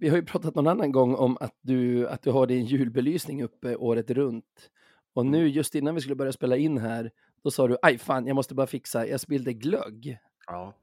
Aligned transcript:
Vi 0.00 0.08
har 0.08 0.16
ju 0.16 0.24
pratat 0.24 0.54
någon 0.54 0.66
annan 0.66 0.92
gång 0.92 1.14
om 1.14 1.36
att 1.40 1.58
du, 1.60 2.08
att 2.08 2.22
du 2.22 2.30
har 2.30 2.46
din 2.46 2.64
julbelysning 2.64 3.42
uppe 3.42 3.76
året 3.76 4.10
runt. 4.10 4.70
Och 5.12 5.26
nu 5.26 5.48
just 5.48 5.74
innan 5.74 5.94
vi 5.94 6.00
skulle 6.00 6.16
börja 6.16 6.32
spela 6.32 6.56
in 6.56 6.78
här, 6.78 7.10
då 7.42 7.50
sa 7.50 7.68
du, 7.68 7.76
aj 7.82 7.98
fan, 7.98 8.26
jag 8.26 8.34
måste 8.34 8.54
bara 8.54 8.66
fixa, 8.66 9.06
jag 9.06 9.20
spillde 9.20 9.52
glögg. 9.52 10.18
Ja. 10.46 10.74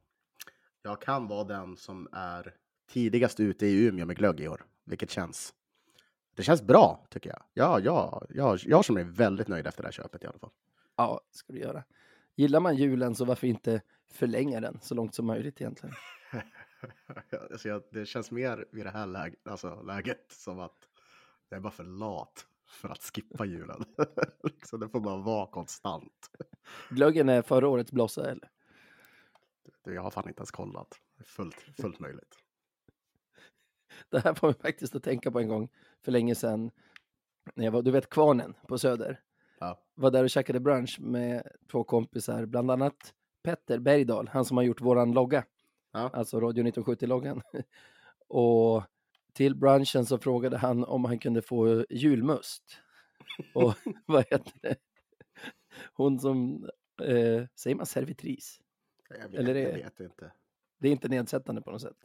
Jag 0.81 1.01
kan 1.01 1.27
vara 1.27 1.43
den 1.43 1.77
som 1.77 2.07
är 2.11 2.53
tidigast 2.89 3.39
ute 3.39 3.65
i 3.65 3.85
Umeå 3.85 4.05
med 4.05 4.17
glögg 4.17 4.39
i 4.39 4.47
år, 4.47 4.65
vilket 4.85 5.09
känns. 5.09 5.53
Det 6.35 6.43
känns 6.43 6.61
bra 6.61 7.07
tycker 7.09 7.29
jag. 7.29 7.43
Ja, 7.53 7.79
ja, 7.79 8.25
ja 8.29 8.57
jag 8.65 8.85
som 8.85 8.97
är 8.97 9.03
väldigt 9.03 9.47
nöjd 9.47 9.67
efter 9.67 9.83
det 9.83 9.87
här 9.87 9.93
köpet 9.93 10.23
i 10.23 10.27
alla 10.27 10.39
fall. 10.39 10.51
Ja, 10.95 11.21
ska 11.31 11.53
du 11.53 11.59
göra. 11.59 11.83
Gillar 12.35 12.59
man 12.59 12.75
julen 12.75 13.15
så 13.15 13.25
varför 13.25 13.47
inte 13.47 13.81
förlänga 14.11 14.59
den 14.59 14.79
så 14.81 14.95
långt 14.95 15.15
som 15.15 15.25
möjligt 15.25 15.61
egentligen? 15.61 15.95
alltså, 17.51 17.67
jag, 17.67 17.83
det 17.91 18.05
känns 18.05 18.31
mer 18.31 18.65
vid 18.71 18.85
det 18.85 18.91
här 18.91 19.05
läget, 19.05 19.47
alltså, 19.47 19.81
läget 19.81 20.31
som 20.31 20.59
att 20.59 20.87
jag 21.49 21.57
är 21.57 21.61
bara 21.61 21.71
för 21.71 21.83
lat 21.83 22.47
för 22.67 22.89
att 22.89 23.03
skippa 23.03 23.45
julen. 23.45 23.85
så 24.65 24.77
det 24.77 24.89
får 24.89 24.99
bara 24.99 25.17
vara 25.17 25.47
konstant. 25.47 26.29
Glöggen 26.89 27.29
är 27.29 27.41
förra 27.41 27.67
årets 27.67 27.91
blossa 27.91 28.31
eller? 28.31 28.49
Du, 29.83 29.93
jag 29.93 30.01
har 30.01 30.11
fan 30.11 30.27
inte 30.27 30.39
ens 30.39 30.51
kollat. 30.51 30.99
Fullt, 31.25 31.55
fullt 31.81 31.99
möjligt. 31.99 32.35
Det 34.09 34.19
här 34.19 34.33
får 34.33 34.47
mig 34.47 34.57
faktiskt 34.61 34.95
att 34.95 35.03
tänka 35.03 35.31
på 35.31 35.39
en 35.39 35.47
gång 35.47 35.69
för 36.03 36.11
länge 36.11 36.35
sedan. 36.35 36.71
När 37.55 37.65
jag 37.65 37.71
var, 37.71 37.81
du 37.81 37.91
vet 37.91 38.09
Kvarnen 38.09 38.53
på 38.67 38.77
Söder. 38.77 39.21
Ja. 39.59 39.83
Var 39.95 40.11
där 40.11 40.23
och 40.23 40.29
käkade 40.29 40.59
brunch 40.59 40.99
med 40.99 41.47
två 41.71 41.83
kompisar, 41.83 42.45
bland 42.45 42.71
annat 42.71 43.13
Petter 43.43 43.79
Bergdahl, 43.79 44.27
han 44.27 44.45
som 44.45 44.57
har 44.57 44.63
gjort 44.63 44.81
våran 44.81 45.11
logga. 45.11 45.43
Ja. 45.91 46.09
Alltså 46.13 46.39
Radio 46.39 46.63
1970-loggan. 46.63 47.41
och 48.27 48.83
till 49.33 49.55
brunchen 49.55 50.05
så 50.05 50.17
frågade 50.17 50.57
han 50.57 50.83
om 50.85 51.05
han 51.05 51.19
kunde 51.19 51.41
få 51.41 51.85
julmust. 51.89 52.63
Och 53.53 53.73
vad 54.05 54.25
heter 54.29 54.53
det? 54.61 54.75
Hon 55.93 56.19
som, 56.19 56.69
eh, 57.01 57.43
säger 57.55 57.75
man 57.75 57.85
servitris? 57.85 58.61
Jag 59.09 59.29
vet, 59.29 59.39
Eller 59.39 59.55
jag 59.55 59.73
det- 59.73 59.77
vet 59.83 59.99
inte. 59.99 60.31
Det 60.77 60.87
är 60.87 60.91
inte 60.91 61.07
nedsättande 61.07 61.61
på 61.61 61.71
något 61.71 61.81
sätt. 61.81 61.97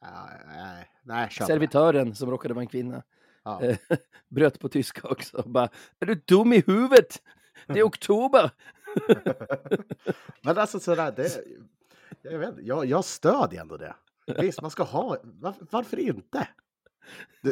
Ja, 0.00 0.28
nej, 0.46 0.90
nej. 1.02 1.30
Servitören 1.30 2.14
som 2.14 2.30
råkade 2.30 2.54
vara 2.54 2.62
en 2.62 2.66
kvinna 2.68 3.02
Ja. 3.42 3.62
eh, 3.62 3.76
bröt 4.28 4.58
på 4.60 4.68
tyska 4.68 5.08
också. 5.08 5.36
och 5.38 5.50
Bara, 5.50 5.68
är 5.98 6.06
du 6.06 6.14
dum 6.14 6.52
i 6.52 6.62
huvudet? 6.66 7.22
Det 7.66 7.78
är 7.78 7.86
oktober! 7.86 8.50
Men 10.42 10.58
alltså 10.58 10.80
sådär, 10.80 11.12
det, 11.16 11.44
jag, 12.22 12.38
vet, 12.38 12.54
jag, 12.58 12.86
jag 12.86 13.04
stödjer 13.04 13.60
ändå 13.60 13.76
det. 13.76 13.96
Visst, 14.38 14.62
man 14.62 14.70
ska 14.70 14.82
ha, 14.82 15.16
var, 15.24 15.54
varför 15.70 15.98
inte? 15.98 16.48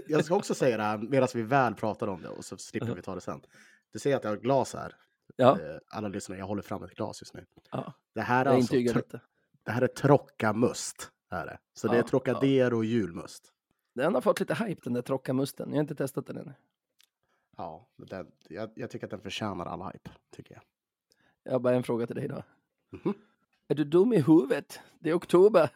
Jag 0.07 0.25
ska 0.25 0.37
också 0.37 0.55
säga 0.55 0.77
det 0.77 0.83
här 0.83 0.99
medan 0.99 1.29
vi 1.35 1.43
väl 1.43 1.75
pratar 1.75 2.07
om 2.07 2.23
det 2.23 2.29
och 2.29 2.45
så 2.45 2.57
slipper 2.57 2.95
vi 2.95 3.03
ta 3.03 3.15
det 3.15 3.21
sen. 3.21 3.43
Du 3.93 3.99
ser 3.99 4.17
att 4.17 4.25
jag 4.25 4.31
har 4.31 4.37
glas 4.37 4.75
här. 4.75 4.97
Ja, 5.37 5.59
Eh, 5.61 5.77
Alla 5.89 6.09
lyssnare, 6.09 6.39
jag 6.39 6.47
håller 6.47 6.63
fram 6.63 6.83
ett 6.83 6.95
glas 6.95 7.23
just 7.23 7.35
nu. 7.35 7.47
ja 7.71 7.93
Det 8.15 8.21
här 8.21 8.47
är, 8.47 8.51
jag 8.51 8.57
alltså, 8.57 8.75
detta. 8.77 9.21
det 9.63 9.71
här 9.71 9.83
är 9.83 9.87
Trockamust. 9.87 11.11
Är 11.31 11.47
det. 11.47 11.59
Så 11.75 11.89
det 11.89 11.95
är 11.95 11.99
Ja, 11.99 12.07
Trocadero 12.07 12.77
och 12.77 12.85
julmust. 12.85 13.53
Den 13.95 14.15
har 14.15 14.21
fått 14.21 14.41
lite 14.41 14.55
hype 14.55 14.81
den 14.85 14.93
där 14.93 15.03
trockamusten. 15.03 15.69
Jag 15.69 15.77
har 15.77 15.81
inte 15.81 15.95
testat 15.95 16.27
den 16.27 16.37
ännu. 16.37 16.53
Ja, 17.57 17.89
den, 17.97 18.27
jag, 18.49 18.71
jag 18.75 18.91
tycker 18.91 19.07
att 19.07 19.11
den 19.11 19.21
förtjänar 19.21 19.67
all 19.67 19.83
hype, 19.93 20.11
tycker 20.37 20.55
jag. 20.55 20.63
Jag 21.43 21.53
har 21.53 21.59
bara 21.61 21.75
en 21.77 21.83
fråga 21.83 22.07
till 22.07 22.17
dig 22.17 22.29
då. 22.29 22.43
Mhm. 22.91 23.15
Är 23.69 23.75
du 23.75 23.85
dum 23.85 24.13
i 24.13 24.21
huvudet? 24.21 24.79
Det 25.01 25.11
är 25.11 25.17
oktober. 25.17 25.69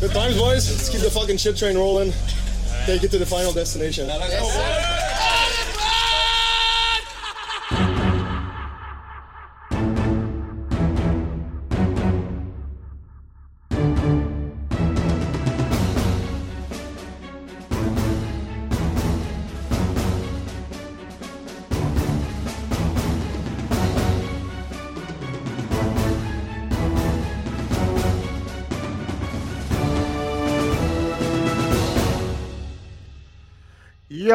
Good 0.00 0.12
times, 0.12 0.38
boys. 0.38 0.70
Let's 0.70 0.90
keep 0.90 1.00
the 1.00 1.10
fucking 1.10 1.38
shit 1.38 1.56
train 1.56 1.76
rolling. 1.76 2.12
Take 2.86 3.02
it 3.04 3.10
to 3.12 3.18
the 3.18 3.26
final 3.26 3.52
destination. 3.52 4.06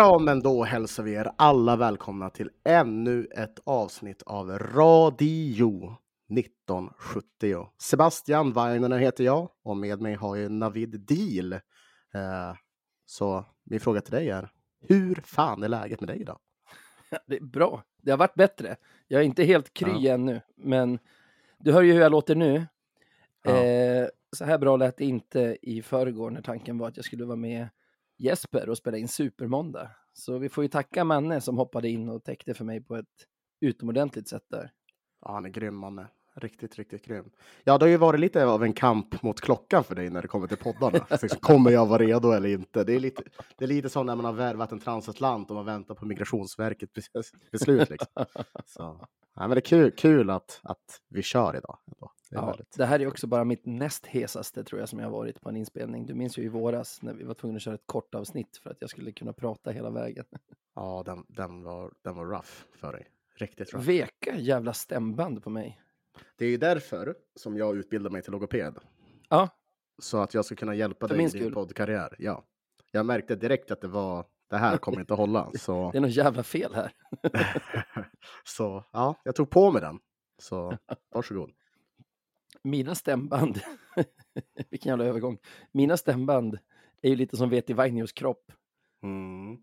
Ja, 0.01 0.19
men 0.19 0.39
då 0.39 0.63
hälsar 0.63 1.03
vi 1.03 1.13
er 1.13 1.31
alla 1.37 1.75
välkomna 1.75 2.29
till 2.29 2.49
ännu 2.63 3.27
ett 3.35 3.59
avsnitt 3.63 4.21
av 4.21 4.49
Radio 4.59 5.95
1970. 6.39 7.67
Sebastian 7.81 8.53
Weiner 8.53 8.97
heter 8.97 9.23
jag 9.23 9.49
och 9.63 9.77
med 9.77 10.01
mig 10.01 10.15
har 10.15 10.35
jag 10.35 10.51
Navid 10.51 10.99
Deal. 10.99 11.53
Eh, 11.53 12.55
så 13.05 13.45
min 13.63 13.79
fråga 13.79 14.01
till 14.01 14.13
dig 14.13 14.29
är, 14.29 14.49
hur 14.87 15.15
fan 15.15 15.63
är 15.63 15.69
läget 15.69 16.01
med 16.01 16.09
dig 16.09 16.21
idag? 16.21 16.39
Det 17.27 17.35
är 17.35 17.43
bra. 17.43 17.83
Det 18.01 18.11
har 18.11 18.17
varit 18.17 18.35
bättre. 18.35 18.75
Jag 19.07 19.21
är 19.21 19.25
inte 19.25 19.43
helt 19.43 19.73
kry 19.73 19.93
Ja. 19.97 20.13
ännu, 20.13 20.41
men 20.55 20.99
du 21.59 21.71
hör 21.71 21.81
ju 21.81 21.93
hur 21.93 22.01
jag 22.01 22.11
låter 22.11 22.35
nu. 22.35 22.67
Ja. 23.43 23.63
Eh, 23.63 24.07
så 24.31 24.45
här 24.45 24.57
bra 24.57 24.77
lät 24.77 24.97
det 24.97 25.05
inte 25.05 25.57
i 25.61 25.81
förrgår 25.81 26.29
när 26.29 26.41
tanken 26.41 26.77
var 26.77 26.87
att 26.87 26.97
jag 26.97 27.05
skulle 27.05 27.25
vara 27.25 27.35
med 27.37 27.67
Jesper 28.21 28.69
och 28.69 28.77
spela 28.77 28.97
in 28.97 29.07
Supermåndag. 29.07 29.91
Så 30.13 30.37
vi 30.37 30.49
får 30.49 30.63
ju 30.63 30.67
tacka 30.67 31.03
Manne 31.03 31.41
som 31.41 31.57
hoppade 31.57 31.89
in 31.89 32.09
och 32.09 32.23
täckte 32.23 32.53
för 32.53 32.65
mig 32.65 32.81
på 32.81 32.95
ett 32.95 33.05
utomordentligt 33.61 34.27
sätt 34.27 34.45
där. 34.49 34.71
Ja, 35.21 35.31
han 35.33 35.45
är 35.45 35.49
grym, 35.49 35.75
Manne. 35.75 36.07
Riktigt, 36.35 36.75
riktigt 36.75 37.05
grym. 37.05 37.31
Ja, 37.63 37.77
det 37.77 37.85
har 37.85 37.89
ju 37.89 37.97
varit 37.97 38.19
lite 38.19 38.45
av 38.45 38.63
en 38.63 38.73
kamp 38.73 39.23
mot 39.23 39.41
klockan 39.41 39.83
för 39.83 39.95
dig 39.95 40.09
när 40.09 40.21
det 40.21 40.27
kommer 40.27 40.47
till 40.47 40.57
poddarna. 40.57 41.05
Liksom, 41.21 41.39
kommer 41.39 41.71
jag 41.71 41.85
vara 41.85 42.03
redo 42.03 42.31
eller 42.31 42.49
inte? 42.49 42.83
Det 42.83 42.93
är 42.95 42.99
lite, 42.99 43.23
det 43.57 43.65
är 43.65 43.67
lite 43.67 43.89
som 43.89 44.05
när 44.05 44.15
man 44.15 44.25
har 44.25 44.33
värvat 44.33 44.71
en 44.71 44.79
transatlant 44.79 45.49
och 45.49 45.55
man 45.55 45.65
väntar 45.65 45.95
på 45.95 46.05
Migrationsverkets 46.05 46.93
bes- 47.13 47.35
beslut. 47.51 47.89
Liksom. 47.89 48.25
Så, 48.65 49.07
ja, 49.35 49.41
men 49.47 49.49
det 49.49 49.57
är 49.57 49.61
kul, 49.61 49.91
kul 49.91 50.29
att, 50.29 50.59
att 50.63 51.01
vi 51.09 51.21
kör 51.21 51.55
idag. 51.57 51.77
ändå. 51.87 52.11
Det 52.31 52.37
Ja, 52.37 52.45
väldigt 52.45 52.77
det 52.77 52.85
här 52.85 52.99
är 52.99 53.07
också 53.07 53.27
bara 53.27 53.43
mitt 53.43 53.65
näst 53.65 54.05
hesaste 54.05 54.63
tror 54.63 54.79
jag 54.79 54.89
som 54.89 54.99
jag 54.99 55.05
har 55.05 55.11
varit 55.11 55.41
på 55.41 55.49
en 55.49 55.57
inspelning. 55.57 56.05
Du 56.05 56.13
minns 56.13 56.37
ju 56.37 56.43
i 56.43 56.47
våras 56.47 57.01
när 57.01 57.13
vi 57.13 57.23
var 57.23 57.33
tvungna 57.33 57.55
att 57.55 57.61
köra 57.61 57.75
ett 57.75 57.85
kort 57.85 58.15
avsnitt 58.15 58.57
för 58.63 58.69
att 58.69 58.77
jag 58.79 58.89
skulle 58.89 59.11
kunna 59.11 59.33
prata 59.33 59.71
hela 59.71 59.89
vägen. 59.89 60.25
Ja, 60.75 61.03
den, 61.05 61.25
den, 61.27 61.63
var, 61.63 61.93
den 62.03 62.15
var 62.15 62.25
rough 62.25 62.49
för 62.75 62.91
dig. 62.93 63.07
Riktigt 63.35 63.73
rough. 63.73 63.85
Veka 63.85 64.35
jävla 64.35 64.73
stämband 64.73 65.43
på 65.43 65.49
mig. 65.49 65.81
Det 66.35 66.45
är 66.45 66.49
ju 66.49 66.57
därför 66.57 67.15
som 67.35 67.57
jag 67.57 67.77
utbildar 67.77 68.09
mig 68.09 68.21
till 68.21 68.31
logoped. 68.31 68.77
Ja, 69.29 69.49
Så 70.01 70.17
att 70.17 70.33
jag 70.33 70.45
ska 70.45 70.55
kunna 70.55 70.75
hjälpa 70.75 71.07
För 71.07 71.15
dig 71.15 71.25
i 71.25 71.29
din 71.29 71.41
skull. 71.41 71.53
poddkarriär. 71.53 72.15
Ja. 72.19 72.43
Jag 72.91 73.05
märkte 73.05 73.35
direkt 73.35 73.71
att 73.71 73.81
det 73.81 73.87
var 73.87 74.25
det 74.49 74.57
här 74.57 74.77
kommer 74.77 74.99
inte 74.99 75.13
att 75.13 75.19
hålla. 75.19 75.51
Så... 75.59 75.91
det 75.91 75.97
är 75.97 76.01
något 76.01 76.11
jävla 76.15 76.43
fel 76.43 76.73
här. 76.75 76.91
så 78.43 78.83
ja, 78.91 79.15
jag 79.23 79.35
tog 79.35 79.49
på 79.49 79.71
mig 79.71 79.81
den. 79.81 79.99
Så 80.37 80.77
varsågod. 81.13 81.51
Mina 82.63 82.95
stämband, 82.95 83.59
vilken 84.69 84.89
jävla 84.89 85.05
övergång. 85.05 85.37
Mina 85.71 85.97
stämband 85.97 86.57
är 87.01 87.09
ju 87.09 87.15
lite 87.15 87.37
som 87.37 87.49
Veti 87.49 87.73
Vainios 87.73 88.11
kropp. 88.11 88.51
Mm. 89.03 89.57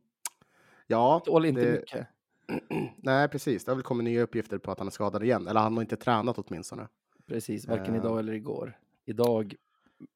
Ja, 0.86 1.22
Tål 1.25 1.44
inte 1.44 1.64
det- 1.64 1.72
mycket. 1.81 2.06
nej 2.97 3.28
precis. 3.28 3.64
Det 3.64 3.70
har 3.70 3.76
väl 3.76 3.82
kommit 3.82 4.04
nya 4.04 4.22
uppgifter 4.22 4.59
på 4.59 4.70
att 4.70 4.78
han 4.78 4.86
är 4.86 4.91
skadad 4.92 5.25
igen. 5.25 5.47
Eller 5.47 5.60
han 5.60 5.75
har 5.75 5.82
inte 5.82 5.97
tränat 5.97 6.38
åtminstone. 6.38 6.88
Precis, 7.26 7.66
varken 7.66 7.94
Eh. 7.94 8.00
idag 8.00 8.19
eller 8.19 8.32
igår. 8.32 8.78
Idag 9.04 9.54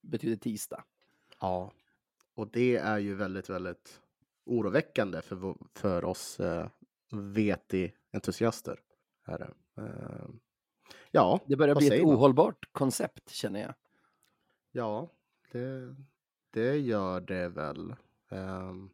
betyder 0.01 0.37
tisdag. 0.37 0.85
Ja, 1.41 1.73
och 2.35 2.49
det 2.51 2.77
är 2.77 2.99
ju 2.99 3.15
väldigt, 3.15 3.51
väldigt 3.51 4.01
oroväckande 4.47 5.23
för, 5.23 5.55
för 5.75 6.05
oss 6.05 6.41
eh, 6.41 6.69
VT-entusiaster. 7.11 8.81
Är 9.27 9.39
det. 9.39 9.51
Eh, 9.83 10.27
ja, 11.13 11.41
Det 11.47 11.57
börjar 11.57 11.75
vad 11.75 11.81
bli 11.81 11.87
ett 11.87 11.93
säger 11.93 12.07
man? 12.07 12.15
ohållbart 12.15 12.69
koncept 12.73 13.31
känner 13.31 13.61
jag. 13.61 13.75
Ja, 14.73 15.09
det, 15.53 15.97
det 16.51 16.77
gör 16.79 17.21
det 17.21 17.49
väl. 17.49 17.95
Ehm, 18.31 18.91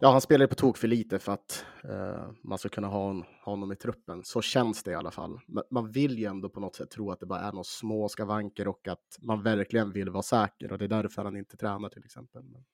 ja, 0.00 0.10
han 0.12 0.20
spelar 0.20 0.44
ju 0.44 0.48
på 0.48 0.54
tok 0.54 0.76
för 0.76 0.88
lite 0.88 1.18
för 1.18 1.32
att 1.32 1.64
eh, 1.84 2.30
man 2.42 2.58
ska 2.58 2.68
kunna 2.68 2.86
ha, 2.88 3.06
hon, 3.06 3.22
ha 3.22 3.52
honom 3.52 3.72
i 3.72 3.76
truppen. 3.76 4.24
Så 4.24 4.42
känns 4.42 4.82
det 4.82 4.90
i 4.90 4.94
alla 4.94 5.10
fall. 5.10 5.40
Men 5.46 5.64
man 5.70 5.90
vill 5.90 6.18
ju 6.18 6.24
ändå 6.24 6.48
på 6.48 6.60
något 6.60 6.74
sätt 6.74 6.90
tro 6.90 7.10
att 7.10 7.20
det 7.20 7.26
bara 7.26 7.40
är 7.40 7.52
några 7.52 7.64
små 7.64 8.08
skavanker 8.08 8.68
och 8.68 8.88
att 8.88 9.18
man 9.20 9.42
verkligen 9.42 9.92
vill 9.92 10.10
vara 10.10 10.22
säker. 10.22 10.72
Och 10.72 10.78
det 10.78 10.84
är 10.84 10.88
därför 10.88 11.24
han 11.24 11.36
inte 11.36 11.56
tränar 11.56 11.88
till 11.88 12.04
exempel. 12.04 12.42
Men, 12.42 12.64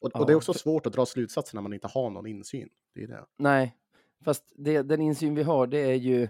och, 0.00 0.16
och 0.16 0.26
det 0.26 0.30
är 0.30 0.34
Ja, 0.34 0.36
också 0.36 0.52
för- 0.52 0.58
svårt 0.60 0.86
att 0.86 0.92
dra 0.92 1.06
slutsatser 1.06 1.54
när 1.56 1.62
man 1.62 1.72
inte 1.72 1.86
har 1.86 2.10
någon 2.10 2.26
insyn. 2.26 2.68
Det 2.94 3.02
är 3.02 3.08
det. 3.08 3.24
Nej, 3.36 3.76
fast 4.24 4.44
det, 4.56 4.82
den 4.82 5.00
insyn 5.00 5.34
vi 5.34 5.42
har 5.42 5.66
det 5.66 5.78
är 5.78 5.94
ju 5.94 6.28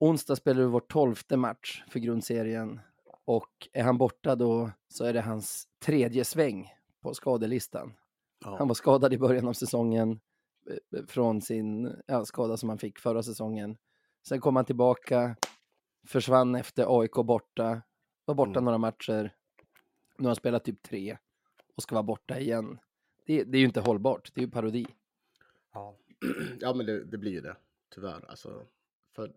onsdag 0.00 0.36
spelar 0.36 0.60
vi 0.60 0.66
vår 0.66 0.80
tolfte 0.80 1.36
match 1.36 1.82
för 1.88 2.00
grundserien. 2.00 2.80
Och 3.24 3.68
är 3.72 3.82
han 3.82 3.98
borta 3.98 4.36
då 4.36 4.70
så 4.88 5.04
är 5.04 5.12
det 5.12 5.20
hans 5.20 5.68
tredje 5.84 6.24
sväng 6.24 6.72
på 7.00 7.14
skadelistan. 7.14 7.92
Ja. 8.44 8.56
Han 8.58 8.68
var 8.68 8.74
skadad 8.74 9.12
i 9.12 9.18
början 9.18 9.48
av 9.48 9.52
säsongen 9.52 10.20
eh, 10.70 11.04
från 11.06 11.40
sin 11.40 11.96
ja, 12.06 12.24
skada 12.24 12.56
som 12.56 12.68
han 12.68 12.78
fick 12.78 12.98
förra 12.98 13.22
säsongen. 13.22 13.76
Sen 14.28 14.40
kom 14.40 14.56
han 14.56 14.64
tillbaka, 14.64 15.36
försvann 16.06 16.54
efter 16.54 17.00
AIK 17.00 17.12
borta, 17.12 17.82
var 18.24 18.34
borta 18.34 18.50
Mm. 18.50 18.64
några 18.64 18.78
matcher. 18.78 19.34
Nu 20.18 20.24
har 20.24 20.28
han 20.28 20.36
spelat 20.36 20.64
typ 20.64 20.82
tre 20.82 21.18
och 21.76 21.82
ska 21.82 21.94
vara 21.94 22.02
borta 22.02 22.38
igen. 22.38 22.78
Det, 23.26 23.44
det 23.44 23.58
är 23.58 23.60
ju 23.60 23.66
inte 23.66 23.80
hållbart, 23.80 24.30
det 24.34 24.40
är 24.40 24.44
ju 24.44 24.50
parodi. 24.50 24.86
Ja, 25.72 25.96
ja 26.60 26.74
men 26.74 26.86
det, 26.86 27.04
det 27.04 27.18
blir 27.18 27.32
ju 27.32 27.40
det, 27.40 27.56
tyvärr. 27.94 28.24
Alltså, 28.28 28.66
för... 29.16 29.32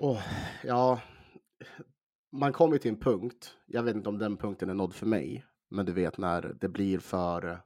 Åh, 0.00 0.22
ja, 0.64 1.00
man 2.32 2.52
kommer 2.52 2.72
ju 2.74 2.78
till 2.78 2.90
en 2.90 3.00
punkt, 3.00 3.56
jag 3.66 3.82
vet 3.82 3.96
inte 3.96 4.08
om 4.08 4.18
den 4.18 4.36
punkten 4.36 4.70
är 4.70 4.74
nådd 4.74 4.94
för 4.94 5.06
mig, 5.06 5.44
men 5.68 5.86
du 5.86 5.92
vet 5.92 6.18
när 6.18 6.54
det 6.60 6.68
blir 6.68 6.98
för, 6.98 7.62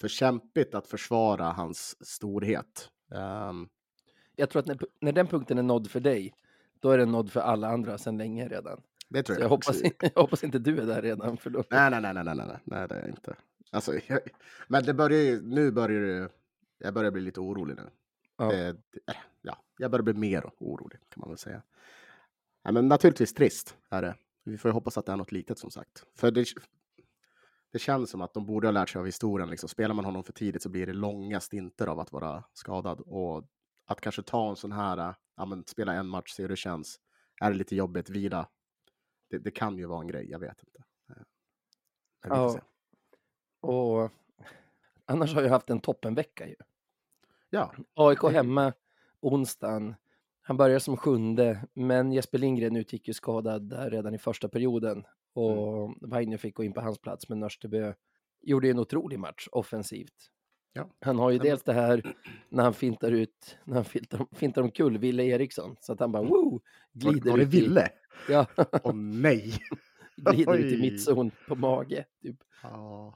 för 0.00 0.08
kämpigt 0.08 0.74
att 0.74 0.86
försvara 0.86 1.44
hans 1.52 2.06
storhet. 2.08 2.90
Ehm, 3.14 3.68
Jag 4.36 4.50
tror 4.50 4.60
att 4.60 4.66
när, 4.66 4.78
när 5.00 5.12
den 5.12 5.26
punkten 5.26 5.58
är 5.58 5.62
nådd 5.62 5.90
för 5.90 6.00
dig, 6.00 6.34
då 6.80 6.90
är 6.90 6.98
den 6.98 7.12
nådd 7.12 7.32
för 7.32 7.40
alla 7.40 7.68
andra 7.68 7.98
sedan 7.98 8.18
länge 8.18 8.48
redan. 8.48 8.80
det 9.08 9.22
tror 9.22 9.34
Så 9.36 9.40
jag. 9.40 9.44
jag 9.44 9.48
hoppas, 9.50 9.82
jag 10.00 10.20
hoppas 10.22 10.44
inte 10.44 10.58
du 10.58 10.78
är 10.80 10.86
där 10.86 11.02
redan, 11.02 11.36
för 11.36 11.50
då... 11.50 11.64
Nej, 11.70 11.90
nej, 11.90 12.00
nej, 12.00 12.14
nej, 12.14 12.24
nej, 12.24 12.34
nej, 12.36 12.46
nej, 12.46 12.58
nej, 12.64 12.88
det 12.88 12.94
är 12.94 13.00
jag 13.00 13.08
inte. 13.08 13.36
Alltså, 13.70 13.92
jag, 14.06 14.20
men 14.68 14.84
det 14.84 14.94
börjar 14.94 15.20
ju, 15.20 15.42
nu 15.42 15.70
börjar 15.70 16.00
det, 16.00 16.28
jag 16.78 16.94
börjar 16.94 17.10
bli 17.10 17.22
lite 17.22 17.40
orolig 17.40 17.76
nu. 17.76 17.90
Ja. 18.36 18.52
Det, 18.52 18.72
det, 18.72 19.16
ja, 19.42 19.58
jag 19.78 19.90
börjar 19.90 20.02
bli 20.02 20.14
mer 20.14 20.50
orolig 20.58 21.00
kan 21.08 21.20
man 21.20 21.28
väl 21.28 21.38
säga. 21.38 21.62
Ja, 22.62 22.72
men 22.72 22.88
naturligtvis 22.88 23.34
trist 23.34 23.76
är 23.90 24.02
det. 24.02 24.16
Vi 24.44 24.58
får 24.58 24.68
ju 24.68 24.72
hoppas 24.72 24.98
att 24.98 25.06
det 25.06 25.12
är 25.12 25.16
något 25.16 25.32
litet 25.32 25.58
som 25.58 25.70
sagt. 25.70 26.06
För 26.14 26.30
det, 26.30 26.46
det 27.72 27.78
känns 27.78 28.10
som 28.10 28.20
att 28.20 28.34
de 28.34 28.46
borde 28.46 28.66
ha 28.66 28.72
lärt 28.72 28.88
sig 28.88 28.98
av 28.98 29.06
historien. 29.06 29.50
Liksom. 29.50 29.68
Spelar 29.68 29.94
man 29.94 30.04
honom 30.04 30.24
för 30.24 30.32
tidigt 30.32 30.62
så 30.62 30.68
blir 30.68 30.86
det 30.86 30.92
långa 30.92 31.40
stinter 31.40 31.86
av 31.86 32.00
att 32.00 32.12
vara 32.12 32.44
skadad. 32.52 33.00
Och 33.00 33.44
att 33.86 34.00
kanske 34.00 34.22
ta 34.22 34.50
en 34.50 34.56
sån 34.56 34.72
här, 34.72 35.14
ja 35.36 35.44
men 35.44 35.64
spela 35.66 35.92
en 35.94 36.06
match, 36.06 36.32
se 36.32 36.42
hur 36.42 36.48
det 36.48 36.56
känns. 36.56 37.00
Är 37.40 37.50
det 37.50 37.56
lite 37.56 37.76
jobbigt, 37.76 38.10
vila. 38.10 38.48
Det, 39.30 39.38
det 39.38 39.50
kan 39.50 39.78
ju 39.78 39.86
vara 39.86 40.00
en 40.00 40.06
grej, 40.06 40.30
jag 40.30 40.38
vet 40.38 40.62
inte. 40.62 40.84
Eh, 41.08 41.22
Ja. 42.28 42.60
Och 43.60 44.10
annars 45.04 45.34
har 45.34 45.42
jag 45.42 45.50
haft 45.50 45.70
en 45.70 45.80
toppenvecka 45.80 46.48
ju. 46.48 46.54
Ja, 47.52 47.72
AIK 47.94 48.22
Mm. 48.24 48.34
hemma 48.34 48.72
onsdagen. 49.20 49.94
Han 50.42 50.56
börjar 50.56 50.78
som 50.78 50.96
sjunde, 50.96 51.64
men 51.74 52.12
Jesper 52.12 52.38
Lindgren 52.38 52.76
utgick 52.76 53.08
ju 53.08 53.14
skadad 53.14 53.62
där 53.62 53.90
redan 53.90 54.14
i 54.14 54.18
första 54.18 54.48
perioden. 54.48 55.04
Och 55.34 55.84
Mm. 55.84 55.98
Vainio 56.00 56.38
fick 56.38 56.54
gå 56.54 56.64
in 56.64 56.72
på 56.72 56.80
hans 56.80 56.98
plats, 56.98 57.28
men 57.28 57.40
Nörstebö 57.40 57.94
gjorde 58.42 58.66
ju 58.66 58.70
en 58.70 58.78
otrolig 58.78 59.18
match 59.18 59.48
offensivt. 59.52 60.30
Ja. 60.72 60.88
Han 61.00 61.18
har 61.18 61.30
ju 61.30 61.36
Ja, 61.36 61.42
dels 61.42 61.62
det 61.62 61.72
här 61.72 62.14
när 62.48 62.62
han 62.64 62.74
fintar 62.74 63.12
ut, 63.12 63.58
när 63.64 63.74
han 63.74 63.84
fintar, 63.84 64.26
fintar 64.32 64.62
omkull 64.62 64.98
Ville 64.98 65.22
Eriksson, 65.24 65.76
så 65.80 65.92
att 65.92 66.00
han 66.00 66.12
bara 66.12 66.22
woo, 66.22 66.50
var, 66.92 67.12
glider 67.12 67.30
var 67.30 67.38
det 67.38 67.44
ut 67.44 67.54
i, 67.54 67.60
Ville? 67.60 67.88
ja, 68.28 68.46
Åh 68.82 68.94
nej! 68.94 69.52
glider 70.16 70.54
ut 70.58 70.72
i 70.72 70.74
Oj. 70.76 70.80
mittzon 70.80 71.30
på 71.48 71.54
mage. 71.54 72.04
Typ. 72.22 72.36
Ja. 72.62 73.14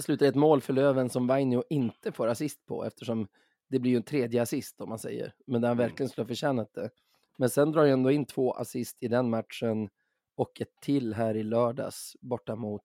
Slutar 0.00 0.26
ett 0.26 0.34
mål 0.34 0.60
för 0.60 0.72
Löven 0.72 1.10
som 1.10 1.26
Vainio 1.26 1.64
inte 1.70 2.12
får 2.12 2.28
assist 2.28 2.66
på 2.66 2.84
eftersom 2.84 3.28
det 3.68 3.78
blir 3.78 3.90
ju 3.90 3.96
en 3.96 4.02
tredje 4.02 4.42
assist 4.42 4.80
om 4.80 4.88
man 4.88 4.98
säger. 4.98 5.34
Men 5.46 5.60
där 5.60 5.68
han 5.68 5.76
Mm. 5.78 5.88
verkligen 5.88 6.10
skulle 6.10 6.22
ha 6.24 6.28
förtjänat 6.28 6.74
det. 6.74 6.90
Men 7.38 7.50
sen 7.50 7.72
drar 7.72 7.82
jag 7.84 7.92
ändå 7.92 8.10
in 8.10 8.24
två 8.24 8.52
assist 8.52 8.96
i 9.00 9.08
den 9.08 9.30
matchen 9.30 9.88
och 10.34 10.60
ett 10.60 10.80
till 10.80 11.14
här 11.14 11.36
i 11.36 11.42
lördags 11.42 12.16
borta 12.20 12.56
mot 12.56 12.82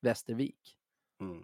Västervik. 0.00 0.76
Mm. 1.20 1.42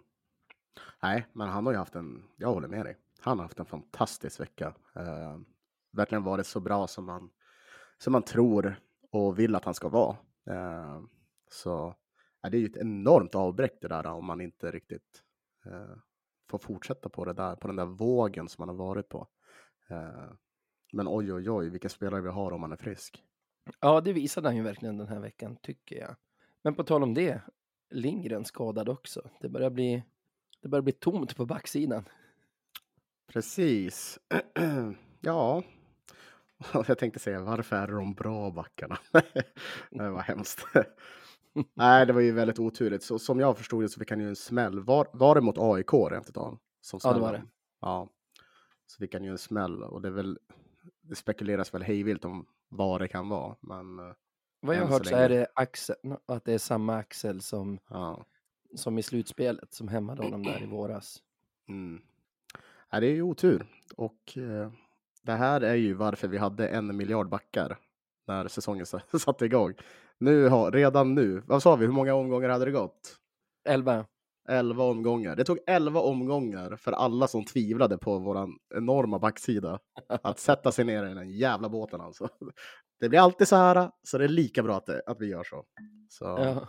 Nej, 1.03 1.25
men 1.33 1.49
han 1.49 1.65
har 1.65 1.73
ju 1.73 1.79
haft 1.79 1.95
en, 1.95 2.23
jag 2.37 2.53
håller 2.53 2.67
med 2.67 2.85
dig, 2.85 2.97
han 3.19 3.37
har 3.39 3.45
haft 3.45 3.59
en 3.59 3.65
fantastisk 3.65 4.39
vecka. 4.39 4.73
Eh, 4.95 5.37
verkligen 5.91 6.23
varit 6.23 6.47
så 6.47 6.59
bra 6.59 6.87
som 6.87 7.05
man, 7.05 7.29
som 7.97 8.13
man 8.13 8.23
tror 8.23 8.75
och 9.11 9.39
vill 9.39 9.55
att 9.55 9.65
han 9.65 9.73
ska 9.73 9.89
vara. 9.89 10.17
Eh, 10.47 11.01
så 11.51 11.95
ja, 12.43 12.49
det 12.49 12.57
är 12.57 12.59
ju 12.59 12.65
ett 12.65 12.77
enormt 12.77 13.35
avbräck 13.35 13.77
det 13.81 13.87
där 13.87 14.07
om 14.07 14.25
man 14.25 14.41
inte 14.41 14.71
riktigt 14.71 15.23
eh, 15.65 15.95
får 16.49 16.57
fortsätta 16.57 17.09
på 17.09 17.25
det 17.25 17.33
där, 17.33 17.55
på 17.55 17.67
den 17.67 17.75
där 17.75 17.85
vågen 17.85 18.49
som 18.49 18.61
man 18.61 18.69
har 18.69 18.85
varit 18.85 19.09
på. 19.09 19.27
Eh, 19.89 20.31
men 20.93 21.07
oj, 21.07 21.33
oj, 21.33 21.49
oj, 21.49 21.69
vilka 21.69 21.89
spelare 21.89 22.21
vi 22.21 22.29
har 22.29 22.51
om 22.51 22.61
man 22.61 22.71
är 22.71 22.77
frisk. 22.77 23.23
Ja, 23.79 24.01
det 24.01 24.13
visade 24.13 24.47
han 24.47 24.55
ju 24.55 24.63
verkligen 24.63 24.97
den 24.97 25.07
här 25.07 25.19
veckan 25.19 25.57
tycker 25.61 25.95
jag. 25.95 26.15
Men 26.61 26.75
på 26.75 26.83
tal 26.83 27.03
om 27.03 27.13
det, 27.13 27.41
Lindgren 27.89 28.45
skadad 28.45 28.89
också. 28.89 29.29
Det 29.41 29.49
börjar 29.49 29.69
bli, 29.69 30.03
det 30.61 30.67
börjar 30.67 30.83
bli 30.83 30.93
tomt 30.93 31.35
på 31.35 31.45
backsidan. 31.45 32.05
Precis. 33.27 34.19
ja. 35.21 35.63
Jag 36.87 36.97
tänkte 36.97 37.19
säga 37.19 37.41
varför 37.41 37.75
är 37.75 37.87
de 37.87 38.13
bra 38.13 38.51
backarna? 38.51 38.97
det 39.91 40.09
var 40.09 40.21
hemskt. 40.21 40.65
Nej, 41.73 42.05
det 42.05 42.13
var 42.13 42.21
ju 42.21 42.31
väldigt 42.31 42.59
oturligt. 42.59 43.03
Så 43.03 43.19
som 43.19 43.39
jag 43.39 43.57
förstod 43.57 43.83
det 43.83 43.89
så 43.89 43.99
fick 43.99 44.09
han 44.11 44.19
ju 44.19 44.27
en 44.27 44.35
smäll. 44.35 44.79
Var, 44.79 45.07
var 45.13 45.35
det 45.35 45.41
mot 45.41 45.57
AIK 45.57 45.93
rent 46.11 46.29
utav? 46.29 46.59
Som 46.81 46.99
Ja, 47.03 47.13
det 47.13 47.19
var 47.19 47.29
smällen? 47.29 47.49
Ja. 47.81 48.09
Så 48.87 48.97
fick 48.97 49.13
han 49.13 49.23
ju 49.23 49.29
en 49.31 49.37
smäll 49.37 49.83
och 49.83 50.01
det 50.01 50.07
är 50.07 50.11
väl 50.11 50.39
det 51.01 51.15
spekuleras 51.15 51.73
väl 51.73 51.83
hejvilt 51.83 52.25
om 52.25 52.45
vad 52.69 53.01
det 53.01 53.07
kan 53.07 53.29
vara. 53.29 53.55
Men 53.61 53.99
eh, 53.99 54.05
Vad 54.59 54.75
jag 54.75 54.81
har 54.81 54.87
så 54.87 54.93
hört 54.93 55.05
så 55.05 55.15
är 55.15 55.29
det 55.29 55.47
Axel, 55.53 55.95
att 56.25 56.45
det 56.45 56.53
är 56.53 56.57
samma 56.57 56.95
Axel 56.95 57.41
som, 57.41 57.79
ja. 57.89 58.25
som 58.75 58.97
i 58.97 59.03
slutspelet 59.03 59.73
som 59.73 59.87
hämmade 59.87 60.23
honom 60.23 60.43
där 60.43 60.63
i 60.63 60.65
våras. 60.65 61.17
Mm. 61.67 62.01
Ja, 62.89 62.99
det 62.99 63.07
är 63.07 63.11
ju 63.11 63.21
otur. 63.21 63.65
Och 63.95 64.37
eh, 64.37 64.71
det 65.21 65.31
här 65.31 65.61
är 65.61 65.75
ju 65.75 65.93
varför 65.93 66.27
vi 66.27 66.37
hade 66.37 66.67
en 66.67 66.97
miljard 66.97 67.29
backar 67.29 67.77
när 68.25 68.47
säsongen 68.47 68.85
sa- 68.85 69.01
satte 69.19 69.45
igång. 69.45 69.73
Nu 70.19 70.47
har, 70.47 70.71
redan 70.71 71.15
nu, 71.15 71.43
vad 71.47 71.63
sa 71.63 71.75
vi, 71.75 71.85
hur 71.85 71.93
många 71.93 72.13
omgångar 72.13 72.49
hade 72.49 72.65
det 72.65 72.71
gått? 72.71 73.17
11. 73.69 74.05
11 74.49 74.83
omgångar. 74.83 75.35
Det 75.35 75.43
tog 75.43 75.59
11 75.67 75.99
omgångar 75.99 76.75
för 76.75 76.91
alla 76.91 77.27
som 77.27 77.45
tvivlade 77.45 77.97
på 77.97 78.19
våran 78.19 78.57
enorma 78.75 79.19
backsida 79.19 79.79
att 80.07 80.39
sätta 80.39 80.71
sig 80.71 80.85
ner 80.85 81.05
i 81.05 81.13
den 81.13 81.31
jävla 81.31 81.69
båten 81.69 82.01
alltså. 82.01 82.29
Det 82.99 83.09
blir 83.09 83.19
alltid 83.19 83.47
så 83.47 83.55
här, 83.55 83.91
så 84.03 84.17
det 84.17 84.23
är 84.23 84.27
lika 84.29 84.63
bra 84.63 84.77
att, 84.77 84.85
det, 84.85 85.01
att 85.05 85.21
vi 85.21 85.27
gör 85.27 85.43
så. 85.43 85.65
så 86.09 86.25
Ja. 86.25 86.67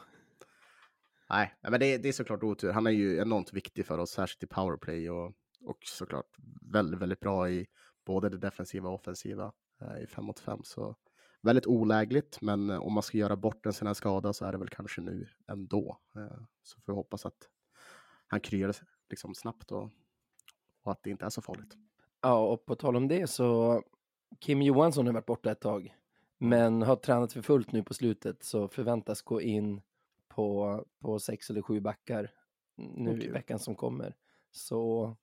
Nej, 1.30 1.54
nej, 1.62 1.70
men 1.70 1.80
det, 1.80 1.98
det 1.98 2.08
är 2.08 2.12
såklart 2.12 2.42
otur. 2.42 2.72
Han 2.72 2.86
är 2.86 2.90
ju 2.90 3.18
enormt 3.18 3.52
viktig 3.52 3.86
för 3.86 3.98
oss, 3.98 4.10
särskilt 4.10 4.42
i 4.42 4.46
powerplay 4.46 5.10
och, 5.10 5.32
och 5.64 5.78
såklart 5.84 6.36
väldigt, 6.72 7.00
väldigt 7.00 7.20
bra 7.20 7.50
i 7.50 7.66
både 8.06 8.28
det 8.28 8.38
defensiva 8.38 8.88
och 8.88 8.94
offensiva 8.94 9.52
eh, 9.80 10.02
i 10.02 10.06
5 10.06 10.24
mot 10.24 10.40
5. 10.40 10.60
Så 10.64 10.96
väldigt 11.44 11.66
olägligt, 11.66 12.40
men 12.40 12.70
eh, 12.70 12.78
om 12.82 12.92
man 12.92 13.02
ska 13.02 13.18
göra 13.18 13.36
bort 13.36 13.66
en 13.66 13.72
sån 13.72 13.86
här 13.86 13.94
skada 13.94 14.32
så 14.32 14.44
är 14.44 14.52
det 14.52 14.58
väl 14.58 14.68
kanske 14.68 15.00
nu 15.00 15.26
ändå. 15.48 15.98
Eh, 16.16 16.42
så 16.62 16.80
får 16.80 16.92
vi 16.92 16.96
hoppas 16.96 17.26
att 17.26 17.48
han 18.26 18.40
kryar 18.40 18.76
liksom 19.10 19.34
snabbt 19.34 19.72
och, 19.72 19.90
och 20.82 20.92
att 20.92 21.02
det 21.02 21.10
inte 21.10 21.24
är 21.24 21.30
så 21.30 21.42
farligt. 21.42 21.74
ja, 22.22 22.52
och 22.52 22.66
på 22.66 22.74
tal 22.74 22.96
om 22.96 23.08
det 23.08 23.26
så 23.26 23.82
Kim 24.40 24.62
Johansson 24.62 25.06
har 25.06 25.12
varit 25.12 25.26
borta 25.26 25.50
ett 25.50 25.60
tag, 25.60 25.94
men 26.38 26.82
har 26.82 26.96
tränat 26.96 27.32
för 27.32 27.42
fullt 27.42 27.72
nu 27.72 27.82
på 27.82 27.94
slutet 27.94 28.42
så 28.42 28.68
förväntas 28.68 29.22
gå 29.22 29.40
in 29.40 29.80
på, 30.28 30.84
på 31.00 31.18
sex 31.18 31.50
eller 31.50 31.62
sju 31.62 31.80
backar 31.80 32.30
nu 32.76 33.10
i 33.10 33.18
Okej. 33.18 33.30
veckan 33.30 33.58
som 33.58 33.74
kommer. 33.74 34.14
Så 34.50 35.16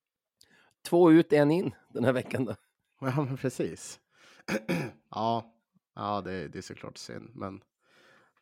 två 0.90 1.12
ut, 1.12 1.34
en 1.34 1.52
in 1.52 1.76
den 1.90 2.04
här 2.04 2.14
veckan 2.14 2.46
då. 2.46 2.56
Ja, 3.00 3.26
men 3.26 3.38
precis. 3.38 4.00
ja, 5.10 5.54
ja 5.96 6.22
det, 6.22 6.48
det 6.48 6.58
är 6.58 6.62
såklart 6.62 6.98
synd, 6.98 7.32
men 7.36 7.64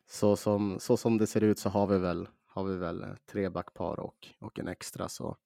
så 0.06 0.36
som, 0.36 0.80
så 0.80 0.96
som 0.96 1.18
det 1.18 1.26
ser 1.26 1.40
ut 1.40 1.58
så 1.58 1.68
har 1.68 1.86
vi 1.86 1.98
väl, 1.98 2.28
har 2.46 2.64
vi 2.64 2.76
väl 2.76 3.02
eh, 3.02 3.14
tre 3.26 3.48
backpar 3.48 4.00
och, 4.00 4.28
och 4.38 4.58
en 4.58 4.68
extra. 4.68 5.08
Så 5.08 5.36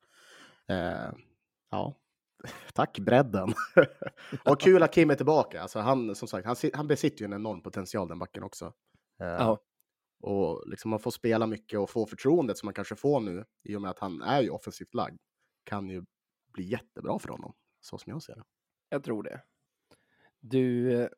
eh, 0.69 1.13
ja, 1.71 1.95
tack 2.75 2.99
bredden. 2.99 3.55
och 4.45 4.61
kul 4.61 4.83
att 4.83 4.95
Kim 4.95 5.11
är 5.11 5.15
tillbaka. 5.15 5.63
Alltså 5.63 5.79
han, 5.79 6.15
som 6.15 6.29
sagt, 6.29 6.47
han, 6.47 6.57
han 6.75 6.87
besitter 6.89 7.21
ju 7.21 7.25
en 7.25 7.33
enorm 7.33 7.63
potential 7.63 8.09
den 8.09 8.19
backen 8.19 8.43
också. 8.43 8.73
Eh, 9.21 9.27
Ja. 9.27 9.59
Och 10.27 10.65
liksom 10.67 10.91
man 10.91 11.01
får 11.01 11.11
spela 11.11 11.47
mycket 11.47 11.79
och 11.79 11.91
få 11.91 12.07
förtroendet 12.07 12.59
som 12.59 12.67
man 12.67 12.75
kanske 12.75 12.97
får 12.97 13.21
nu 13.21 13.45
i 13.63 13.77
och 13.77 13.83
med 13.83 13.91
att 13.91 13.99
han 13.99 14.23
är 14.23 14.43
ju 14.43 14.51
offensivt 14.51 14.95
lagd 14.95 15.21
kan 15.65 15.89
ju 15.89 16.05
bli 16.53 16.65
jättebra 16.65 17.19
för 17.19 17.29
honom, 17.29 17.55
så 17.81 17.99
som 17.99 18.11
jag 18.11 18.23
ser 18.23 18.35
det. 18.35 18.45
Jag 18.89 19.05
tror 19.05 19.23
det. 19.23 19.43
Du, 20.49 20.93
eh, 21.03 21.09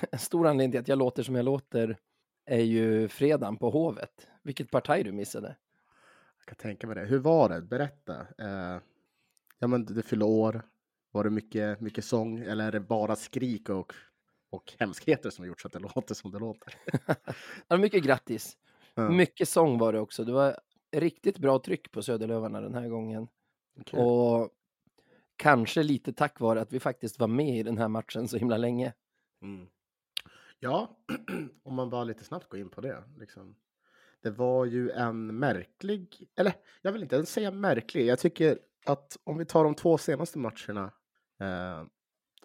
en 0.12 0.18
stor 0.18 0.46
anledning 0.46 0.72
till 0.72 0.80
att 0.80 0.88
jag 0.88 0.98
låter 0.98 1.22
som 1.22 1.34
jag 1.34 1.44
låter 1.44 1.98
är 2.46 2.62
ju 2.62 3.08
fredagen 3.08 3.56
på 3.56 3.70
Hovet. 3.70 4.28
Vilket 4.42 4.70
parti 4.70 5.04
du 5.04 5.12
missade. 5.12 5.56
Jag 6.38 6.46
kan 6.46 6.56
tänka 6.56 6.86
mig 6.86 6.96
det. 6.96 7.04
Hur 7.04 7.18
var 7.18 7.48
det? 7.48 7.60
Berätta. 7.60 8.20
Eh, 8.38 8.80
ja, 9.58 9.66
men 9.66 9.84
du 9.84 10.02
fyllde 10.02 10.24
år. 10.24 10.62
Var 11.12 11.24
det 11.24 11.30
mycket, 11.30 11.80
mycket 11.80 12.04
sång 12.04 12.38
eller 12.38 12.66
är 12.66 12.72
det 12.72 12.80
bara 12.80 13.16
skrik 13.16 13.68
och 13.68 13.94
och 14.50 14.72
hemskheter 14.78 15.30
som 15.30 15.42
har 15.42 15.46
gjort 15.46 15.60
så 15.60 15.68
att 15.68 15.72
det 15.72 15.78
låter 15.94 16.14
som 16.14 16.30
det 16.30 16.38
låter. 16.38 16.74
ja, 17.68 17.76
mycket 17.76 18.04
grattis. 18.04 18.56
Ja. 18.94 19.10
Mycket 19.10 19.48
sång 19.48 19.78
var 19.78 19.92
det 19.92 20.00
också. 20.00 20.24
Det 20.24 20.32
var 20.32 20.60
riktigt 20.92 21.38
bra 21.38 21.58
tryck 21.58 21.92
på 21.92 22.02
Söderlövarna 22.02 22.60
den 22.60 22.74
här 22.74 22.88
gången. 22.88 23.28
Okej. 23.80 24.00
Och 24.00 24.50
kanske 25.36 25.82
lite 25.82 26.12
tack 26.12 26.40
vare 26.40 26.60
att 26.60 26.72
vi 26.72 26.80
faktiskt 26.80 27.18
var 27.18 27.28
med 27.28 27.58
i 27.58 27.62
den 27.62 27.78
här 27.78 27.88
matchen 27.88 28.28
så 28.28 28.36
himla 28.36 28.56
länge. 28.56 28.92
Mm. 29.42 29.66
Ja, 30.60 30.96
om 31.62 31.74
man 31.74 31.90
bara 31.90 32.04
lite 32.04 32.24
snabbt 32.24 32.48
går 32.48 32.60
in 32.60 32.68
på 32.68 32.80
det. 32.80 33.02
Liksom. 33.18 33.56
Det 34.22 34.30
var 34.30 34.64
ju 34.64 34.90
en 34.90 35.38
märklig, 35.38 36.28
eller 36.36 36.54
jag 36.82 36.92
vill 36.92 37.02
inte 37.02 37.16
ens 37.16 37.30
säga 37.30 37.50
märklig. 37.50 38.06
Jag 38.06 38.18
tycker 38.18 38.58
att 38.86 39.18
om 39.24 39.38
vi 39.38 39.44
tar 39.44 39.64
de 39.64 39.74
två 39.74 39.98
senaste 39.98 40.38
matcherna 40.38 40.92
eh, 41.40 41.84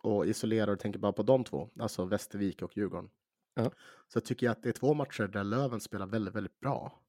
och 0.01 0.25
isolerar 0.25 0.71
och 0.71 0.79
tänker 0.79 0.99
bara 0.99 1.13
på 1.13 1.23
de 1.23 1.43
två, 1.43 1.69
alltså 1.79 2.05
Västervik 2.05 2.61
och 2.61 2.77
Djurgården. 2.77 3.09
Ja. 3.55 3.71
Så 4.07 4.19
tycker 4.19 4.45
jag 4.45 4.51
att 4.51 4.63
det 4.63 4.69
är 4.69 4.73
två 4.73 4.93
matcher 4.93 5.23
där 5.23 5.43
Löven 5.43 5.79
spelar 5.79 6.05
väldigt, 6.07 6.35
väldigt 6.35 6.59
bra. 6.59 7.01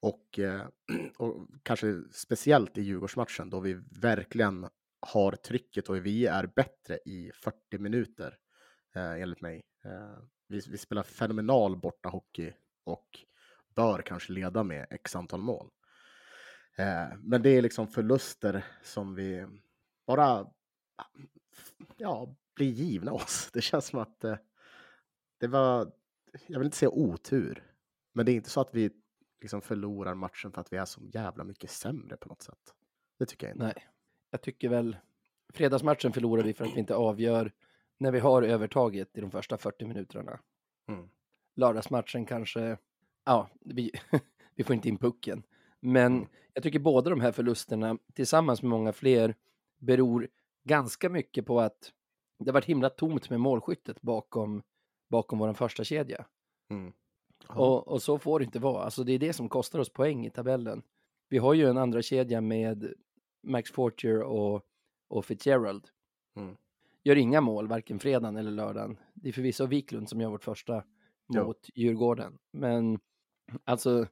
Och, 0.00 0.38
eh, 0.38 0.66
och 1.16 1.48
kanske 1.62 2.02
speciellt 2.10 2.78
i 2.78 2.82
Djurgårdsmatchen 2.82 3.50
då 3.50 3.60
vi 3.60 3.80
verkligen 4.00 4.68
har 5.02 5.32
trycket 5.32 5.88
och 5.88 6.06
vi 6.06 6.26
är 6.26 6.46
bättre 6.46 6.98
i 7.04 7.30
40 7.34 7.78
minuter 7.78 8.38
eh, 8.94 9.22
enligt 9.22 9.40
mig. 9.40 9.62
Eh, 9.84 10.18
vi, 10.48 10.60
vi 10.68 10.78
spelar 10.78 11.02
fenomenal 11.02 11.76
borta 11.76 12.08
hockey 12.08 12.52
och 12.84 13.08
bör 13.74 14.02
kanske 14.02 14.32
leda 14.32 14.62
med 14.62 14.86
x 14.90 15.16
antal 15.16 15.40
mål. 15.40 15.70
Eh, 16.76 17.18
men 17.18 17.42
det 17.42 17.50
är 17.50 17.62
liksom 17.62 17.88
förluster 17.88 18.64
som 18.82 19.14
vi 19.14 19.46
bara 20.06 20.26
ah, 20.96 21.06
ja, 21.96 22.36
blir 22.54 22.70
givna 22.70 23.12
oss. 23.22 23.50
Det 23.52 23.60
känns 23.60 23.86
som 23.86 23.98
att 23.98 24.24
eh, 24.24 24.36
det 25.40 25.46
var, 25.46 25.92
jag 26.46 26.58
vill 26.58 26.66
inte 26.66 26.76
säga 26.76 26.90
otur, 26.90 27.72
men 28.12 28.26
det 28.26 28.32
är 28.32 28.36
inte 28.36 28.50
så 28.50 28.60
att 28.60 28.74
vi 28.74 28.90
liksom 29.40 29.62
förlorar 29.62 30.14
matchen 30.14 30.52
för 30.52 30.60
att 30.60 30.72
vi 30.72 30.76
är 30.76 30.84
så 30.84 31.00
jävla 31.04 31.44
mycket 31.44 31.70
sämre 31.70 32.16
på 32.16 32.28
något 32.28 32.42
sätt. 32.42 32.74
Det 33.18 33.26
tycker 33.26 33.46
jag 33.46 33.54
inte. 33.54 33.64
Nej, 33.64 33.88
jag 34.32 34.42
tycker 34.42 34.68
väl 34.68 34.96
fredagsmatchen 35.52 36.12
förlorar 36.12 36.42
vi 36.42 36.54
för 36.54 36.64
att 36.64 36.74
vi 36.76 36.80
inte 36.80 36.94
avgör 36.94 37.52
när 37.98 38.12
vi 38.12 38.18
har 38.18 38.42
övertaget 38.42 39.18
i 39.18 39.20
de 39.20 39.30
första 39.30 39.58
40 39.58 39.84
minuterna. 39.86 40.40
Mm. 40.88 41.08
Lördagsmatchen 41.56 42.26
kanske, 42.26 42.76
ja, 43.24 43.48
vi, 43.60 43.90
vi 44.54 44.64
får 44.64 44.74
inte 44.74 44.88
in 44.88 44.98
pucken. 44.98 45.42
Men 45.80 46.16
Mm. 46.16 46.28
jag 46.54 46.62
tycker 46.62 46.78
båda 46.78 47.10
de 47.10 47.20
här 47.20 47.32
förlusterna 47.32 47.98
tillsammans 48.14 48.62
med 48.62 48.70
många 48.70 48.92
fler 48.92 49.34
beror 49.78 50.28
ganska 50.64 51.08
mycket 51.08 51.46
på 51.46 51.60
att 51.60 51.92
det 52.38 52.50
har 52.50 52.52
varit 52.52 52.64
himla 52.64 52.90
tomt 52.90 53.30
med 53.30 53.40
målskyttet 53.40 54.02
bakom, 54.02 54.62
bakom 55.10 55.38
vår 55.38 55.52
första 55.52 55.84
kedja. 55.84 56.26
Mm. 56.70 56.92
Ja. 57.48 57.54
Och, 57.54 57.88
och 57.88 58.02
så 58.02 58.18
får 58.18 58.38
det 58.38 58.44
inte 58.44 58.58
vara. 58.58 58.84
Alltså 58.84 59.04
det 59.04 59.12
är 59.12 59.18
det 59.18 59.32
som 59.32 59.48
kostar 59.48 59.78
oss 59.78 59.92
poäng 59.92 60.26
i 60.26 60.30
tabellen. 60.30 60.82
Vi 61.28 61.38
har 61.38 61.54
ju 61.54 61.66
en 61.66 61.78
andra 61.78 62.02
kedja 62.02 62.40
med 62.40 62.94
Max 63.42 63.70
Fortier 63.70 64.22
och, 64.22 64.62
och 65.08 65.24
Fitzgerald. 65.24 65.88
Mm. 66.36 66.56
Gör 67.04 67.16
inga 67.16 67.40
mål, 67.40 67.68
varken 67.68 67.98
fredagen 67.98 68.36
eller 68.36 68.50
lördagen. 68.50 68.96
Det 69.14 69.28
är 69.28 69.32
förvisso 69.32 69.66
Wiklund 69.66 70.08
som 70.08 70.20
gör 70.20 70.30
vårt 70.30 70.44
första 70.44 70.84
Ja. 71.26 71.44
mot 71.44 71.68
Djurgården. 71.74 72.38
Men 72.52 72.98
alltså, 73.64 74.06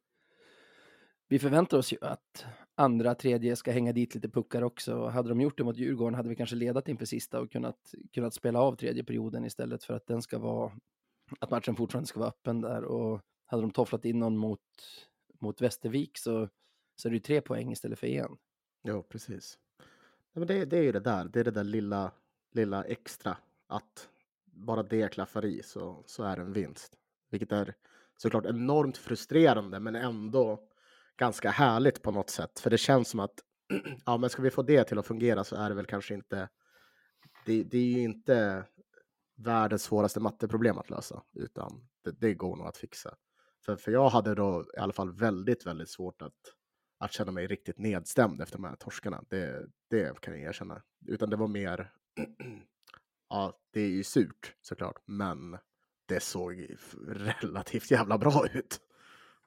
vi 1.29 1.39
förväntar 1.39 1.79
oss 1.79 1.93
ju 1.93 1.97
att 2.01 2.45
andra, 2.75 3.15
tredje 3.15 3.57
ska 3.57 3.73
hänga 3.73 3.93
dit 3.93 4.15
lite 4.15 4.29
puckar 4.29 4.63
också. 4.63 5.07
Hade 5.07 5.29
de 5.29 5.41
gjort 5.41 5.59
det 5.59 5.65
mot 5.65 5.77
Djurgården 5.77 6.15
hade 6.15 6.29
vi 6.29 6.37
kanske 6.37 6.57
ledat 6.57 6.89
inför 6.89 7.05
sista 7.05 7.41
och 7.41 7.53
kunnat, 7.53 7.95
kunnat 8.13 8.35
spela 8.35 8.61
av 8.61 8.77
tredje 8.77 9.05
perioden 9.05 9.45
istället 9.45 9.85
för 9.85 9.95
att 9.95 10.07
den 10.07 10.23
ska 10.23 10.39
vara, 10.39 10.73
att 11.41 11.51
matchen 11.51 11.77
fortfarande 11.77 12.07
ska 12.07 12.21
vara 12.21 12.29
öppen 12.29 12.61
där. 12.61 12.85
Och 12.85 13.21
hade 13.47 13.63
de 13.63 13.71
tofflat 13.71 14.05
in 14.05 14.19
någon 14.19 14.37
mot, 14.37 14.61
mot 15.41 15.61
Västervik 15.61 16.19
så, 16.19 16.49
så 16.97 17.09
är 17.09 17.11
det 17.11 17.17
ju 17.17 17.21
tre 17.21 17.41
poäng 17.41 17.73
istället 17.73 17.99
för 17.99 18.07
en. 18.07 18.37
Jo, 18.83 19.03
precis. 19.03 19.59
Men 20.33 20.47
det, 20.47 20.65
det 20.65 20.79
är 20.79 20.83
ju 20.83 20.93
det 20.93 21.01
där, 21.01 21.25
det 21.25 21.41
är 21.41 21.45
det 21.45 21.51
där 21.51 21.65
lilla, 21.65 22.13
lilla 22.53 22.85
extra. 22.85 23.37
Att 23.67 24.09
bara 24.45 24.83
det 24.83 25.13
klaffar 25.13 25.45
i 25.45 25.63
så, 25.63 26.05
så 26.07 26.25
är 26.25 26.37
det 26.37 26.43
en 26.43 26.53
vinst. 26.53 26.97
Vilket 27.31 27.53
är 27.53 27.75
såklart 28.17 28.47
enormt 28.47 28.97
frustrerande 28.97 29.81
men 29.81 29.97
ändå 29.97 30.69
ganska 31.17 31.51
härligt 31.51 32.03
på 32.03 32.11
något 32.11 32.31
sätt. 32.31 32.61
För 32.61 32.71
det 32.71 32.79
känns 32.79 33.09
som 33.09 33.21
att 33.21 33.35
ja, 34.07 34.17
men 34.17 34.31
ska 34.31 34.43
vi 34.43 34.51
få 34.51 34.63
det 34.63 34.85
till 34.85 34.99
att 34.99 35.07
fungera 35.07 35.45
så 35.45 35.57
är 35.57 35.69
det 35.69 35.75
väl 35.75 35.87
kanske 35.87 36.15
inte. 36.15 36.49
Det, 37.47 37.63
det 37.63 37.79
är 37.79 37.99
ju 37.99 38.03
inte 38.03 38.65
världens 39.37 39.83
svåraste 39.83 40.21
matteproblem 40.21 40.79
att 40.79 40.91
lösa, 40.91 41.23
utan 41.35 41.89
det, 42.05 42.11
det 42.21 42.35
går 42.35 42.57
nog 42.57 42.67
att 42.67 42.77
fixa. 42.77 43.17
För, 43.65 43.77
för 43.77 43.93
jag 43.93 44.09
hade 44.09 44.35
då 44.35 44.65
i 44.77 44.81
alla 44.81 44.93
fall 44.93 45.13
väldigt, 45.13 45.67
väldigt 45.67 45.91
svårt 45.91 46.23
att, 46.23 46.55
att 47.01 47.13
känna 47.13 47.33
mig 47.33 47.47
riktigt 47.47 47.79
nedstämd 47.79 48.41
efter 48.41 48.59
de 48.59 48.65
här 48.65 48.77
torskarna. 48.77 49.25
Det, 49.29 49.67
det 49.89 50.21
kan 50.21 50.35
jag 50.35 50.43
erkänna. 50.43 50.83
Utan 51.07 51.31
det 51.31 51.37
var 51.37 51.49
mer, 51.49 51.93
ja, 53.29 53.59
det 53.71 53.81
är 53.81 53.89
ju 53.89 54.05
surt 54.05 54.55
såklart, 54.61 55.03
men 55.05 55.59
det 56.07 56.21
såg 56.21 56.77
relativt 57.07 57.91
jävla 57.91 58.19
bra 58.19 58.47
ut. 58.55 58.81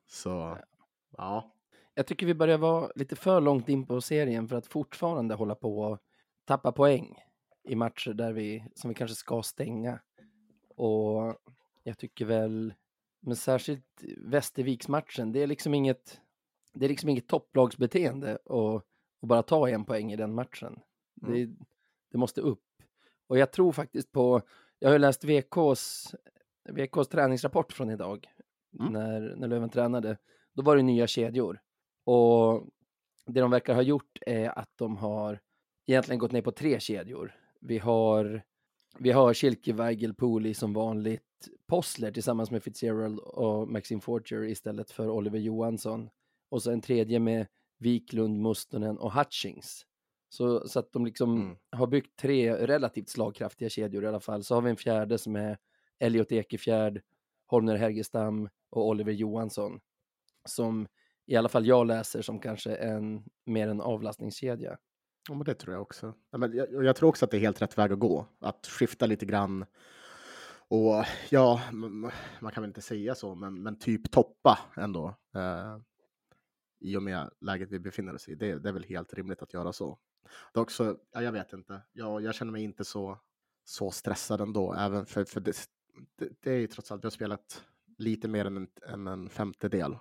Så, 0.07 0.59
ja. 1.17 1.55
Jag 1.93 2.07
tycker 2.07 2.25
vi 2.25 2.33
börjar 2.33 2.57
vara 2.57 2.91
lite 2.95 3.15
för 3.15 3.41
långt 3.41 3.69
in 3.69 3.85
på 3.85 4.01
serien 4.01 4.47
för 4.47 4.55
att 4.55 4.67
fortfarande 4.67 5.35
hålla 5.35 5.55
på 5.55 5.79
och 5.79 5.99
tappa 6.45 6.71
poäng 6.71 7.15
i 7.63 7.75
matcher 7.75 8.13
där 8.13 8.33
vi, 8.33 8.67
som 8.75 8.89
vi 8.89 8.95
kanske 8.95 9.15
ska 9.15 9.43
stänga. 9.43 9.99
Och 10.75 11.35
jag 11.83 11.97
tycker 11.97 12.25
väl, 12.25 12.73
men 13.19 13.35
särskilt 13.35 14.03
Västerviksmatchen, 14.17 15.31
det 15.31 15.43
är 15.43 15.47
liksom 15.47 15.73
inget, 15.73 16.21
det 16.73 16.85
är 16.85 16.89
liksom 16.89 17.09
inget 17.09 17.27
topplagsbeteende 17.27 18.31
att, 18.33 18.75
att 19.21 19.27
bara 19.27 19.43
ta 19.43 19.69
en 19.69 19.85
poäng 19.85 20.11
i 20.11 20.15
den 20.15 20.33
matchen. 20.33 20.79
Det, 21.15 21.49
det 22.11 22.17
måste 22.17 22.41
upp. 22.41 22.63
Och 23.27 23.37
jag 23.37 23.51
tror 23.51 23.71
faktiskt 23.71 24.11
på, 24.11 24.41
jag 24.79 24.89
har 24.89 24.93
ju 24.93 24.99
läst 24.99 25.23
VKs, 25.23 26.15
VKs 26.69 27.07
träningsrapport 27.07 27.73
från 27.73 27.89
idag, 27.89 28.27
Mm. 28.79 28.93
när, 28.93 29.35
när 29.35 29.47
Löven 29.47 29.69
tränade. 29.69 30.17
Då 30.53 30.63
var 30.63 30.75
det 30.75 30.81
nya 30.83 31.07
kedjor. 31.07 31.59
Och 32.03 32.67
det 33.25 33.41
de 33.41 33.51
verkar 33.51 33.75
ha 33.75 33.81
gjort 33.81 34.19
är 34.21 34.59
att 34.59 34.69
de 34.75 34.97
har 34.97 35.39
egentligen 35.87 36.19
gått 36.19 36.31
ner 36.31 36.41
på 36.41 36.51
tre 36.51 36.79
kedjor. 36.79 37.35
Vi 37.61 37.77
har, 37.77 38.41
vi 38.97 39.11
har 39.11 39.33
Schilke, 39.33 39.73
Weigel, 39.73 40.13
Pooley 40.13 40.53
som 40.53 40.73
vanligt. 40.73 41.23
Possler 41.67 42.11
tillsammans 42.11 42.51
med 42.51 42.63
Fitzgerald 42.63 43.19
och 43.19 43.67
Maxim 43.67 44.01
Forger 44.01 44.43
istället 44.43 44.91
för 44.91 45.09
Oliver 45.09 45.39
Johansson. 45.39 46.09
Och 46.53 46.63
så 46.63 46.71
en 46.71 46.81
tredje 46.81 47.19
med 47.19 47.47
Wiklund, 47.79 48.41
Mustonen 48.41 48.97
och 48.97 49.13
Hutchings. 49.13 49.85
Så, 50.29 50.67
så 50.67 50.79
att 50.79 50.91
de 50.91 51.05
liksom 51.05 51.41
Mm. 51.41 51.57
har 51.71 51.87
byggt 51.87 52.15
tre 52.19 52.53
relativt 52.67 53.09
slagkraftiga 53.09 53.69
kedjor 53.69 54.03
i 54.03 54.07
alla 54.07 54.19
fall. 54.19 54.43
Så 54.43 54.55
har 54.55 54.61
vi 54.61 54.69
en 54.69 54.77
fjärde 54.77 55.17
som 55.17 55.35
är 55.35 55.57
Elliot 55.99 56.31
Ekefjärd, 56.31 57.01
Holmner 57.45 57.75
Hergestam 57.75 58.49
och 58.69 58.87
Oliver 58.87 59.11
Johansson. 59.11 59.79
Som 60.45 60.87
i 61.25 61.35
alla 61.35 61.49
fall 61.49 61.65
jag 61.65 61.87
läser 61.87 62.21
som 62.21 62.39
kanske 62.39 62.75
en 62.75 63.23
mer 63.45 63.67
en 63.67 63.81
avlastningskedja. 63.81 64.77
Ja, 65.29 65.35
men 65.35 65.43
det 65.45 65.53
tror 65.53 65.73
jag 65.73 65.81
också. 65.81 66.13
Ja, 66.31 66.37
men 66.37 66.55
jag, 66.55 66.85
jag 66.85 66.95
tror 66.95 67.09
också 67.09 67.25
att 67.25 67.31
det 67.31 67.37
är 67.37 67.41
helt 67.41 67.61
rätt 67.61 67.77
väg 67.77 67.91
att 67.91 67.99
gå. 67.99 68.25
Att 68.39 68.67
skifta 68.67 69.05
lite 69.05 69.25
grann. 69.25 69.65
Och 70.67 71.05
ja, 71.29 71.61
man 72.41 72.51
kan 72.51 72.63
väl 72.63 72.69
inte 72.69 72.81
säga 72.81 73.15
så, 73.15 73.35
men, 73.35 73.63
men 73.63 73.79
typ 73.79 74.11
toppa 74.11 74.59
ändå. 74.77 75.07
Eh, 75.35 75.77
i 76.83 76.97
och 76.97 77.03
med 77.03 77.29
läget 77.41 77.71
vi 77.71 77.79
befinner 77.79 78.15
oss 78.15 78.29
i. 78.29 78.35
Det, 78.35 78.59
det 78.59 78.69
är 78.69 78.73
väl 78.73 78.83
helt 78.83 79.13
rimligt 79.13 79.41
att 79.41 79.53
göra 79.53 79.73
så. 79.73 79.99
Dock 80.53 80.71
så, 80.71 80.97
ja, 81.11 81.21
jag 81.21 81.31
vet 81.31 81.53
inte. 81.53 81.81
Jag, 81.93 82.21
jag 82.21 82.35
känner 82.35 82.51
mig 82.51 82.63
inte 82.63 82.85
så, 82.85 83.19
så 83.63 83.91
stressad 83.91 84.41
ändå. 84.41 84.73
Även 84.73 85.05
för, 85.05 85.25
för 85.25 85.41
det, 85.41 85.57
det, 86.15 86.29
det 86.41 86.51
är 86.51 86.57
ju 86.57 86.67
trots 86.67 86.91
allt, 86.91 87.03
vi 87.03 87.05
har 87.05 87.11
spelat 87.11 87.63
lite 87.97 88.27
mer 88.27 88.45
än 88.45 88.57
en, 88.57 88.67
än 88.87 89.07
en 89.07 89.29
femtedel 89.29 89.97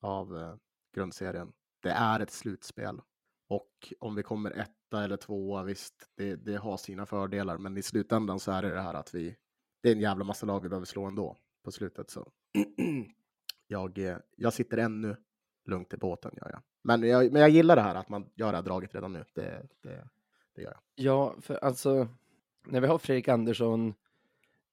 av 0.00 0.38
eh, 0.38 0.54
grundserien. 0.94 1.52
Det 1.82 1.90
är 1.90 2.20
ett 2.20 2.30
slutspel. 2.30 3.00
Och 3.48 3.92
om 4.00 4.14
vi 4.14 4.22
kommer 4.22 4.50
etta 4.50 5.04
eller 5.04 5.16
tvåa, 5.16 5.62
visst, 5.62 6.10
det, 6.14 6.36
det 6.36 6.56
har 6.56 6.76
sina 6.76 7.06
fördelar. 7.06 7.58
Men 7.58 7.76
i 7.76 7.82
slutändan 7.82 8.40
så 8.40 8.52
är 8.52 8.62
det 8.62 8.74
det 8.74 8.80
här 8.80 8.94
att 8.94 9.14
vi, 9.14 9.36
det 9.82 9.88
är 9.88 9.92
en 9.92 10.00
jävla 10.00 10.24
massa 10.24 10.46
lag 10.46 10.62
vi 10.62 10.68
behöver 10.68 10.86
slå 10.86 11.04
ändå 11.04 11.36
på 11.64 11.72
slutet. 11.72 12.10
Så 12.10 12.32
jag, 13.66 13.98
eh, 13.98 14.18
jag 14.36 14.52
sitter 14.52 14.78
ännu 14.78 15.16
lugnt 15.68 15.94
i 15.94 15.96
båten, 15.96 16.32
gör 16.36 16.50
jag. 16.50 16.62
Men 16.82 17.02
jag, 17.02 17.32
men 17.32 17.42
jag 17.42 17.50
gillar 17.50 17.76
det 17.76 17.82
här 17.82 17.94
att 17.94 18.08
man 18.08 18.30
gör 18.34 18.52
det 18.52 18.58
här 18.58 18.62
draget 18.62 18.94
redan 18.94 19.12
nu. 19.12 19.24
Det, 19.34 19.62
det, 19.82 20.08
det 20.54 20.62
gör 20.62 20.70
jag. 20.70 20.80
Ja, 20.94 21.34
för 21.40 21.54
alltså 21.64 22.08
när 22.66 22.80
vi 22.80 22.86
har 22.86 22.98
Fredrik 22.98 23.28
Andersson, 23.28 23.94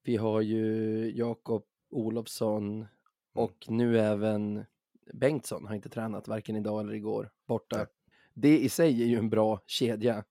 vi 0.03 0.15
har 0.15 0.41
ju 0.41 1.11
Jakob 1.15 1.63
Olofsson 1.89 2.85
och 3.33 3.65
nu 3.67 3.99
även 3.99 4.65
Bengtsson 5.13 5.67
har 5.67 5.75
inte 5.75 5.89
tränat 5.89 6.27
varken 6.27 6.55
idag 6.55 6.81
eller 6.81 6.93
igår 6.93 7.31
borta. 7.45 7.77
Nej. 7.77 7.85
Det 8.33 8.59
i 8.59 8.69
sig 8.69 9.03
är 9.03 9.07
ju 9.07 9.17
en 9.17 9.29
bra 9.29 9.59
kedja. 9.65 10.23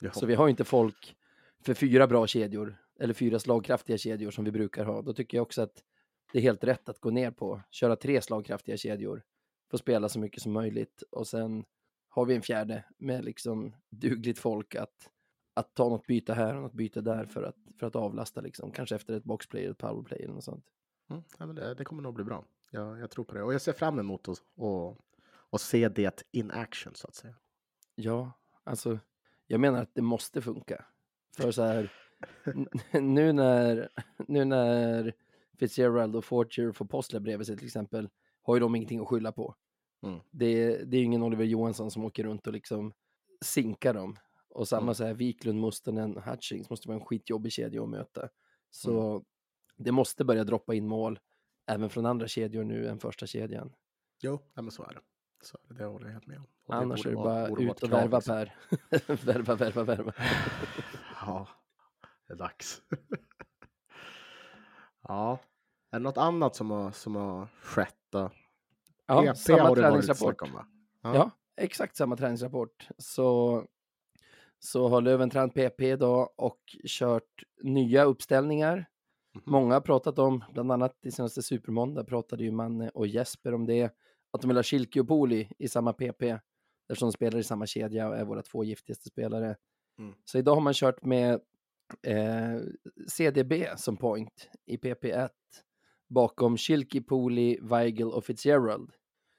Jaha. 0.00 0.12
Så 0.12 0.26
vi 0.26 0.34
har 0.34 0.48
inte 0.48 0.64
folk 0.64 1.16
för 1.60 1.74
fyra 1.74 2.06
bra 2.06 2.26
kedjor 2.26 2.76
eller 2.98 3.14
fyra 3.14 3.38
slagkraftiga 3.38 3.98
kedjor 3.98 4.30
som 4.30 4.44
vi 4.44 4.50
brukar 4.50 4.84
ha, 4.84 5.02
då 5.02 5.12
tycker 5.12 5.38
jag 5.38 5.42
också 5.42 5.62
att 5.62 5.84
det 6.32 6.38
är 6.38 6.42
helt 6.42 6.64
rätt 6.64 6.88
att 6.88 7.00
gå 7.00 7.10
ner 7.10 7.30
på, 7.30 7.62
köra 7.70 7.96
tre 7.96 8.20
slagkraftiga 8.20 8.76
kedjor, 8.76 9.22
få 9.70 9.78
spela 9.78 10.08
så 10.08 10.18
mycket 10.18 10.42
som 10.42 10.52
möjligt 10.52 11.02
och 11.10 11.26
sen 11.26 11.64
har 12.08 12.24
vi 12.24 12.34
en 12.34 12.42
fjärde 12.42 12.84
med 12.98 13.24
liksom 13.24 13.74
dugligt 13.90 14.38
folk 14.38 14.74
att, 14.74 15.10
att 15.54 15.74
ta 15.74 15.88
något 15.88 16.06
byte 16.06 16.34
här 16.34 16.56
och 16.56 16.62
något 16.62 16.72
byte 16.72 17.00
där 17.00 17.24
för 17.24 17.42
att, 17.42 17.56
för 17.78 17.86
att 17.86 17.96
avlasta 17.96 18.40
liksom, 18.40 18.70
kanske 18.70 18.94
efter 18.94 19.14
ett 19.14 19.24
boxplay 19.24 19.62
eller 19.62 19.72
ett 19.72 19.78
powerplay 19.78 20.18
eller 20.22 20.34
något 20.34 20.44
sånt. 20.44 20.64
Mm, 21.10 21.22
ja, 21.38 21.46
men 21.46 21.56
det, 21.56 21.74
det 21.74 21.84
kommer 21.84 22.02
nog 22.02 22.14
bli 22.14 22.24
bra. 22.24 22.44
Jag, 22.70 22.98
jag 22.98 23.10
tror 23.10 23.24
på 23.24 23.34
det 23.34 23.42
och 23.42 23.54
jag 23.54 23.62
ser 23.62 23.72
fram 23.72 23.98
emot 23.98 24.28
att 24.28 24.42
och, 24.54 24.98
och 25.28 25.60
se 25.60 25.88
det 25.88 26.22
in 26.30 26.50
action 26.50 26.94
så 26.94 27.08
att 27.08 27.14
säga. 27.14 27.34
Ja, 27.94 28.32
alltså 28.64 28.98
jag 29.46 29.60
menar 29.60 29.82
att 29.82 29.94
det 29.94 30.02
måste 30.02 30.42
funka. 30.42 30.84
För 31.36 31.50
så 31.50 31.62
här, 31.62 31.92
nu 33.00 33.32
när, 33.32 33.88
nu 34.28 34.44
när 34.44 35.14
Fitzgerald 35.58 36.16
och 36.16 36.24
Fortier 36.24 36.72
får 36.72 36.84
Postler 36.84 37.20
bredvid 37.20 37.46
sig 37.46 37.56
till 37.56 37.66
exempel, 37.66 38.08
har 38.48 38.56
ju 38.56 38.60
de 38.60 38.74
ingenting 38.74 39.00
att 39.00 39.08
skylla 39.08 39.32
på. 39.32 39.54
Mm. 40.02 40.20
Det, 40.30 40.76
det 40.84 40.96
är 40.96 40.98
ju 40.98 41.04
ingen 41.04 41.22
Oliver 41.22 41.44
Johansson 41.44 41.90
som 41.90 42.04
åker 42.04 42.24
runt 42.24 42.46
och 42.46 42.52
liksom 42.52 42.92
sinkar 43.44 43.94
dem. 43.94 44.16
Och 44.50 44.68
samma 44.68 44.82
Mm. 44.82 44.94
så 44.94 45.04
här, 45.04 45.14
Wiklund, 45.14 45.60
Mustonen, 45.60 46.16
Hutchings 46.16 46.70
måste 46.70 46.88
vara 46.88 46.98
en 46.98 47.04
skitjobbig 47.06 47.52
kedja 47.52 47.82
att 47.82 47.88
möta. 47.88 48.28
Så 48.70 49.24
det 49.76 49.92
måste 49.92 50.24
börja 50.24 50.44
droppa 50.44 50.74
in 50.74 50.86
mål 50.86 51.18
även 51.66 51.90
från 51.90 52.06
andra 52.06 52.28
kedjor 52.28 52.64
nu 52.64 52.88
än 52.88 52.98
första 52.98 53.26
kedjan. 53.26 53.72
Jo, 54.22 54.38
ja, 54.54 54.62
men 54.62 54.70
så 54.70 54.82
är 54.82 54.94
det. 54.94 55.00
Så 55.42 55.58
är 55.70 55.74
det, 55.74 55.84
håller 55.84 56.06
jag 56.06 56.12
helt 56.12 56.26
med 56.26 56.38
om. 56.38 56.46
Och 56.64 56.74
Annars 56.74 57.06
är 57.06 57.10
det 57.10 57.16
bara 57.16 57.48
vara 57.50 57.62
ut 57.62 57.82
och 57.82 57.92
värva 57.92 58.18
liksom. 58.18 58.34
Per. 58.34 58.54
värva, 59.26 59.54
värva, 59.54 59.82
värva. 59.84 60.12
Ja, 61.26 61.48
det 62.26 62.32
är 62.32 62.36
dags. 62.36 62.82
ja, 65.02 65.38
är 65.90 65.98
det 65.98 66.02
något 66.02 66.16
annat 66.16 66.56
som 66.56 66.70
har, 66.70 66.90
som 66.90 67.16
har 67.16 67.46
skett 67.62 67.97
då? 68.10 68.30
Ja, 69.06 69.22
PP 69.22 69.36
samma 69.38 69.74
träningsrapport. 69.74 70.42
om, 70.42 70.52
va? 70.52 70.66
Ja. 71.02 71.30
exakt 71.56 71.96
samma 71.96 72.16
träningsrapport. 72.16 72.88
Så, 72.98 73.64
så 74.58 74.88
har 74.88 75.00
Löven 75.00 75.30
tränat 75.30 75.54
PP 75.54 75.80
idag 75.80 76.30
och 76.36 76.60
kört 76.86 77.42
nya 77.62 78.04
uppställningar. 78.04 78.86
Mhm. 79.34 79.42
Många 79.46 79.74
har 79.74 79.80
pratat 79.80 80.18
om, 80.18 80.44
bland 80.52 80.72
annat 80.72 80.96
i 81.02 81.10
senaste 81.10 81.42
Supermåndag 81.42 82.04
pratade 82.04 82.44
ju 82.44 82.50
Manne 82.50 82.88
och 82.88 83.06
Jesper 83.06 83.54
om 83.54 83.66
det, 83.66 83.94
att 84.30 84.40
de 84.40 84.48
vill 84.48 84.56
ha 84.56 84.62
Schilke 84.62 85.00
och 85.00 85.08
Poli 85.08 85.50
i 85.58 85.68
samma 85.68 85.92
PP, 85.92 86.22
eftersom 86.88 87.08
de 87.08 87.12
spelar 87.12 87.38
i 87.38 87.44
samma 87.44 87.66
kedja 87.66 88.08
och 88.08 88.16
är 88.16 88.24
våra 88.24 88.42
två 88.42 88.64
giftigaste 88.64 89.08
spelare. 89.08 89.56
Mm. 89.98 90.14
Så 90.24 90.38
idag 90.38 90.54
har 90.54 90.60
man 90.60 90.74
kört 90.74 91.04
med 91.04 91.40
eh, 92.02 92.60
CDB 93.08 93.52
som 93.76 93.96
point 93.96 94.50
i 94.66 94.76
PP1 94.76 95.28
bakom 96.08 96.56
Schilke, 96.56 97.00
Poli, 97.02 97.58
Weigel 97.62 98.12
och 98.12 98.24
Fitzgerald. 98.24 98.92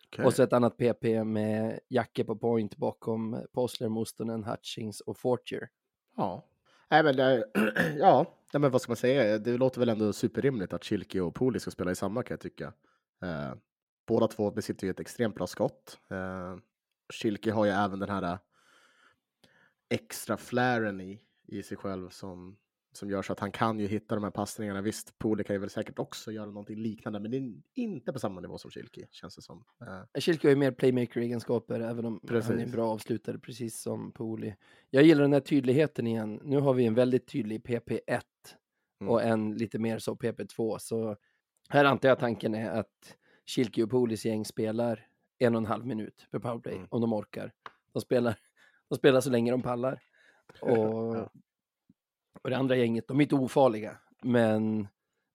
Okej. 0.08 0.26
Och 0.26 0.34
så 0.34 0.44
ett 0.44 0.54
annat 0.54 0.78
PP 0.78 1.24
med 1.24 1.80
Jacke 1.88 2.24
på 2.24 2.36
point 2.36 2.78
bakom 2.78 3.46
Posler, 3.54 3.90
Mustonen, 3.90 4.44
Hutchings 4.44 5.02
och 5.02 5.18
Fortier. 5.18 5.70
Ja. 6.16 6.46
Nej, 6.90 7.04
men 7.04 7.16
det, 7.16 7.46
ja, 8.00 8.26
nej, 8.54 8.62
men 8.62 8.72
vad 8.72 8.82
ska 8.82 8.90
man 8.90 8.98
säga? 8.98 9.38
Det 9.38 9.58
låter 9.58 9.80
väl 9.80 9.90
ändå 9.90 10.14
superrimligt 10.14 10.74
att 10.74 10.84
Kilke 10.84 11.22
och 11.22 11.36
Poli 11.36 11.60
ska 11.60 11.72
spela 11.72 11.92
i 11.92 11.96
samma 11.96 12.24
kan 12.24 12.34
jag 12.34 12.42
tycka. 12.42 12.74
Eh, 13.22 13.54
båda 14.08 14.28
två 14.28 14.52
besitter 14.52 14.88
ju 14.88 14.92
ett 14.92 15.00
extremt 15.00 15.36
bra 15.36 15.48
skott. 15.48 16.00
Eh, 16.10 16.56
Kilke 17.14 17.52
har 17.52 17.66
ju 17.66 17.72
även 17.72 18.00
den 18.00 18.10
här 18.10 18.24
eh, 18.24 18.38
extra 19.90 20.38
flaren 20.38 21.02
i, 21.02 21.22
i 21.48 21.64
sig 21.64 21.78
själv 21.78 22.10
som, 22.10 22.58
som 22.92 23.10
gör 23.10 23.22
så 23.22 23.34
att 23.34 23.40
han 23.40 23.52
kan 23.52 23.80
ju 23.80 23.88
hitta 23.88 24.16
de 24.16 24.24
här 24.24 24.32
passningarna. 24.32 24.82
Visst, 24.82 25.18
Poli 25.20 25.44
kan 25.44 25.54
ju 25.56 25.60
väl 25.60 25.70
säkert 25.70 26.00
också 26.00 26.32
göra 26.32 26.46
någonting 26.46 26.78
liknande, 26.78 27.20
men 27.20 27.32
det 27.32 27.38
är 27.38 27.54
inte 27.76 28.14
på 28.14 28.20
samma 28.20 28.42
nivå 28.42 28.58
som 28.58 28.72
Kilke, 28.72 29.08
känns 29.12 29.36
det 29.36 29.42
som. 29.42 29.64
Eh, 29.82 30.22
Schilke 30.22 30.48
har 30.48 30.50
ju 30.50 30.56
mer 30.56 30.72
playmaker-egenskaper, 30.72 31.80
även 31.80 32.06
om 32.06 32.20
han 32.28 32.36
är 32.36 32.42
en 32.42 32.48
Precis. 32.58 32.72
bra 32.72 32.90
avslutare, 32.90 33.40
precis 33.40 33.82
som 33.82 34.12
Poli. 34.12 34.56
Jag 34.90 35.04
gillar 35.04 35.22
den 35.22 35.34
här 35.34 35.40
tydligheten 35.40 36.08
igen. 36.08 36.40
Nu 36.44 36.60
har 36.60 36.74
vi 36.74 36.86
en 36.86 36.94
väldigt 36.94 37.28
tydlig 37.28 37.64
PP1 37.64 38.22
Mm. 39.02 39.12
och 39.12 39.24
en 39.24 39.54
lite 39.54 39.80
mer 39.80 40.00
så 40.00 40.16
PP2. 40.16 40.78
Så 40.80 41.16
här 41.70 41.86
antar 41.86 42.10
jag 42.10 42.20
tanken 42.20 42.56
är 42.56 42.70
att 42.72 43.16
Schilke 43.46 43.84
och 43.84 43.90
Polis 43.90 44.26
gäng 44.26 44.46
spelar 44.46 45.08
en 45.38 45.56
och 45.56 45.60
en 45.62 45.66
halv 45.66 45.86
minut 45.86 46.28
per 46.32 46.40
powerplay, 46.40 46.76
Mm. 46.76 46.88
om 46.92 47.02
de 47.02 47.14
orkar. 47.14 47.54
De 47.94 48.02
spelar, 48.02 48.40
de 48.90 48.96
spelar 48.98 49.22
så 49.22 49.30
länge 49.30 49.52
de 49.52 49.62
pallar. 49.62 50.02
Och, 50.62 51.18
Ja. 51.18 51.32
Och 52.44 52.50
det 52.50 52.58
andra 52.58 52.76
gänget, 52.76 53.08
de 53.08 53.18
är 53.18 53.22
inte 53.22 53.36
ofarliga, 53.36 53.98
men 54.24 54.88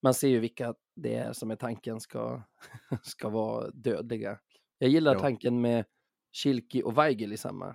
man 0.03 0.15
ser 0.15 0.29
ju 0.29 0.39
vilka 0.41 0.75
det 0.95 1.15
är 1.15 1.33
som 1.33 1.51
är 1.51 1.57
tanken 1.57 2.01
ska, 2.01 2.43
ska 3.03 3.29
vara 3.29 3.71
dödliga. 3.71 4.39
Jag 4.79 4.91
gillar 4.91 5.15
Ja. 5.15 5.21
tanken 5.21 5.61
med 5.61 5.85
Schilke 6.33 6.83
och 6.83 6.99
Weigel 6.99 7.33
i 7.33 7.37
samma. 7.37 7.75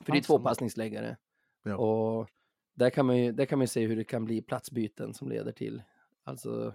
För 0.00 0.12
det 0.12 0.18
är 0.18 0.22
två 0.22 0.38
passningsläggare. 0.38 1.16
Ja. 1.62 1.76
Och 1.76 2.28
där 2.74 2.90
kan, 2.90 3.06
man 3.06 3.16
ju, 3.18 3.32
där 3.32 3.46
kan 3.46 3.58
man 3.58 3.68
se 3.68 3.86
hur 3.86 3.96
det 3.96 4.04
kan 4.04 4.24
bli 4.24 4.42
platsbyten 4.42 5.14
som 5.14 5.28
leder 5.28 5.52
till, 5.52 5.82
alltså, 6.24 6.74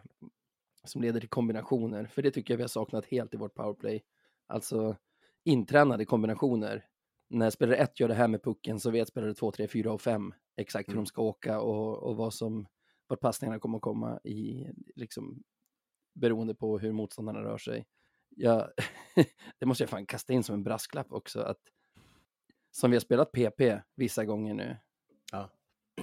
som 0.84 1.02
leder 1.02 1.20
till 1.20 1.30
kombinationer. 1.30 2.06
För 2.06 2.22
det 2.22 2.32
tycker 2.32 2.54
jag 2.54 2.58
vi 2.58 2.64
har 2.64 2.68
saknat 2.68 3.06
helt 3.06 3.34
i 3.34 3.38
vårt 3.38 3.54
powerplay. 3.56 4.04
Alltså 4.48 4.96
intränade 5.44 6.06
kombinationer. 6.06 6.86
När 7.30 7.50
spelare 7.50 7.76
1 7.78 8.00
gör 8.00 8.08
det 8.08 8.14
här 8.14 8.28
med 8.28 8.44
pucken 8.44 8.80
så 8.80 8.92
vet 8.92 9.08
spelare 9.08 9.34
2, 9.34 9.52
3, 9.52 9.68
4 9.68 9.92
och 9.94 10.02
5 10.02 10.34
exakt 10.58 10.90
hur 10.90 10.94
Mm. 10.94 11.04
de 11.04 11.08
ska 11.08 11.22
åka 11.22 11.60
och, 11.62 11.98
och 12.04 12.16
vad 12.16 12.34
som, 12.34 12.68
vart 13.08 13.20
passningarna 13.20 13.60
kommer 13.60 13.78
att 13.78 13.82
komma 13.82 14.20
i, 14.24 14.68
liksom, 14.96 15.44
beroende 16.16 16.56
på 16.56 16.80
hur 16.80 16.92
motståndarna 16.92 17.44
rör 17.44 17.58
sig. 17.58 17.86
Jag, 18.30 18.70
det 19.60 19.66
måste 19.66 19.84
jag 19.84 19.90
fan 19.90 20.06
kasta 20.06 20.34
in 20.34 20.44
som 20.44 20.56
en 20.56 20.64
brasklapp 20.64 21.12
också, 21.14 21.42
att 21.42 21.60
som 22.72 22.92
vi 22.92 22.96
har 22.98 23.02
spelat 23.02 23.32
PP 23.32 23.82
vissa 23.96 24.26
gånger 24.26 24.54
nu, 24.54 24.78
Ja. 25.32 25.50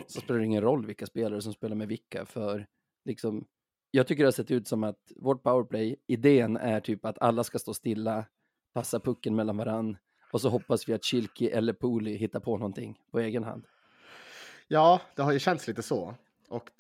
så 0.07 0.21
spelar 0.21 0.41
det 0.41 0.47
ingen 0.47 0.63
roll 0.63 0.87
vilka 0.87 1.07
spelare 1.07 1.43
som 1.43 1.53
spelar 1.53 1.77
med 1.77 1.89
vilka, 1.89 2.27
för 2.27 2.67
liksom, 3.05 3.47
jag 3.91 4.07
tycker 4.07 4.23
det 4.23 4.27
har 4.27 4.33
sett 4.33 4.51
ut 4.51 4.69
som 4.69 4.85
att 4.85 5.13
vårt 5.17 5.43
powerplay, 5.43 5.97
idén 6.07 6.57
är 6.57 6.81
typ 6.81 7.05
att 7.05 7.19
alla 7.19 7.45
ska 7.45 7.59
stå 7.59 7.75
stilla, 7.75 8.25
passa 8.75 9.01
pucken 9.01 9.37
mellan 9.37 9.57
varann, 9.57 9.97
och 10.33 10.41
så 10.41 10.49
hoppas 10.49 10.89
vi 10.89 10.93
att 10.93 11.05
Kilki 11.05 11.51
eller 11.51 11.73
Pooley 11.73 12.17
hittar 12.17 12.41
på 12.41 12.57
någonting 12.57 12.99
på 13.11 13.21
egen 13.21 13.45
hand. 13.45 13.67
ja, 14.69 15.01
det 15.17 15.23
har 15.23 15.33
ju 15.33 15.39
känts 15.39 15.69
lite 15.69 15.83
så. 15.83 16.15
Och, 16.49 16.71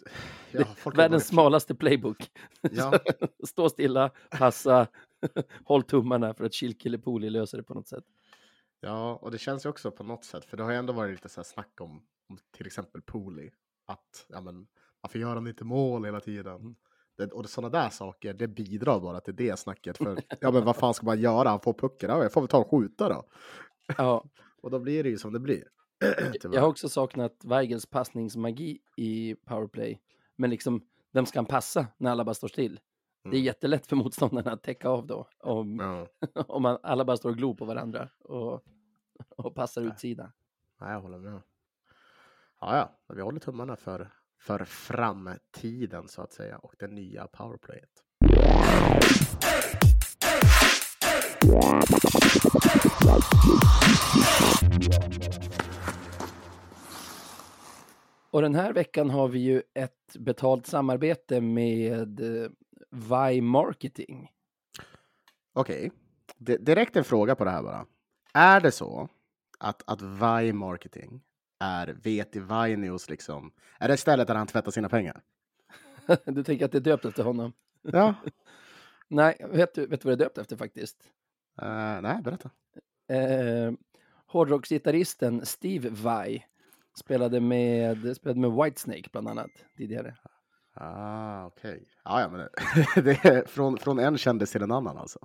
ja, 0.50 0.64
Världens 0.94 1.26
smalaste 1.26 1.74
playbook. 1.74 2.30
Ja, 2.60 2.98
Stå 3.46 3.68
stilla, 3.70 4.10
passa, 4.30 4.86
håll 5.64 5.82
tummarna 5.82 6.34
för 6.34 6.44
att 6.44 6.54
Kilki 6.54 6.88
eller 6.88 6.98
Pooley 6.98 7.30
löser 7.30 7.58
det 7.58 7.64
på 7.64 7.74
något 7.74 7.88
sätt. 7.88 8.04
Ja, 8.80 9.16
och 9.16 9.30
det 9.30 9.38
känns 9.38 9.64
ju 9.64 9.68
också 9.68 9.90
på 9.90 10.04
något 10.04 10.24
sätt, 10.24 10.44
för 10.44 10.56
det 10.56 10.62
har 10.62 10.70
ju 10.70 10.76
ändå 10.76 10.92
varit 10.92 11.10
lite 11.10 11.28
så 11.28 11.40
här 11.40 11.44
snack 11.44 11.80
om, 11.80 12.02
om 12.28 12.38
till 12.56 12.66
exempel 12.66 13.02
Pooley. 13.02 13.50
Att, 13.86 14.26
ja 14.28 14.40
men, 14.40 14.66
varför 15.00 15.18
gör 15.18 15.34
han 15.34 15.46
inte 15.46 15.64
mål 15.64 16.04
hela 16.04 16.20
tiden? 16.20 16.76
Det, 17.16 17.32
och 17.32 17.48
sådana 17.48 17.68
där 17.82 17.88
saker, 17.90 18.34
det 18.34 18.48
bidrar 18.48 19.00
bara 19.00 19.20
till 19.20 19.36
det 19.36 19.58
snacket. 19.58 19.98
För, 19.98 20.18
ja 20.40 20.50
men 20.50 20.64
vad 20.64 20.76
fan 20.76 20.94
ska 20.94 21.06
man 21.06 21.20
göra? 21.20 21.48
Han 21.48 21.60
får 21.60 21.72
pucken, 21.72 22.10
ja, 22.10 22.22
jag 22.22 22.32
får 22.32 22.40
väl 22.40 22.48
ta 22.48 22.58
och 22.58 22.70
skjuta 22.70 23.08
då. 23.08 23.24
Ja, 23.98 24.24
Och 24.62 24.70
då 24.70 24.78
blir 24.78 25.02
det 25.02 25.08
ju 25.08 25.18
som 25.18 25.32
det 25.32 25.40
blir. 25.40 25.64
Jag 26.52 26.60
har 26.60 26.68
också 26.68 26.88
saknat 26.88 27.44
Weigels 27.44 27.86
passningsmagi 27.86 28.78
i 28.96 29.34
powerplay. 29.34 30.00
Men 30.36 30.50
liksom, 30.50 30.82
vem 31.12 31.26
ska 31.26 31.38
han 31.38 31.46
passa 31.46 31.86
när 31.98 32.10
alla 32.10 32.24
bara 32.24 32.34
står 32.34 32.48
still? 32.48 32.80
Det 33.22 33.28
är 33.28 33.32
Mm. 33.32 33.44
jättelätt 33.44 33.86
för 33.86 33.96
motståndarna 33.96 34.52
att 34.52 34.62
täcka 34.62 34.88
av 34.88 35.06
då. 35.06 35.28
Om, 35.40 35.78
Ja, 35.80 36.06
om 36.48 36.62
man, 36.62 36.78
alla 36.82 37.04
bara 37.04 37.16
står 37.16 37.30
och 37.30 37.36
glor 37.36 37.54
på 37.54 37.64
varandra 37.64 38.08
och, 38.18 38.62
och 39.36 39.54
passar 39.54 39.82
Nej. 39.82 39.90
utsidan. 39.90 40.32
nej, 40.80 40.92
jag 40.92 41.00
håller 41.00 41.18
med. 41.18 41.40
Ja, 42.60 42.76
ja, 42.76 43.14
vi 43.14 43.22
håller 43.22 43.40
tummarna 43.40 43.76
för, 43.76 44.10
för 44.38 44.64
framtiden 44.64 46.08
så 46.08 46.22
att 46.22 46.32
säga 46.32 46.58
och 46.58 46.74
det 46.78 46.86
nya 46.86 47.26
powerplayet. 47.26 48.02
Och 58.30 58.42
den 58.42 58.54
här 58.54 58.72
veckan 58.72 59.10
har 59.10 59.28
vi 59.28 59.38
ju 59.38 59.62
ett 59.74 60.16
betalt 60.18 60.66
samarbete 60.66 61.40
med 61.40 62.20
eh, 62.20 62.50
Vi 62.90 63.40
Marketing. 63.40 64.30
Okej, 65.52 65.90
D- 66.36 66.56
direkt 66.60 66.96
en 66.96 67.04
fråga 67.04 67.34
på 67.34 67.44
det 67.44 67.50
här 67.50 67.62
bara. 67.62 67.86
Är 68.34 68.60
det 68.60 68.72
så 68.72 69.08
att, 69.58 69.82
att 69.86 70.02
Vi 70.02 70.52
Marketing 70.52 71.20
är 71.58 71.86
Veti 71.86 72.40
Vainios 72.40 73.10
liksom, 73.10 73.52
är 73.78 73.88
det 73.88 73.96
stället 73.96 74.28
där 74.28 74.34
han 74.34 74.46
tvättar 74.46 74.70
sina 74.70 74.88
pengar? 74.88 75.22
Du 76.24 76.44
tänker 76.44 76.64
att 76.64 76.72
det 76.72 76.78
är 76.78 76.80
döpt 76.80 77.04
efter 77.04 77.24
honom? 77.24 77.52
Ja. 77.82 78.14
Nej, 79.08 79.46
vet 79.50 79.74
du, 79.74 79.86
vet 79.86 80.00
du 80.00 80.08
vad 80.08 80.18
det 80.18 80.24
är 80.24 80.26
döpt 80.26 80.38
efter 80.38 80.56
faktiskt? 80.56 80.96
Eh, 81.62 82.00
nej, 82.00 82.22
berätta. 82.22 82.50
Eh, 83.08 83.72
hårdrocksgitarristen 84.26 85.46
Steve 85.46 85.88
Vai 85.88 86.44
Spelade 86.98 87.40
med, 87.40 88.16
spelade 88.16 88.40
med 88.40 88.52
Whitesnake 88.52 89.08
bland 89.12 89.28
annat 89.28 89.50
tidigare. 89.76 90.16
Ah, 90.74 91.46
okej. 91.46 91.88
Ja, 92.04 92.20
ja, 92.20 92.28
men 92.28 92.40
det, 92.40 93.02
det 93.02 93.24
är 93.24 93.46
från, 93.46 93.78
från 93.78 93.98
en 93.98 94.18
kändis 94.18 94.52
till 94.52 94.62
en 94.62 94.72
annan 94.72 94.98
alltså. 94.98 95.18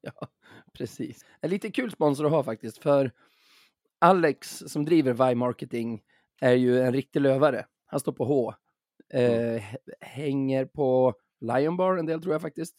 Ja, 0.00 0.28
precis. 0.72 1.24
En 1.40 1.50
lite 1.50 1.70
kul 1.70 1.90
sponsor 1.90 2.26
att 2.26 2.32
ha 2.32 2.42
faktiskt, 2.42 2.78
för 2.78 3.12
Alex 4.02 4.62
som 4.66 4.84
driver 4.84 5.28
Vi 5.28 5.34
Marketing 5.34 6.02
är 6.40 6.52
ju 6.52 6.80
en 6.80 6.92
riktig 6.92 7.20
lövare. 7.20 7.66
Han 7.86 8.00
står 8.00 8.12
på 8.12 8.24
H. 8.24 8.54
Eh, 9.12 9.62
hänger 10.00 10.64
på 10.64 11.14
Lion 11.40 11.76
Bar 11.76 11.96
en 11.96 12.06
del 12.06 12.22
tror 12.22 12.34
jag 12.34 12.42
faktiskt. 12.42 12.74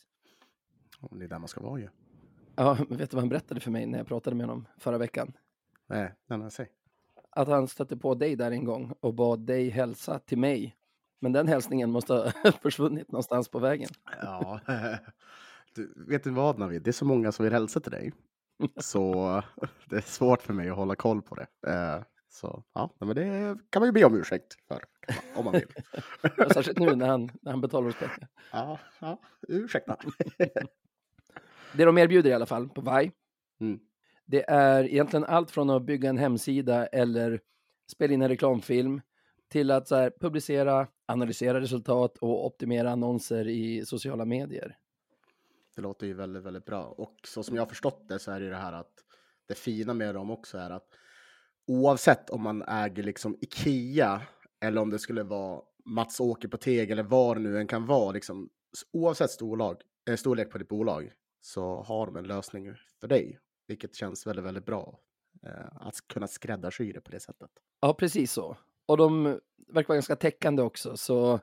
Det 1.11 1.23
är 1.23 1.27
där 1.27 1.39
man 1.39 1.47
ska 1.47 1.61
vara 1.61 1.79
ju. 1.79 1.89
Ja, 2.55 2.77
men 2.89 2.97
vet 2.97 3.11
du 3.11 3.15
vad 3.15 3.21
han 3.21 3.29
berättade 3.29 3.59
för 3.59 3.71
mig 3.71 3.85
när 3.85 3.97
jag 3.97 4.07
pratade 4.07 4.35
med 4.35 4.45
honom 4.45 4.67
förra 4.77 4.97
veckan? 4.97 5.33
Nej, 5.87 6.13
nej, 6.27 6.51
säg. 6.51 6.69
Att 7.29 7.47
han 7.47 7.67
stötte 7.67 7.97
på 7.97 8.15
dig 8.15 8.35
där 8.35 8.51
en 8.51 8.65
gång 8.65 8.93
och 8.99 9.13
bad 9.13 9.39
dig 9.39 9.69
hälsa 9.69 10.19
till 10.19 10.37
mig. 10.37 10.75
Men 11.19 11.31
den 11.31 11.47
hälsningen 11.47 11.91
måste 11.91 12.13
ha 12.13 12.51
försvunnit 12.61 13.11
någonstans 13.11 13.49
på 13.49 13.59
vägen. 13.59 13.89
Ja, 14.21 14.59
du, 15.75 15.93
vet 16.07 16.23
du 16.23 16.29
vad 16.29 16.59
Navid? 16.59 16.81
Det 16.81 16.89
är 16.89 16.91
så 16.93 17.05
många 17.05 17.31
som 17.31 17.43
vill 17.43 17.53
hälsa 17.53 17.79
till 17.79 17.91
dig. 17.91 18.13
Så 18.77 19.43
det 19.89 19.95
är 19.95 20.01
svårt 20.01 20.41
för 20.41 20.53
mig 20.53 20.69
att 20.69 20.75
hålla 20.75 20.95
koll 20.95 21.21
på 21.21 21.35
det. 21.35 21.47
Eh, 21.71 22.03
Så 22.29 22.63
ja, 22.73 22.93
men 22.99 23.15
det 23.15 23.57
kan 23.69 23.79
man 23.79 23.87
ju 23.87 23.91
be 23.91 24.03
om 24.03 24.15
ursäkt 24.15 24.53
för. 24.67 24.83
Om 25.35 25.45
man 25.45 25.53
vill. 25.53 25.67
Särskilt 26.53 26.79
nu 26.79 26.95
när 26.95 27.07
han, 27.07 27.29
när 27.41 27.51
han 27.51 27.61
betalar 27.61 27.87
oss 27.89 27.95
pengar. 27.99 28.27
Ja, 28.51 28.79
ja 28.99 29.19
ursäkta. 29.47 29.97
Det 31.73 31.85
de 31.85 31.97
erbjuder 31.97 32.29
i 32.29 32.33
alla 32.33 32.45
fall 32.45 32.69
på 32.69 32.81
Vi, 32.81 33.11
Mm. 33.59 33.79
det 34.25 34.49
är 34.49 34.83
egentligen 34.83 35.23
allt 35.25 35.51
från 35.51 35.69
att 35.69 35.83
bygga 35.85 36.09
en 36.09 36.17
hemsida 36.17 36.87
eller 36.87 37.39
spela 37.91 38.13
in 38.13 38.21
en 38.21 38.29
reklamfilm 38.29 39.01
till 39.51 39.71
att 39.71 39.87
så 39.87 39.95
här, 39.95 40.11
publicera, 40.19 40.87
analysera 41.05 41.61
resultat 41.61 42.17
och 42.17 42.45
optimera 42.45 42.91
annonser 42.91 43.47
i 43.47 43.85
sociala 43.85 44.25
medier. 44.25 44.77
Det 45.75 45.81
låter 45.81 46.07
ju 46.07 46.13
väldigt, 46.13 46.43
väldigt 46.43 46.65
bra. 46.65 46.83
Och 46.83 47.15
så 47.27 47.43
som 47.43 47.55
jag 47.55 47.61
har 47.61 47.67
förstått 47.67 48.05
det 48.07 48.19
så 48.19 48.31
är 48.31 48.39
det 48.39 48.45
ju 48.45 48.51
det 48.51 48.57
här 48.57 48.73
att 48.73 48.93
det 49.47 49.55
fina 49.55 49.93
med 49.93 50.15
dem 50.15 50.31
också 50.31 50.57
är 50.57 50.69
att 50.69 50.87
oavsett 51.67 52.29
om 52.29 52.41
man 52.41 52.61
äger 52.61 53.03
liksom 53.03 53.37
Ikea 53.41 54.21
eller 54.59 54.81
om 54.81 54.89
det 54.89 54.99
skulle 54.99 55.23
vara 55.23 55.61
Mats 55.85 56.19
Åker 56.19 56.47
på 56.47 56.57
Teg 56.57 56.91
eller 56.91 57.03
vad 57.03 57.37
det 57.37 57.41
nu 57.41 57.57
än 57.57 57.67
kan 57.67 57.85
vara, 57.85 58.11
liksom, 58.11 58.49
oavsett 58.93 59.31
storlag, 59.31 59.81
äh, 60.09 60.15
storlek 60.15 60.49
på 60.51 60.57
ditt 60.57 60.67
bolag 60.67 61.11
så 61.41 61.81
har 61.81 62.05
de 62.05 62.15
en 62.15 62.27
lösning 62.27 62.73
för 62.99 63.07
dig, 63.07 63.39
vilket 63.67 63.95
känns 63.95 64.27
väldigt, 64.27 64.45
väldigt 64.45 64.65
bra. 64.65 64.99
Eh, 65.43 65.87
att 65.87 66.07
kunna 66.07 66.27
skräddarsy 66.27 66.91
det 66.91 67.01
på 67.01 67.11
det 67.11 67.19
sättet. 67.19 67.49
Ja, 67.79 67.93
precis 67.93 68.31
så. 68.31 68.57
Och 68.85 68.97
de 68.97 69.23
verkar 69.67 69.87
vara 69.87 69.95
ganska 69.95 70.15
täckande 70.15 70.61
också, 70.61 70.97
så 70.97 71.39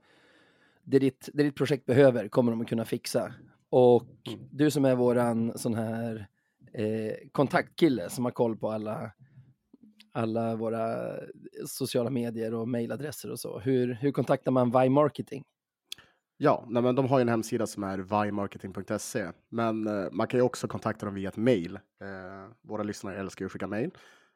det 0.83 0.99
ditt, 0.99 1.29
det 1.33 1.43
ditt 1.43 1.57
projekt 1.57 1.87
behöver 1.87 2.29
kommer 2.29 2.53
de 2.53 2.61
att 2.61 2.69
kunna 2.69 2.85
fixa. 2.85 3.35
Och 3.71 4.03
Mm. 4.29 4.41
du 4.51 4.71
som 4.71 4.85
är 4.85 4.95
våran 4.95 5.59
sån 5.59 5.75
här 5.75 6.27
eh, 6.73 7.15
kontaktkille 7.33 8.11
som 8.11 8.25
har 8.25 8.33
koll 8.33 8.57
på 8.57 8.71
alla, 8.71 9.13
alla 10.13 10.57
våra 10.57 11.13
sociala 11.67 12.11
medier 12.11 12.55
och 12.55 12.69
mejladresser 12.69 13.31
och 13.31 13.41
så. 13.41 13.59
Hur, 13.59 13.95
hur 13.95 14.13
kontaktar 14.13 14.53
man 14.53 14.71
Vi 14.71 14.89
Marketing? 14.89 15.45
Ja, 16.37 16.65
nej, 16.69 16.83
men 16.83 16.95
de 16.95 17.07
har 17.07 17.19
ju 17.19 17.23
en 17.23 17.29
hemsida 17.29 17.67
som 17.67 17.83
är 17.85 17.99
vimarketing.se, 17.99 19.33
men 19.49 19.87
eh, 19.87 20.09
man 20.13 20.27
kan 20.27 20.41
ju 20.41 20.45
också 20.45 20.69
kontakta 20.69 21.07
dem 21.07 21.15
via 21.15 21.29
ett 21.29 21.37
mail. 21.37 21.77
Eh, 21.77 22.53
våra 22.63 22.83
lyssnare 22.83 23.17
älskar 23.19 23.43
ju 23.43 23.47
att 23.47 23.53
skicka 23.53 23.67
mail, 23.67 23.91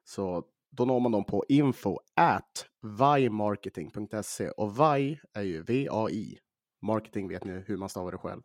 så 0.05 0.45
då 0.71 0.85
når 0.85 1.01
man 1.01 1.13
dem 1.13 1.25
på 1.25 1.45
info 1.49 1.99
at 2.17 2.67
vimarketing.se 2.83 4.51
och 4.51 4.81
vi 4.81 5.21
är 5.35 5.43
ju 5.43 5.63
V-A-I. 5.63 6.39
Marketing 6.83 7.29
vet 7.29 7.45
ni 7.45 7.53
hur 7.67 7.77
man 7.77 7.89
stavar 7.89 8.13
det 8.13 8.19
själv. 8.19 8.43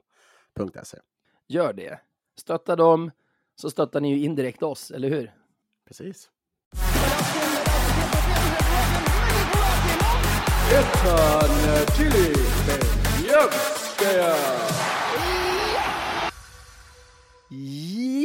.se. 0.83 0.97
Gör 1.47 1.73
det. 1.73 1.99
Stötta 2.35 2.75
dem, 2.75 3.11
så 3.55 3.69
stöttar 3.69 4.01
ni 4.01 4.09
ju 4.09 4.23
indirekt 4.23 4.63
oss, 4.63 4.91
eller 4.91 5.09
hur? 5.09 5.33
Precis. 5.87 6.29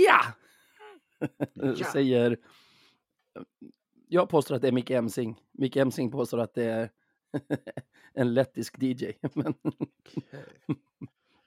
Ja! 0.07 0.21
Ja. 1.55 1.85
Säger... 1.93 2.39
Jag 4.09 4.29
påstår 4.29 4.55
att 4.55 4.63
det 4.63 4.69
är 4.69 4.73
Micke 4.73 4.91
Emsing. 4.91 5.41
Micke 5.53 5.77
Emsing 5.77 6.11
påstår 6.11 6.39
att 6.39 6.55
det 6.55 6.65
är 6.65 6.91
en 8.15 8.35
lettisk 8.35 8.83
DJ. 8.83 9.13
Men 9.35 9.55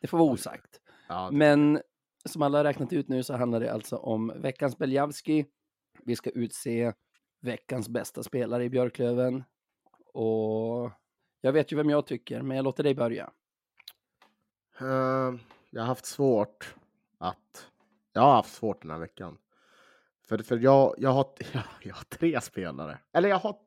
det 0.05 0.09
får 0.09 0.17
vara 0.17 0.31
osagt. 0.31 0.81
Ja, 1.07 1.29
Men 1.31 1.81
som 2.25 2.41
alla 2.41 2.57
har 2.57 2.63
räknat 2.63 2.93
ut 2.93 3.09
nu 3.09 3.23
så 3.23 3.35
handlar 3.35 3.59
det 3.59 3.73
alltså 3.73 3.97
om 3.97 4.33
veckans 4.35 4.77
Beljavski. 4.77 5.45
Vi 6.03 6.15
ska 6.15 6.29
utse 6.29 6.93
veckans 7.41 7.89
bästa 7.89 8.23
spelare 8.23 8.63
i 8.63 8.69
Björklöven. 8.69 9.43
Och 10.13 10.91
jag 11.41 11.53
vet 11.53 11.71
ju 11.71 11.75
vem 11.75 11.89
jag 11.89 12.05
tycker, 12.05 12.41
men 12.41 12.57
jag 12.57 12.63
låter 12.63 12.83
dig 12.83 12.95
börja. 12.95 13.31
Eh, 14.79 15.33
jag 15.69 15.81
har 15.81 15.85
haft 15.85 16.05
svårt 16.05 16.75
att... 17.17 17.71
Jag 18.13 18.21
har 18.21 18.33
haft 18.33 18.53
svårt 18.53 18.81
den 18.81 18.91
här 18.91 18.99
veckan. 18.99 19.37
För, 20.27 20.37
för 20.37 20.57
jag, 20.57 20.95
jag, 20.97 21.11
har, 21.11 21.27
jag, 21.53 21.63
jag 21.83 21.95
har 21.95 22.03
tre 22.03 22.41
spelare. 22.41 22.99
Eller 23.13 23.29
jag 23.29 23.39
har... 23.39 23.57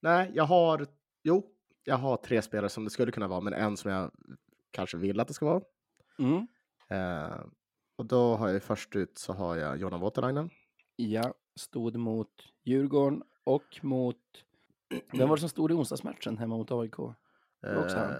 Nej, 0.00 0.30
jag 0.34 0.44
har... 0.44 0.86
Jo, 1.22 1.46
jag 1.84 1.96
har 1.96 2.16
tre 2.16 2.42
spelare 2.42 2.68
som 2.68 2.84
det 2.84 2.90
skulle 2.90 3.12
kunna 3.12 3.28
vara, 3.28 3.40
men 3.40 3.52
en 3.52 3.76
som 3.76 3.90
jag 3.90 4.10
kanske 4.70 4.96
vill 4.96 5.20
att 5.20 5.28
det 5.28 5.34
ska 5.34 5.46
vara. 5.46 5.62
Mm. 6.18 6.46
Eh, 6.88 7.40
och 7.96 8.06
då 8.06 8.36
har 8.36 8.48
jag 8.48 8.62
först 8.62 8.96
ut 8.96 9.18
så 9.18 9.32
har 9.32 9.56
jag 9.56 9.76
Jonan 9.76 10.00
Voutilainen. 10.00 10.50
Ja, 10.96 11.34
stod 11.56 11.96
mot 11.96 12.32
Djurgården 12.64 13.22
och 13.44 13.78
mot... 13.82 14.16
Vem 15.12 15.28
var 15.28 15.36
det 15.36 15.40
som 15.40 15.48
stod 15.48 15.70
i 15.70 15.74
onsdagsmatchen 15.74 16.38
hemma 16.38 16.56
mot 16.56 16.70
AIK? 16.70 16.98
Eh, 16.98 18.16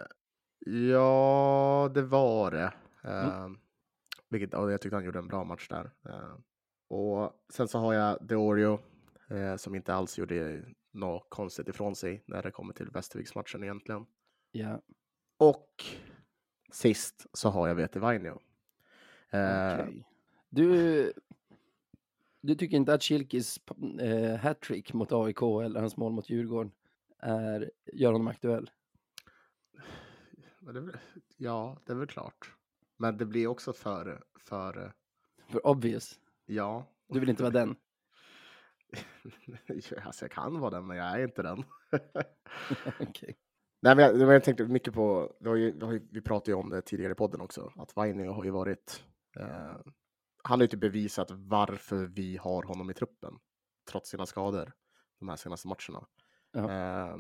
ja, 0.91 1.91
det 1.95 2.03
var 2.03 2.51
det. 2.51 2.73
Mm. 3.05 3.29
Eh, 3.29 3.59
vilket, 4.29 4.55
och 4.55 4.73
jag 4.73 4.81
tyckte 4.81 4.97
han 4.97 5.05
gjorde 5.05 5.19
en 5.19 5.29
bra 5.29 5.45
match 5.45 5.69
där. 5.69 5.91
Eh, 6.09 6.37
och 6.89 7.33
sen 7.53 7.69
så 7.69 7.79
har 7.79 7.95
jag 7.95 8.27
Deorio 8.27 8.79
eh, 9.31 9.57
som 9.57 9.75
inte 9.75 9.95
alls 9.95 10.19
gjorde 10.19 10.65
något 10.93 11.27
konstigt 11.31 11.69
ifrån 11.69 11.95
sig 11.95 12.25
när 12.27 12.43
det 12.43 12.51
kommer 12.51 12.73
till 12.75 12.91
Västerviksmatchen 12.91 13.63
egentligen. 13.63 14.07
Ja, 14.51 14.81
Och 15.39 15.67
sist 16.71 17.27
så 17.33 17.49
har 17.49 17.69
jag 17.69 17.75
Vete 17.75 18.01
Vainio. 18.01 18.41
Eh, 19.31 19.75
okej. 19.81 20.05
Du, 20.49 21.13
du 22.41 22.55
tycker 22.55 22.77
inte 22.77 22.95
att 22.95 23.03
Kilkis 23.03 23.61
eh, 24.01 24.37
hattrick 24.37 24.93
mot 24.93 25.13
AIK 25.13 25.43
eller 25.43 25.81
hans 25.81 25.97
mål 25.97 26.13
mot 26.13 26.31
Djurgården 26.31 26.73
är, 27.19 27.71
gör 27.93 28.13
honom 28.13 28.29
aktuell? 28.29 28.71
ja, 31.37 31.79
det 31.85 31.93
är 31.93 31.97
väl 31.97 32.07
klart. 32.07 32.55
Men 32.97 33.17
det 33.17 33.27
blir 33.27 33.47
också 33.47 33.73
för, 33.73 34.25
för 34.39 34.93
För 35.49 35.67
obvious. 35.67 36.21
ja. 36.47 36.87
Du 37.09 37.21
vill 37.21 37.29
inte 37.29 37.43
vara 37.43 37.53
den. 37.53 37.77
alltså 40.05 40.25
jag 40.25 40.33
kan 40.33 40.61
vara 40.61 40.71
den, 40.71 40.87
men 40.87 40.97
jag 40.97 41.21
är 41.21 41.25
inte 41.25 41.43
den. 41.43 41.65
Okej. 43.01 43.39
Nej, 43.81 43.97
men 43.97 44.05
jag, 44.05 44.35
jag 44.35 44.45
tänkte 44.45 44.65
mycket 44.65 44.95
på, 44.95 45.33
vi, 45.41 45.49
har 45.49 45.57
ju, 45.57 45.73
vi, 45.73 45.85
har 45.85 45.93
ju, 45.93 46.09
vi 46.11 46.21
pratade 46.21 46.51
ju 46.51 46.55
om 46.55 46.71
det 46.71 46.83
tidigare 46.83 47.13
i 47.13 47.15
podden 47.15 47.41
också, 47.41 47.73
att 47.77 47.97
Vainio 47.97 48.33
har 48.33 48.45
ju 48.45 48.51
varit, 48.51 49.05
eh, 49.41 49.77
han 50.43 50.61
har 50.61 50.63
ju 50.63 50.67
typ 50.67 50.81
bevisat 50.81 51.31
varför 51.31 52.05
vi 52.05 52.37
har 52.37 52.63
honom 52.63 52.91
i 52.91 52.95
truppen, 52.95 53.39
trots 53.91 54.11
sina 54.11 54.27
skador, 54.27 54.73
de 55.19 55.29
här 55.29 55.37
senaste 55.37 55.69
matcherna. 55.69 56.07
Eh, 56.57 57.17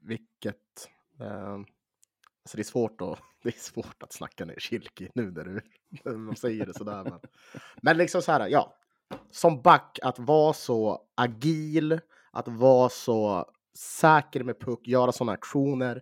vilket, 0.00 0.88
eh, 1.20 1.52
alltså 1.52 2.56
det 2.56 2.62
är 2.62 2.64
svårt 2.64 3.00
att, 3.00 3.18
det 3.42 3.48
är 3.48 3.60
svårt 3.60 4.02
att 4.02 4.12
snacka 4.12 4.44
ner 4.44 4.58
Kilki 4.58 5.10
nu 5.14 5.30
när 5.30 5.44
du, 5.44 5.60
när 6.04 6.16
man 6.16 6.36
säger 6.36 6.66
det 6.66 6.74
sådär. 6.74 7.04
Men, 7.04 7.20
men 7.82 7.96
liksom 7.96 8.22
så 8.22 8.32
här, 8.32 8.48
ja, 8.48 8.76
som 9.30 9.62
back 9.62 9.98
att 10.02 10.18
vara 10.18 10.52
så 10.52 11.06
agil, 11.14 12.00
att 12.32 12.48
vara 12.48 12.88
så 12.88 13.46
säker 13.78 14.44
med 14.44 14.60
puck, 14.60 14.86
göra 14.86 15.12
sådana 15.12 15.32
aktioner 15.32 15.96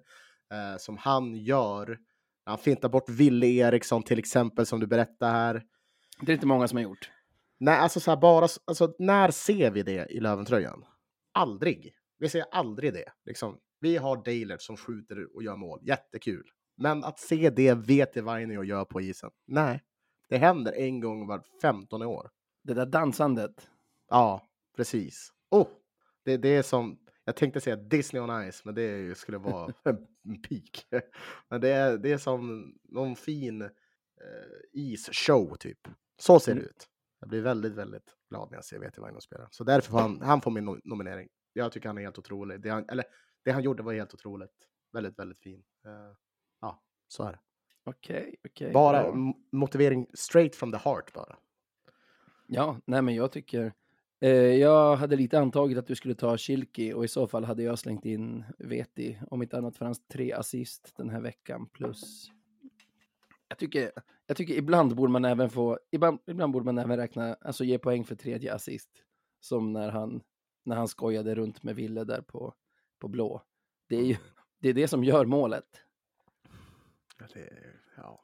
eh, 0.52 0.78
som 0.78 0.96
han 0.96 1.36
gör. 1.36 1.98
Han 2.44 2.58
fintar 2.58 2.88
bort 2.88 3.08
Ville 3.08 3.46
Eriksson 3.46 4.02
till 4.02 4.18
exempel 4.18 4.66
som 4.66 4.80
du 4.80 4.86
berättar 4.86 5.30
här. 5.30 5.62
Det 6.20 6.32
är 6.32 6.34
inte 6.34 6.46
många 6.46 6.68
som 6.68 6.76
har 6.76 6.82
gjort. 6.82 7.10
Nej, 7.60 7.78
alltså 7.78 8.00
så 8.00 8.10
här 8.10 8.18
bara, 8.18 8.48
alltså 8.64 8.94
när 8.98 9.30
ser 9.30 9.70
vi 9.70 9.82
det 9.82 10.06
i 10.10 10.20
Löventröjan? 10.20 10.84
Aldrig. 11.32 11.94
Vi 12.18 12.28
ser 12.28 12.44
aldrig 12.50 12.92
det. 12.92 13.12
Liksom, 13.24 13.58
vi 13.80 13.96
har 13.96 14.16
Dalert 14.16 14.62
som 14.62 14.76
skjuter 14.76 15.36
och 15.36 15.42
gör 15.42 15.56
mål. 15.56 15.80
Jättekul. 15.82 16.44
Men 16.76 17.04
att 17.04 17.18
se 17.18 17.50
det 17.50 17.74
vet 17.74 18.16
Vainio 18.16 18.64
gör 18.64 18.84
på 18.84 19.00
isen. 19.00 19.30
Nej, 19.46 19.82
det 20.28 20.38
händer 20.38 20.72
en 20.72 21.00
gång 21.00 21.26
var 21.26 21.42
15 21.62 22.02
år. 22.02 22.30
Det 22.64 22.74
där 22.74 22.86
dansandet. 22.86 23.68
Ja, 24.08 24.42
precis. 24.76 25.32
Oh, 25.50 25.66
det, 26.24 26.36
det 26.36 26.48
är 26.48 26.62
som, 26.62 26.98
Jag 27.28 27.36
tänkte 27.36 27.60
säga 27.60 27.76
Disney 27.76 28.22
on 28.22 28.50
Ice, 28.52 28.64
men 28.64 28.74
det 28.74 29.18
skulle 29.18 29.38
vara 29.38 29.72
en 29.84 30.42
peak. 30.42 30.86
Men 31.48 31.60
det 31.60 31.68
är, 31.68 31.98
det 31.98 32.12
är 32.12 32.18
som 32.18 32.72
någon 32.84 33.16
fin 33.16 33.62
eh, 33.62 33.68
isshow 34.72 35.56
typ. 35.56 35.88
Så 36.18 36.40
ser 36.40 36.54
det 36.54 36.60
Mm. 36.60 36.70
ut. 36.70 36.88
Jag 37.20 37.28
blir 37.28 37.42
väldigt, 37.42 37.72
väldigt 37.72 38.14
glad 38.30 38.50
när 38.50 38.56
jag 38.58 38.64
ser 38.64 38.78
VT 38.78 38.98
Vaino 38.98 39.20
spela. 39.20 39.48
Så 39.50 39.64
därför 39.64 39.90
får 39.90 39.98
han, 39.98 40.20
han 40.22 40.40
får 40.40 40.50
min 40.50 40.68
no- 40.68 40.80
nominering. 40.84 41.28
Jag 41.52 41.72
tycker 41.72 41.88
han 41.88 41.98
är 41.98 42.02
helt 42.02 42.18
otrolig. 42.18 42.60
Det 42.60 42.68
han, 42.70 42.84
eller 42.88 43.04
det 43.44 43.50
han 43.52 43.62
gjorde 43.62 43.82
var 43.82 43.92
helt 43.92 44.14
otroligt. 44.14 44.68
Väldigt, 44.92 45.18
väldigt 45.18 45.38
fin. 45.38 45.62
Eh, 45.86 46.16
ja, 46.60 46.82
så 47.08 47.22
är 47.24 47.32
det. 47.32 47.38
Okej, 47.84 48.36
okej. 48.48 48.72
Bara 48.72 49.02
bra. 49.02 49.12
m- 49.12 49.34
motivering 49.52 50.06
straight 50.14 50.56
from 50.56 50.72
the 50.72 50.78
heart 50.78 51.12
bara. 51.12 51.36
Ja, 52.46 52.80
nej 52.84 53.02
men 53.02 53.14
jag 53.14 53.32
tycker... 53.32 53.72
Eh, 54.20 54.30
jag 54.30 54.96
hade 54.96 55.16
lite 55.16 55.38
antagit 55.38 55.78
att 55.78 55.86
du 55.86 55.94
skulle 55.94 56.14
ta 56.14 56.36
Kilki 56.36 56.92
och 56.92 57.04
i 57.04 57.08
så 57.08 57.26
fall 57.26 57.44
hade 57.44 57.62
jag 57.62 57.78
slängt 57.78 58.04
in 58.04 58.44
Veti, 58.58 59.18
om 59.30 59.42
inte 59.42 59.58
annat 59.58 59.76
för 59.76 59.84
hans 59.84 60.08
tre 60.08 60.32
assist 60.32 60.96
den 60.96 61.10
här 61.10 61.20
veckan 61.20 61.66
plus... 61.66 62.30
Jag 63.48 63.58
tycker, 63.58 63.90
jag 64.26 64.36
tycker 64.36 64.54
ibland 64.54 64.96
borde 64.96 65.12
man 65.12 65.24
även 65.24 65.50
få, 65.50 65.78
ibland, 65.90 66.18
ibland 66.26 66.52
borde 66.52 66.64
man 66.64 66.78
även 66.78 66.96
räkna, 66.96 67.34
alltså 67.34 67.64
ge 67.64 67.78
poäng 67.78 68.04
för 68.04 68.14
tredje 68.14 68.54
assist. 68.54 68.90
Som 69.40 69.72
när 69.72 69.90
han, 69.90 70.22
när 70.64 70.76
han 70.76 70.88
skojade 70.88 71.34
runt 71.34 71.62
med 71.62 71.76
Ville 71.76 72.04
där 72.04 72.20
på, 72.20 72.54
på 72.98 73.08
blå. 73.08 73.42
Det 73.86 73.96
är 73.96 74.04
ju 74.04 74.16
det, 74.58 74.68
är 74.68 74.74
det 74.74 74.88
som 74.88 75.04
gör 75.04 75.24
målet. 75.24 75.82
Ja, 77.18 77.26
det, 77.34 77.50
ja. 77.96 78.20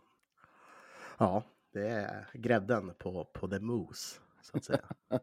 ja, 1.18 1.42
det 1.72 1.88
är 1.88 2.30
grädden 2.34 2.94
på, 2.98 3.24
på 3.24 3.48
the 3.48 3.60
mousse, 3.60 4.20
så 4.42 4.56
att 4.56 4.64
säga. 4.64 4.84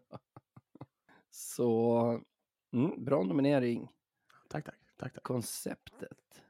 Så, 1.31 2.21
mm, 2.73 3.03
bra 3.03 3.23
nominering. 3.23 3.87
tack, 4.49 4.65
tack, 4.65 4.75
tack, 4.97 5.13
tack. 5.13 5.23
Konceptet. 5.23 6.41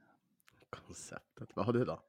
Konceptet. 0.70 1.56
Vad 1.56 1.66
har 1.66 1.72
du 1.72 1.84
då? 1.84 2.00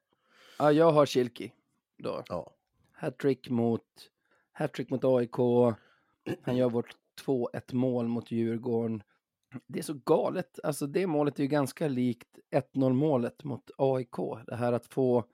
Ja, 0.58 0.72
jag 0.72 0.92
har 0.92 1.06
Kilki 1.06 1.52
då. 1.96 2.22
Ja. 2.28 2.50
Hattrick 2.92 3.50
mot, 3.50 4.10
hattrick 4.52 4.90
mot 4.90 5.04
AIK. 5.04 5.36
Han 6.42 6.56
gör 6.56 6.70
vårt 6.70 6.96
2-1 7.26 7.74
mål 7.74 8.08
mot 8.08 8.30
Djurgården. 8.30 9.02
Det 9.66 9.78
är 9.78 9.82
så 9.82 9.94
galet. 10.04 10.60
Alltså 10.64 10.86
det 10.86 11.06
målet 11.06 11.38
är 11.38 11.42
ju 11.42 11.48
ganska 11.48 11.88
likt 11.88 12.38
1-0 12.50 12.92
målet 12.92 13.44
mot 13.44 13.70
AIK. 13.78 14.16
Det 14.46 14.56
här 14.56 14.72
att 14.72 14.86
få, 14.86 15.24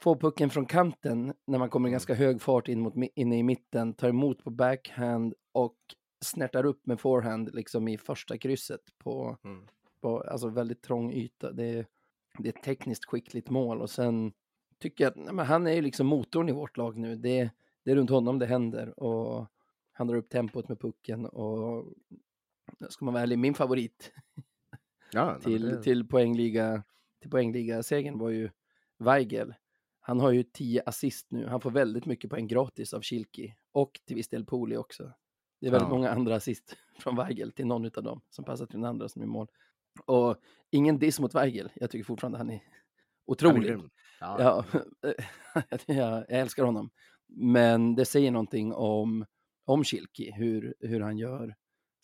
få 0.00 0.16
pucken 0.16 0.50
från 0.50 0.66
kanten 0.66 1.34
när 1.44 1.58
man 1.58 1.68
kommer 1.68 1.88
i 1.88 1.92
ganska 1.92 2.14
hög 2.14 2.42
fart 2.42 2.68
in 2.68 2.80
mot, 2.80 2.94
inne 3.14 3.38
i 3.38 3.42
mitten, 3.42 3.94
tar 3.94 4.08
emot 4.08 4.44
på 4.44 4.50
backhand 4.50 5.34
och 5.52 5.76
snärtar 6.24 6.64
upp 6.66 6.86
med 6.86 7.00
forehand 7.00 7.54
liksom 7.54 7.88
i 7.88 7.98
första 7.98 8.38
krysset 8.38 8.80
på, 8.98 9.38
Mm. 9.44 9.66
på 10.00 10.20
alltså 10.20 10.48
väldigt 10.48 10.82
trång 10.82 11.12
yta. 11.12 11.52
Det 11.52 11.64
är, 11.64 11.86
det 12.38 12.48
är 12.48 12.52
ett 12.58 12.62
tekniskt 12.62 13.04
skickligt 13.04 13.50
mål 13.50 13.80
och 13.80 13.90
sen 13.90 14.32
tycker 14.78 15.04
jag 15.04 15.10
att 15.10 15.16
nej, 15.16 15.34
men 15.34 15.46
han 15.46 15.66
är 15.66 15.72
ju 15.72 15.82
liksom 15.82 16.06
motorn 16.06 16.48
i 16.48 16.52
vårt 16.52 16.76
lag 16.76 16.96
nu. 16.98 17.16
Det, 17.16 17.50
det 17.84 17.90
är 17.90 17.96
runt 17.96 18.10
honom 18.10 18.38
det 18.38 18.46
händer 18.46 19.00
och 19.02 19.46
han 19.92 20.06
drar 20.06 20.16
upp 20.16 20.28
tempot 20.28 20.68
med 20.68 20.80
pucken 20.80 21.26
och 21.26 21.92
ska 22.88 23.04
man 23.04 23.14
vara 23.14 23.22
ärlig, 23.22 23.38
min 23.38 23.54
favorit 23.54 24.12
Ja, 25.12 25.38
till, 25.40 25.62
det- 25.62 25.82
till 25.82 26.08
poängliga 26.08 26.82
till 27.20 27.30
poängliga-segern 27.30 28.18
var 28.18 28.30
ju 28.30 28.50
Weigel. 28.98 29.54
Han 30.00 30.20
har 30.20 30.30
ju 30.32 30.42
10 30.42 30.82
assist 30.86 31.26
nu. 31.30 31.46
Han 31.46 31.60
får 31.60 31.70
väldigt 31.70 32.06
mycket 32.06 32.30
poäng 32.30 32.46
gratis 32.46 32.94
av 32.94 33.00
Kilki 33.00 33.54
och 33.72 34.00
till 34.04 34.16
viss 34.16 34.28
del 34.28 34.44
Poli 34.44 34.76
också. 34.76 35.12
Det 35.66 35.70
är 35.70 35.72
väldigt 35.72 35.88
Ja. 35.88 35.94
många 35.94 36.10
andra 36.10 36.34
assist 36.36 36.76
från 36.98 37.16
Weigel 37.16 37.52
till 37.52 37.66
någon 37.66 37.84
av 37.86 38.02
dem 38.02 38.20
som 38.30 38.44
passar 38.44 38.66
till 38.66 38.76
den 38.76 38.84
andra 38.84 39.08
som 39.08 39.22
är 39.22 39.26
mål. 39.26 39.48
Och 40.04 40.36
ingen 40.70 40.98
diss 40.98 41.20
mot 41.20 41.34
Weigel. 41.34 41.70
Jag 41.74 41.90
tycker 41.90 42.04
fortfarande 42.04 42.38
han 42.38 42.50
är 42.50 42.54
han 42.54 42.62
är 42.62 42.70
otrolig. 43.26 43.78
Ja, 44.20 44.64
Ja, 45.00 45.14
jag, 45.86 46.24
älskar 46.28 46.64
honom. 46.64 46.90
Men 47.26 47.94
det 47.94 48.04
säger 48.04 48.30
någonting 48.30 48.72
om, 48.72 49.26
om 49.64 49.84
Kilki, 49.84 50.32
hur, 50.32 50.74
hur 50.80 51.00
han 51.00 51.18
gör 51.18 51.56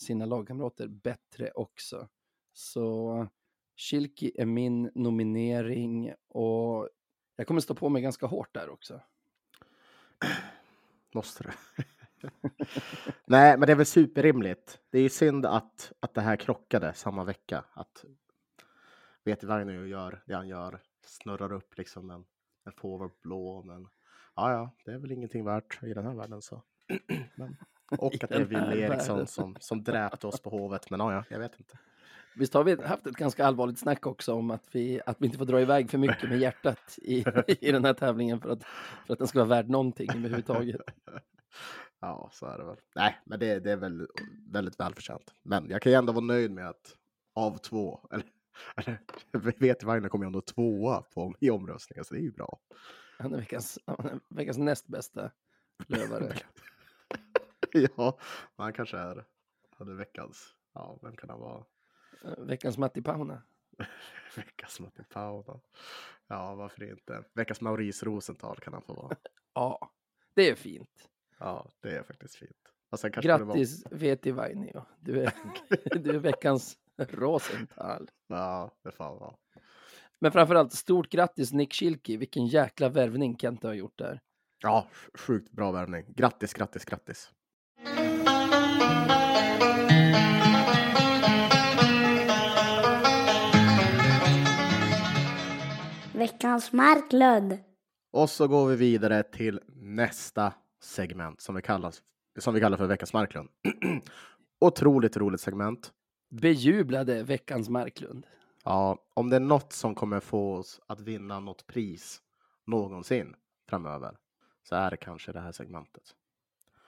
sina 0.02 0.26
lagkamrater 0.26 0.88
bättre 0.88 1.50
också. 1.50 2.08
Så 2.52 3.28
Kilki 3.76 4.32
är 4.34 4.46
min 4.46 4.90
nominering 4.94 6.14
och 6.28 6.88
jag 7.36 7.46
kommer 7.46 7.60
stå 7.60 7.74
på 7.74 7.88
mig 7.88 8.02
ganska 8.02 8.26
hårt 8.26 8.54
där 8.54 8.70
också. 8.70 9.00
Måste 11.14 11.42
det. 11.42 11.54
Nej, 13.26 13.58
men 13.58 13.66
det 13.66 13.72
är 13.72 13.76
väl 13.76 13.86
superrimligt. 13.86 14.78
Det 14.90 14.98
är 14.98 15.08
synd 15.08 15.46
att, 15.46 15.92
att 16.00 16.14
det 16.14 16.20
här 16.20 16.36
krockade 16.36 16.94
samma 16.94 17.24
vecka. 17.24 17.64
Att 17.72 18.04
Veti 19.24 19.46
Vainio 19.46 19.86
gör 19.86 20.22
det 20.26 20.34
han 20.34 20.48
gör. 20.48 20.80
Snurrar 21.06 21.52
upp 21.52 21.78
liksom 21.78 22.10
en, 22.10 22.24
en 22.66 22.72
forward 22.72 23.12
blå. 23.22 23.62
Men 23.62 23.88
ja, 24.36 24.52
ja, 24.52 24.70
det 24.84 24.92
är 24.92 24.98
väl 24.98 25.12
ingenting 25.12 25.44
värt 25.44 25.82
i 25.82 25.94
den 25.94 26.06
här 26.06 26.14
världen. 26.14 26.42
Så. 26.42 26.62
Men, 27.34 27.56
och 27.98 28.24
att 28.24 28.30
det 28.30 28.34
är 28.34 28.44
Wille 28.44 28.76
Eriksson 28.76 29.26
som, 29.26 29.56
som 29.60 29.84
dräpte 29.84 30.26
oss 30.26 30.40
på 30.40 30.50
Hovet. 30.50 30.90
Men 30.90 31.00
ja, 31.00 31.12
ja, 31.12 31.24
jag 31.28 31.38
vet 31.38 31.58
inte. 31.58 31.78
Visst 32.34 32.54
har 32.54 32.64
vi 32.64 32.82
haft 32.82 33.06
ett 33.06 33.16
ganska 33.16 33.46
allvarligt 33.46 33.78
snack 33.78 34.06
också 34.06 34.34
om 34.34 34.50
att 34.50 34.68
vi, 34.72 35.00
att 35.06 35.16
vi 35.20 35.26
inte 35.26 35.38
får 35.38 35.44
dra 35.44 35.60
iväg 35.60 35.90
för 35.90 35.98
mycket 35.98 36.28
med 36.28 36.38
hjärtat 36.38 36.98
i, 37.02 37.24
i 37.60 37.72
den 37.72 37.84
här 37.84 37.94
tävlingen 37.94 38.40
för 38.40 38.50
att, 38.50 38.64
för 39.06 39.12
att 39.12 39.18
den 39.18 39.28
ska 39.28 39.38
vara 39.38 39.48
värd 39.48 39.68
någonting 39.68 40.10
överhuvudtaget. 40.14 40.80
Ja, 42.02 42.30
så 42.32 42.46
är 42.46 42.58
det 42.58 42.64
väl. 42.64 42.76
Nej, 42.94 43.20
men 43.24 43.38
det, 43.38 43.60
det 43.60 43.72
är 43.72 43.76
väl 43.76 44.08
väldigt 44.46 44.80
välförtjänt. 44.80 45.34
Men 45.42 45.70
jag 45.70 45.82
kan 45.82 45.92
ju 45.92 45.98
ändå 45.98 46.12
vara 46.12 46.24
nöjd 46.24 46.50
med 46.50 46.68
att 46.68 46.96
av 47.34 47.58
två, 47.58 48.00
eller, 48.10 48.26
eller 48.76 49.60
vet 49.60 49.82
Wagner 49.82 50.08
kommer 50.08 50.24
ju 50.24 50.26
ändå 50.26 50.40
tvåa 50.40 51.02
på, 51.02 51.34
i 51.40 51.50
omröstningen, 51.50 52.04
så 52.04 52.14
det 52.14 52.20
är 52.20 52.24
ju 52.24 52.32
bra. 52.32 52.58
Han 53.18 53.34
är 53.34 53.38
veckans, 53.38 53.78
han 53.86 54.06
är 54.06 54.20
veckans 54.28 54.58
näst 54.58 54.86
bästa 54.86 55.30
lövare. 55.86 56.36
ja, 57.96 58.18
han 58.56 58.72
kanske 58.72 58.98
är 58.98 59.24
hade 59.78 59.94
veckans, 59.94 60.54
ja, 60.72 60.98
vem 61.02 61.16
kan 61.16 61.30
han 61.30 61.40
vara? 61.40 61.64
Eh, 62.24 62.38
Veckans 62.38 62.78
Matti 62.78 63.02
Pauna. 63.02 63.42
Veckans 64.36 64.80
Martin 64.80 65.04
Pauna. 65.10 65.60
Ja, 66.26 66.54
varför 66.54 66.90
inte? 66.90 67.24
Veckans 67.32 67.60
Maurice 67.60 68.06
Rosenthal 68.06 68.56
kan 68.56 68.72
han 68.72 68.82
få 68.82 68.94
vara. 68.94 69.16
Ja, 69.54 69.90
det 70.34 70.50
är 70.50 70.54
fint. 70.54 71.11
Ja, 71.44 71.70
det 71.82 71.90
är 71.96 72.02
faktiskt 72.02 72.34
fint. 72.36 72.50
Och 72.90 72.98
var- 73.02 73.10
Grattis 73.22 73.84
Veti 73.90 74.30
Vainio. 74.30 74.84
Du 75.00 75.22
är, 75.22 75.32
du 75.98 76.10
är 76.14 76.18
veckans 76.18 76.76
Rosenthal. 76.98 78.10
Ja, 78.28 78.70
det 78.84 78.90
fan 78.92 79.18
var. 79.18 79.36
Men 80.20 80.32
framförallt 80.32 80.72
stort 80.72 81.08
grattis 81.10 81.52
Nick 81.52 81.74
Schilke. 81.74 82.16
Vilken 82.16 82.46
jäkla 82.46 82.88
värvning 82.88 83.38
Kent 83.38 83.62
har 83.62 83.72
gjort 83.72 83.98
där. 83.98 84.20
Ja, 84.62 84.86
sjukt 85.14 85.50
bra 85.52 85.70
värvning. 85.72 86.04
Grattis, 86.16 86.52
grattis, 86.54 86.84
grattis. 86.84 87.30
Veckans 96.14 96.72
Marklund. 96.72 97.58
Och 98.12 98.30
så 98.30 98.48
går 98.48 98.66
vi 98.66 98.76
vidare 98.76 99.22
till 99.22 99.60
nästa 99.76 100.52
segment 100.82 101.40
som 101.40 101.54
vi 101.54 101.62
kallar, 101.62 101.94
som 102.38 102.54
vi 102.54 102.60
kallar 102.60 102.76
för 102.76 102.86
veckans 102.86 103.12
Marklund. 103.12 103.48
Otroligt 104.60 105.16
roligt 105.16 105.40
segment. 105.40 105.92
Bejublade 106.30 107.22
veckans 107.22 107.68
Marklund. 107.68 108.26
Ja, 108.64 108.98
om 109.14 109.30
det 109.30 109.36
är 109.36 109.40
något 109.40 109.72
som 109.72 109.94
kommer 109.94 110.20
få 110.20 110.54
oss 110.54 110.80
att 110.86 111.00
vinna 111.00 111.40
något 111.40 111.66
pris 111.66 112.22
någonsin 112.66 113.34
framöver 113.68 114.16
så 114.62 114.74
är 114.74 114.90
det 114.90 114.96
kanske 114.96 115.32
det 115.32 115.40
här 115.40 115.52
segmentet. 115.52 116.02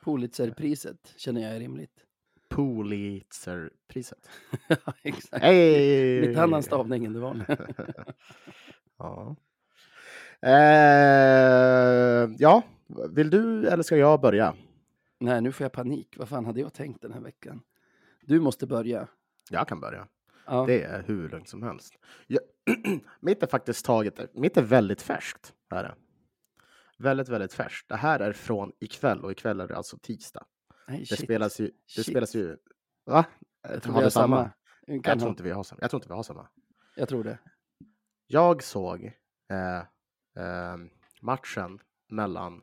Pulitzerpriset 0.04 1.14
känner 1.16 1.40
jag 1.40 1.50
är 1.50 1.60
rimligt. 1.60 2.04
Pulitzerpriset. 2.50 4.28
Ja, 4.68 4.92
Exakt. 5.02 5.44
Lite 5.44 6.42
annan 6.42 6.62
stavning 6.62 7.04
än 7.04 7.12
det 7.12 7.20
vanliga. 7.20 7.56
ja. 8.98 9.36
Eh, 10.42 12.30
ja, 12.38 12.62
vill 13.10 13.30
du 13.30 13.68
eller 13.68 13.82
ska 13.82 13.96
jag 13.96 14.20
börja? 14.20 14.54
Nej, 15.18 15.40
nu 15.40 15.52
får 15.52 15.64
jag 15.64 15.72
panik. 15.72 16.16
Vad 16.18 16.28
fan 16.28 16.44
hade 16.46 16.60
jag 16.60 16.72
tänkt 16.72 17.02
den 17.02 17.12
här 17.12 17.20
veckan? 17.20 17.62
Du 18.22 18.40
måste 18.40 18.66
börja. 18.66 19.08
Jag 19.50 19.68
kan 19.68 19.80
börja. 19.80 20.08
Ja. 20.46 20.64
Det 20.66 20.82
är 20.82 21.02
hur 21.02 21.28
lugnt 21.28 21.48
som 21.48 21.62
helst. 21.62 21.94
Jag, 22.26 22.40
mitt 23.20 23.42
är 23.42 23.46
faktiskt 23.46 23.84
taget, 23.86 24.34
mitt 24.34 24.56
är 24.56 24.62
väldigt 24.62 25.02
färskt. 25.02 25.54
Är 25.70 25.82
det. 25.82 25.94
Väldigt, 26.98 27.28
väldigt 27.28 27.52
färskt. 27.52 27.88
Det 27.88 27.96
här 27.96 28.20
är 28.20 28.32
från 28.32 28.72
ikväll 28.80 29.24
och 29.24 29.32
ikväll 29.32 29.60
är 29.60 29.68
det 29.68 29.76
alltså 29.76 29.98
tisdag. 29.98 30.44
Nej, 30.88 30.98
Det 31.00 31.06
shit. 31.06 31.20
spelas 31.20 31.60
ju, 31.60 31.64
det 31.66 31.72
Shit. 31.86 32.06
spelas 32.06 32.34
ju, 32.34 32.56
va? 33.06 33.24
Jag 33.62 33.82
tror 33.82 33.92
Har 33.92 34.00
vi 34.00 34.04
har 34.04 34.10
samma. 34.10 34.50
Jag 34.86 35.04
Kan 35.04 35.18
tror 35.18 35.26
ha. 35.26 35.30
inte 35.30 35.42
vi 35.42 35.50
har 35.50 35.62
samma. 35.62 35.78
Jag 35.82 35.90
tror 35.90 35.98
inte 35.98 36.08
vi 36.08 36.14
har 36.14 36.22
samma. 36.22 36.48
Jag 36.96 37.08
tror 37.08 37.24
det. 37.24 37.38
Jag 38.26 38.62
såg 38.62 39.04
eh, 39.50 39.78
eh, 40.44 40.76
matchen 41.20 41.78
mellan, 42.08 42.62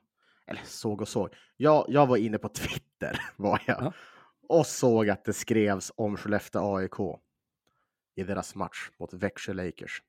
eller 0.52 0.62
såg 0.66 1.02
och 1.02 1.08
såg. 1.08 1.30
Jag, 1.58 1.86
jag 1.88 2.08
var 2.08 2.18
inne 2.18 2.38
på 2.38 2.50
Twitter 2.50 3.20
var 3.36 3.62
jag 3.68 3.82
Ja. 3.82 3.94
och 4.50 4.66
såg 4.68 5.10
att 5.10 5.26
det 5.26 5.34
skrevs 5.34 5.92
om 5.96 6.18
Skellefteå 6.18 6.76
AIK. 6.78 7.00
i 8.16 8.24
deras 8.24 8.56
match 8.56 8.90
mot 9.00 9.14
Växjö 9.14 9.54
Lakers. 9.54 10.02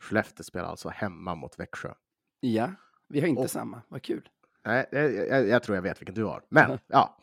Skellefteå 0.00 0.44
spelar 0.44 0.68
alltså 0.68 0.88
hemma 0.88 1.34
mot 1.34 1.58
Växjö. 1.58 1.92
Ja, 2.40 2.70
vi 3.08 3.20
har 3.20 3.28
inte 3.28 3.42
Och- 3.42 3.50
samma. 3.50 3.82
Vad 3.88 4.02
kul. 4.02 4.28
Nej, 4.64 4.86
jag, 4.92 5.14
jag, 5.14 5.48
jag 5.48 5.62
tror 5.62 5.76
jag 5.76 5.82
vet 5.82 6.00
vilken 6.00 6.14
du 6.14 6.24
har. 6.24 6.42
Men 6.48 6.78
ja. 6.86 7.18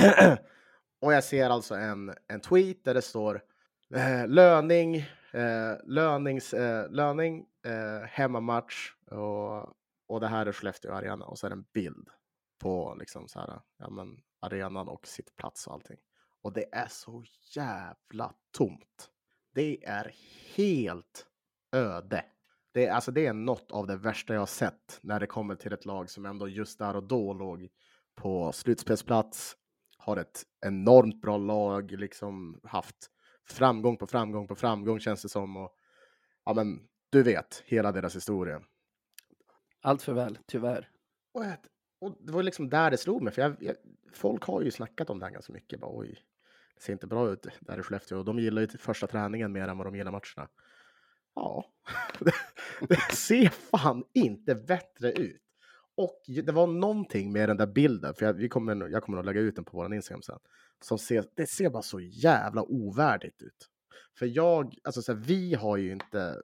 och 1.00 1.12
jag 1.12 1.24
ser 1.24 1.50
alltså 1.50 1.74
en, 1.74 2.14
en 2.28 2.40
tweet 2.40 2.84
där 2.84 2.94
det 2.94 3.02
står 3.02 3.42
eh, 3.94 4.26
löning, 4.28 4.96
eh, 5.32 5.74
lönings, 5.84 6.54
eh, 6.54 6.90
löning, 6.90 7.46
eh, 7.66 8.06
hemmamatch 8.08 8.92
och, 9.10 9.74
och 10.08 10.20
det 10.20 10.28
här 10.28 10.46
är 10.46 10.52
Skellefteå 10.52 10.92
Arena 10.92 11.24
och 11.24 11.38
så 11.38 11.46
är 11.46 11.50
det 11.50 11.56
en 11.56 11.66
bild 11.74 12.08
på 12.58 12.96
liksom 12.98 13.28
så 13.28 13.38
här, 13.40 13.60
ja, 13.78 13.90
men, 13.90 14.20
arenan 14.40 14.88
och 14.88 15.06
sittplats 15.06 15.66
och 15.66 15.72
allting. 15.72 15.98
Och 16.42 16.52
det 16.52 16.74
är 16.74 16.88
så 16.88 17.24
jävla 17.56 18.34
tomt. 18.56 19.10
Det 19.54 19.84
är 19.84 20.14
helt 20.56 21.26
öde. 21.72 22.24
Det 22.72 22.86
är, 22.86 22.92
alltså 22.92 23.10
det 23.12 23.26
är 23.26 23.32
något 23.32 23.72
av 23.72 23.86
det 23.86 23.96
värsta 23.96 24.32
jag 24.34 24.40
har 24.40 24.46
sett 24.46 24.98
när 25.02 25.20
det 25.20 25.26
kommer 25.26 25.54
till 25.54 25.72
ett 25.72 25.84
lag 25.84 26.10
som 26.10 26.26
ändå 26.26 26.48
just 26.48 26.78
där 26.78 26.96
och 26.96 27.08
då 27.08 27.32
låg 27.32 27.68
på 28.14 28.52
slutspelsplats. 28.52 29.56
Har 29.98 30.16
ett 30.16 30.42
enormt 30.66 31.20
bra 31.20 31.36
lag, 31.36 31.90
liksom 31.90 32.60
haft 32.64 33.10
framgång 33.48 33.96
på 33.96 34.06
framgång 34.06 34.48
på 34.48 34.54
framgång 34.54 35.00
känns 35.00 35.22
det 35.22 35.28
som. 35.28 35.56
Och, 35.56 35.74
ja, 36.44 36.54
men 36.54 36.80
du 37.10 37.22
vet 37.22 37.62
hela 37.66 37.92
deras 37.92 38.16
historia. 38.16 38.62
Allt 39.88 40.02
för 40.02 40.12
väl, 40.12 40.38
tyvärr. 40.46 40.88
Och, 41.34 41.44
jag, 41.44 41.56
och 42.00 42.16
det 42.20 42.32
var 42.32 42.42
liksom 42.42 42.70
där 42.70 42.90
det 42.90 42.96
slog 42.96 43.22
mig, 43.22 43.32
för 43.32 43.42
jag, 43.42 43.56
jag, 43.60 43.76
folk 44.12 44.42
har 44.42 44.62
ju 44.62 44.70
snackat 44.70 45.10
om 45.10 45.18
det 45.18 45.26
här 45.26 45.32
ganska 45.32 45.52
mycket. 45.52 45.80
Bara, 45.80 45.98
Oj, 45.98 46.18
det 46.74 46.82
ser 46.82 46.92
inte 46.92 47.06
bra 47.06 47.30
ut 47.30 47.46
där 47.60 47.80
i 47.80 47.82
Skellefteå. 47.82 48.18
Och 48.18 48.24
de 48.24 48.38
gillar 48.38 48.62
ju 48.62 48.68
första 48.68 49.06
träningen 49.06 49.52
mer 49.52 49.68
än 49.68 49.78
vad 49.78 49.86
de 49.86 49.96
gillar 49.96 50.12
matcherna. 50.12 50.50
Ja, 51.34 51.64
det, 52.18 52.32
det 52.88 53.12
ser 53.12 53.48
fan 53.48 54.04
inte 54.14 54.54
bättre 54.54 55.12
ut. 55.12 55.42
Och 55.96 56.22
det 56.26 56.52
var 56.52 56.66
någonting 56.66 57.32
med 57.32 57.48
den 57.48 57.56
där 57.56 57.66
bilden, 57.66 58.14
för 58.14 58.26
jag, 58.26 58.32
vi 58.32 58.48
kommer, 58.48 58.88
jag 58.88 59.02
kommer 59.02 59.18
att 59.18 59.26
lägga 59.26 59.40
ut 59.40 59.56
den 59.56 59.64
på 59.64 59.76
vår 59.76 59.94
Instagram 59.94 60.22
sen, 60.22 60.38
som 60.80 60.98
ser, 60.98 61.24
det 61.34 61.46
ser 61.46 61.70
bara 61.70 61.82
så 61.82 62.00
jävla 62.00 62.62
ovärdigt 62.62 63.42
ut. 63.42 63.68
För 64.18 64.26
jag, 64.26 64.74
alltså 64.84 65.02
så 65.02 65.12
här, 65.12 65.20
vi 65.20 65.54
har 65.54 65.76
ju 65.76 65.92
inte, 65.92 66.42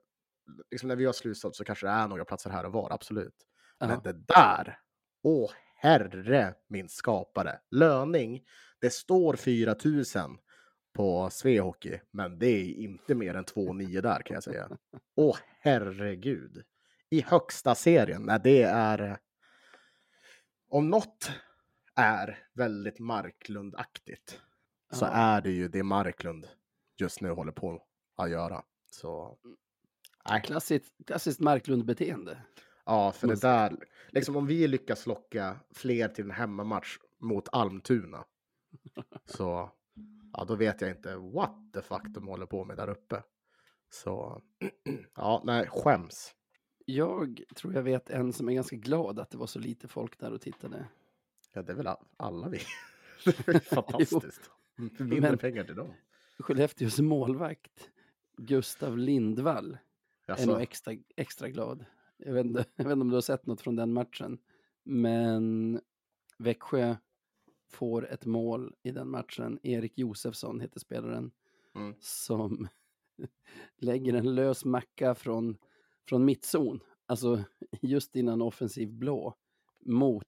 liksom 0.71 0.87
när 0.87 0.95
vi 0.95 1.05
har 1.05 1.13
slutat 1.13 1.55
så 1.55 1.63
kanske 1.63 1.85
det 1.85 1.91
är 1.91 2.07
några 2.07 2.25
platser 2.25 2.49
här 2.49 2.65
och 2.65 2.71
var, 2.71 2.93
absolut. 2.93 3.47
Men 3.79 4.01
det 4.03 4.13
där, 4.13 4.79
åh 5.23 5.51
herre 5.75 6.55
min 6.67 6.89
skapare. 6.89 7.59
Löning, 7.71 8.43
det 8.81 8.89
står 8.89 9.35
4000 9.35 10.37
på 10.93 11.29
Svehockey, 11.29 11.99
men 12.11 12.39
det 12.39 12.47
är 12.47 12.73
inte 12.73 13.15
mer 13.15 13.33
än 13.35 13.45
2,9 13.45 14.01
där 14.01 14.21
kan 14.21 14.33
jag 14.33 14.43
säga. 14.43 14.69
Åh 15.15 15.37
herregud. 15.59 16.63
I 17.09 17.21
högsta 17.21 17.75
serien, 17.75 18.21
nej 18.21 18.39
det 18.43 18.61
är... 18.61 19.17
Om 20.69 20.89
något 20.89 21.31
är 21.95 22.47
väldigt 22.53 22.99
Marklund-aktigt 22.99 24.39
så 24.91 25.05
är 25.05 25.41
det 25.41 25.51
ju 25.51 25.67
det 25.67 25.83
Marklund 25.83 26.47
just 26.97 27.21
nu 27.21 27.29
håller 27.29 27.51
på 27.51 27.83
att 28.15 28.29
göra. 28.29 28.63
Så... 28.91 29.37
Nej. 30.29 30.41
Klassiskt, 30.41 30.93
klassiskt 31.07 31.39
Marklund-beteende. 31.39 32.37
Ja, 32.85 33.11
för 33.11 33.27
det 33.27 33.41
där, 33.41 33.75
liksom 34.09 34.35
om 34.35 34.47
vi 34.47 34.67
lyckas 34.67 35.05
locka 35.05 35.59
fler 35.73 36.07
till 36.07 36.25
en 36.25 36.31
hemmamatch 36.31 36.97
mot 37.21 37.49
Almtuna. 37.51 38.25
Så, 39.25 39.71
ja 40.33 40.45
då 40.47 40.55
vet 40.55 40.81
jag 40.81 40.89
inte 40.89 41.15
what 41.15 41.55
the 41.73 41.81
fuck 41.81 42.03
de 42.07 42.27
håller 42.27 42.45
på 42.45 42.65
med 42.65 42.77
där 42.77 42.89
uppe. 42.89 43.23
Så, 43.89 44.41
ja, 45.15 45.41
nej, 45.45 45.67
skäms. 45.71 46.31
Jag 46.85 47.43
tror 47.55 47.73
jag 47.73 47.83
vet 47.83 48.09
en 48.09 48.33
som 48.33 48.49
är 48.49 48.53
ganska 48.53 48.75
glad 48.75 49.19
att 49.19 49.29
det 49.31 49.37
var 49.37 49.47
så 49.47 49.59
lite 49.59 49.87
folk 49.87 50.19
där 50.19 50.33
och 50.33 50.41
tittade. 50.41 50.87
Ja, 51.53 51.61
det 51.61 51.71
är 51.71 51.75
väl 51.75 51.89
alla 52.17 52.49
vi. 52.49 52.59
Det 53.25 53.47
är 53.47 53.59
Fantastiskt. 53.75 54.51
Mindre 54.99 55.21
Men- 55.21 55.37
pengar 55.37 55.63
till 55.63 55.75
dem. 55.75 55.93
Skellefteås 56.39 56.99
målvakt, 56.99 57.89
Gustav 58.37 58.97
Lindvall, 58.97 59.77
är 60.27 60.31
Jaså? 60.33 60.51
nog 60.51 60.61
extra, 60.61 60.93
extra 61.15 61.49
glad. 61.49 61.85
Jag 62.17 62.33
vet, 62.33 62.45
inte, 62.45 62.65
jag 62.75 62.83
vet 62.85 62.91
inte 62.91 63.01
om 63.01 63.09
du 63.09 63.15
har 63.15 63.21
sett 63.21 63.45
något 63.45 63.61
från 63.61 63.75
den 63.75 63.93
matchen. 63.93 64.37
Men 64.83 65.79
Växjö 66.37 66.95
får 67.71 68.07
ett 68.11 68.25
mål 68.25 68.75
i 68.83 68.91
den 68.91 69.09
matchen. 69.09 69.59
Erik 69.63 69.97
Josefsson 69.97 70.59
heter 70.59 70.79
spelaren. 70.79 71.31
Mm. 71.75 71.95
Som 71.99 72.67
lägger 73.77 74.13
en 74.13 74.35
lös 74.35 74.65
macka 74.65 75.15
från, 75.15 75.57
från 76.09 76.25
mittzon. 76.25 76.79
Alltså 77.05 77.43
just 77.81 78.15
innan 78.15 78.41
offensiv 78.41 78.93
blå. 78.93 79.35
Mot 79.85 80.27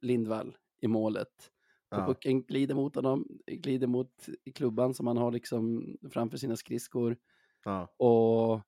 Lindvall 0.00 0.56
i 0.80 0.88
målet. 0.88 1.52
Och 1.90 1.98
Ja. 1.98 2.06
pucken 2.06 2.42
glider 2.42 2.74
mot 2.74 2.94
honom, 2.94 3.28
glider 3.46 3.86
mot 3.86 4.26
klubban 4.54 4.94
som 4.94 5.06
han 5.06 5.16
har 5.16 5.32
liksom 5.32 5.96
framför 6.10 6.38
sina 6.38 6.56
skridskor. 6.56 7.16
Ja. 7.64 7.86
Och 7.96 8.60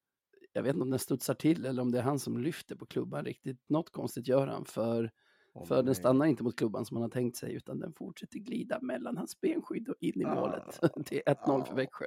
jag 0.53 0.63
vet 0.63 0.75
inte 0.75 0.83
om 0.83 0.91
den 0.91 0.99
studsar 0.99 1.35
till 1.35 1.67
eller 1.67 1.83
om 1.83 1.91
det 1.93 1.99
är 1.99 2.03
han 2.03 2.19
som 2.19 2.39
lyfter 2.39 2.77
på 2.77 2.87
klubban 2.87 3.25
riktigt. 3.25 3.65
Något 3.69 3.91
konstigt 3.91 4.29
gör 4.29 4.47
han 4.47 4.65
för, 4.65 5.11
Åh, 5.55 5.67
för 5.67 5.83
den 5.83 5.95
stannar 5.95 6.27
inte 6.27 6.43
mot 6.43 6.57
klubban 6.57 6.85
som 6.85 6.97
han 6.97 7.03
har 7.03 7.09
tänkt 7.11 7.37
sig 7.37 7.55
utan 7.55 7.79
den 7.81 7.93
fortsätter 7.93 8.39
glida 8.39 8.79
mellan 8.81 9.17
hans 9.17 9.41
benskydd 9.41 9.89
och 9.89 9.97
in 10.01 10.21
i 10.21 10.25
Ah. 10.25 10.35
målet. 10.35 10.81
Det 11.11 11.29
är 11.29 11.35
1-0 11.35 11.65
för 11.65 11.73
Ah. 11.73 11.77
Växjö. 11.77 12.07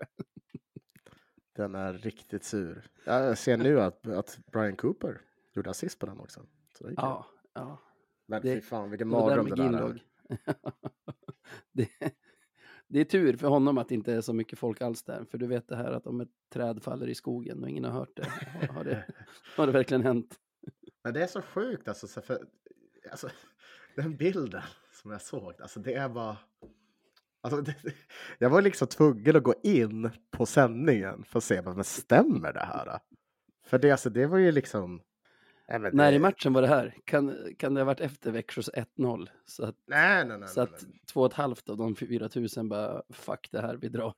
Den 1.55 1.75
är 1.75 1.93
riktigt 1.93 2.43
sur. 2.43 2.87
Ja, 3.05 3.19
Jag 3.23 3.37
ser 3.37 3.57
nu 3.57 3.81
att, 3.81 4.07
att 4.07 4.39
Brian 4.51 4.75
Cooper 4.75 5.21
gjorde 5.55 5.69
assist 5.69 5.99
på 5.99 6.05
den 6.05 6.19
också. 6.19 6.45
Ja, 6.95 7.25
ja. 7.53 7.77
Men 8.25 8.41
det- 8.41 8.55
fy 8.55 8.61
fan 8.61 8.89
vilken 8.89 9.07
mardröm 9.07 9.49
det 9.49 9.55
där 9.55 9.73
är. 9.89 10.03
det, 11.71 11.89
det 12.93 12.99
är 12.99 13.05
tur 13.05 13.37
för 13.37 13.47
honom 13.47 13.77
att 13.77 13.89
det 13.89 13.95
inte 13.95 14.13
är 14.13 14.21
så 14.21 14.33
mycket 14.33 14.59
folk 14.59 14.81
alls 14.81 15.03
där. 15.03 15.25
För 15.31 15.37
du 15.37 15.47
vet 15.47 15.67
det 15.67 15.75
här 15.75 15.91
att 15.91 16.07
om 16.07 16.21
ett 16.21 16.29
träd 16.53 16.83
faller 16.83 17.07
i 17.07 17.15
skogen 17.15 17.63
och 17.63 17.69
ingen 17.69 17.83
har 17.83 17.91
hört 17.91 18.15
det. 18.15 18.27
Har, 18.69 18.83
det, 18.83 19.05
har 19.57 19.67
det 19.67 19.73
verkligen 19.73 20.03
hänt? 20.03 20.39
Men 21.03 21.13
det 21.13 21.23
är 21.23 21.27
så 21.27 21.41
sjukt 21.41 21.87
alltså. 21.87 22.07
så 22.07 22.21
För, 22.21 22.39
alltså 23.11 23.29
den 23.95 24.15
bilden 24.15 24.61
som 25.01 25.11
jag 25.11 25.21
såg, 25.21 25.53
alltså 25.61 25.79
det 25.79 25.93
är 25.93 26.09
bara... 26.09 26.37
Alltså, 27.41 27.61
det, 27.61 27.75
jag 28.37 28.49
var 28.49 28.61
liksom 28.61 28.87
tvungen 28.87 29.35
att 29.35 29.43
gå 29.43 29.53
in 29.63 30.09
på 30.31 30.45
sändningen 30.45 31.23
för 31.23 31.37
att 31.37 31.43
se, 31.43 31.61
men 31.61 31.83
stämmer 31.83 32.53
det 32.53 32.65
här? 32.65 32.99
För 33.65 33.79
det, 33.79 33.91
alltså, 33.91 34.09
det 34.09 34.25
var 34.25 34.37
ju 34.37 34.51
liksom... 34.51 35.01
Nej, 35.73 35.81
men 35.81 35.95
När 35.95 36.11
det, 36.11 36.15
i 36.15 36.19
matchen 36.19 36.53
var 36.53 36.61
det 36.61 36.67
här? 36.67 36.97
Kan, 37.05 37.53
kan 37.57 37.73
det 37.73 37.81
ha 37.81 37.85
varit 37.85 37.99
efter 37.99 38.31
Växjös 38.31 38.69
1-0? 38.69 39.29
Så 39.45 39.65
att, 39.65 39.75
Nej, 39.87 40.25
nej, 40.25 40.37
nej. 40.37 40.49
så 40.49 40.61
att 40.61 40.85
två 41.13 41.19
och 41.19 41.25
ett 41.25 41.33
halvt 41.33 41.69
av 41.69 41.77
de 41.77 41.95
4 41.95 42.29
000 42.57 42.67
bara 42.67 43.03
fuck 43.09 43.49
det 43.51 43.61
här, 43.61 43.75
vi 43.75 43.89
drar. 43.89 44.13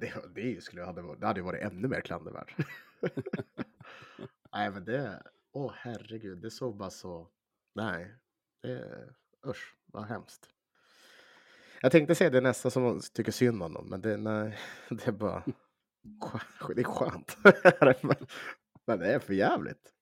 Det, 0.00 0.14
det, 0.34 0.62
skulle, 0.62 0.82
hade, 0.82 1.16
det 1.16 1.26
hade 1.26 1.42
varit 1.42 1.62
ännu 1.62 1.88
mer 1.88 2.00
klandervärt. 2.00 2.56
nej, 4.52 4.70
men 4.70 4.84
det... 4.84 5.22
Åh, 5.52 5.72
herregud. 5.76 6.38
Det 6.38 6.50
såg 6.50 6.76
bara 6.76 6.90
så... 6.90 7.28
Nej. 7.74 8.14
Det, 8.62 8.84
usch, 9.46 9.74
vad 9.86 10.04
hemskt. 10.04 10.48
Jag 11.80 11.92
tänkte 11.92 12.14
säga 12.14 12.30
det 12.30 12.38
är 12.38 12.42
nästan 12.42 12.70
som 12.70 13.00
tycker 13.12 13.32
synd 13.32 13.62
om 13.62 13.74
dem, 13.74 13.86
men 13.90 14.00
det, 14.00 14.16
nej, 14.16 14.58
det 14.90 15.06
är 15.06 15.12
bara... 15.12 15.42
Det 16.74 16.80
är 16.80 16.84
skönt. 16.84 17.36
Men 18.86 18.98
det 18.98 19.14
är 19.14 19.18
för 19.18 19.34
jävligt. 19.34 19.92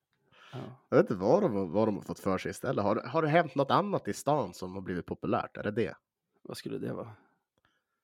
Ja. 0.53 0.59
Jag 0.89 0.97
vet 0.97 1.11
inte 1.11 1.23
vad 1.23 1.43
de, 1.43 1.73
vad 1.73 1.89
de 1.89 1.95
har 1.95 2.03
fått 2.03 2.19
för 2.19 2.39
sig 2.39 2.51
istället. 2.51 2.85
Har, 2.85 2.97
har 2.97 3.23
det 3.23 3.29
hänt 3.29 3.55
något 3.55 3.71
annat 3.71 4.09
i 4.09 4.13
stan 4.13 4.55
som 4.55 4.75
har 4.75 4.81
blivit 4.81 5.07
populärt? 5.07 5.57
Är 5.57 5.63
det 5.63 5.71
det? 5.71 5.95
Vad 6.43 6.57
skulle 6.57 6.79
det 6.79 6.93
vara? 6.93 7.13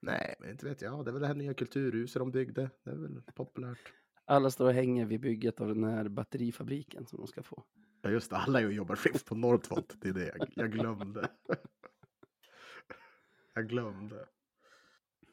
Nej, 0.00 0.34
men 0.40 0.50
inte 0.50 0.66
vet 0.66 0.82
jag. 0.82 1.04
Det 1.04 1.10
är 1.10 1.12
väl 1.12 1.22
det 1.22 1.28
här 1.28 1.34
nya 1.34 1.54
kulturhuset 1.54 2.20
de 2.20 2.30
byggde. 2.30 2.70
Det 2.84 2.90
är 2.90 2.96
väl 2.96 3.22
populärt. 3.34 3.92
Alla 4.24 4.50
står 4.50 4.66
och 4.66 4.72
hänger 4.72 5.06
vid 5.06 5.20
bygget 5.20 5.60
av 5.60 5.68
den 5.68 5.84
här 5.84 6.08
batterifabriken 6.08 7.06
som 7.06 7.18
de 7.18 7.26
ska 7.26 7.42
få. 7.42 7.64
Ja 8.02 8.10
just 8.10 8.30
det, 8.30 8.36
alla 8.36 8.60
jobbar 8.60 8.96
skift 8.96 9.26
på 9.26 9.34
Northvolt. 9.34 9.94
Det 10.00 10.08
är 10.08 10.12
det 10.12 10.26
jag, 10.26 10.48
jag 10.54 10.72
glömde. 10.72 11.28
jag 13.54 13.68
glömde. 13.68 14.26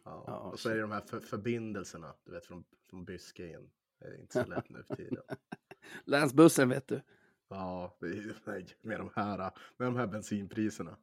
Ja. 0.04 0.24
Ja, 0.28 0.38
och 0.38 0.60
så 0.60 0.70
är 0.70 0.76
det 0.76 0.82
de 0.82 0.92
här 0.92 1.02
för, 1.02 1.20
förbindelserna, 1.20 2.14
du 2.24 2.32
vet 2.32 2.46
från, 2.46 2.64
från 2.90 3.06
Byske 3.06 3.60
Det 4.04 4.10
är 4.10 4.22
inte 4.22 4.34
så 4.44 4.50
lätt 4.50 4.70
nu 4.70 4.84
för 4.84 4.96
tiden. 4.96 5.24
Länsbussen 6.06 6.70
vet 6.70 6.88
du. 6.88 7.02
Ja, 7.50 7.98
det 8.00 8.06
är, 8.06 8.14
ju- 8.14 8.34
nej, 8.46 8.66
med 8.82 9.00
de 9.00 9.10
här, 9.16 9.38
med 9.78 9.88
de 9.88 9.96
här 9.96 10.08
bensinpriserna. 10.08 10.98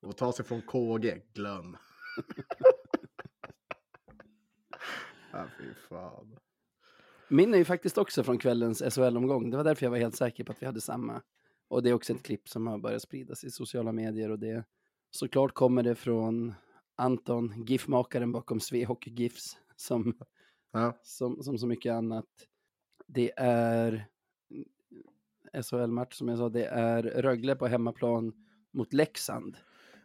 Och 0.00 0.16
ta 0.16 0.32
sig 0.32 0.44
från 0.44 0.62
KG, 0.62 1.22
glöm. 1.34 1.76
ja, 5.32 5.46
fy 5.58 5.74
fan. 5.88 6.38
Min 7.28 7.54
är 7.54 7.58
ju 7.58 7.64
faktiskt 7.64 7.98
också 7.98 8.24
från 8.24 8.38
kvällens 8.38 8.82
SHL-omgång. 8.94 9.50
Det 9.50 9.56
var 9.56 9.64
därför 9.64 9.86
jag 9.86 9.90
var 9.90 9.98
helt 9.98 10.16
säker 10.16 10.44
på 10.44 10.52
att 10.52 10.62
vi 10.62 10.66
hade 10.66 10.80
samma. 10.80 11.22
Och 11.68 11.82
det 11.82 11.90
är 11.90 11.94
också 11.94 12.12
ett 12.12 12.22
klipp 12.22 12.48
som 12.48 12.66
har 12.66 12.78
börjat 12.78 13.02
spridas 13.02 13.44
i 13.44 13.50
sociala 13.50 13.92
medier 13.92 14.30
och 14.30 14.38
det 14.38 14.64
såklart 15.10 15.54
kommer 15.54 15.82
det 15.82 15.94
från 15.94 16.54
Anton, 16.96 17.64
GIF-makaren 17.66 18.32
bakom 18.32 18.60
Svehockey 18.60 19.10
GIFs, 19.10 19.58
som 19.76 20.18
Ja. 20.72 20.98
som, 21.02 21.42
som 21.42 21.58
så 21.58 21.66
mycket 21.66 21.92
annat. 21.92 22.26
Det 23.06 23.32
är 23.36 24.06
SHL-match 25.52 26.14
som 26.14 26.28
jag 26.28 26.38
sa, 26.38 26.48
det 26.48 26.64
är 26.64 27.02
Rögle 27.02 27.56
på 27.56 27.66
hemmaplan 27.66 28.32
mot 28.70 28.92
Leksand. 28.92 29.56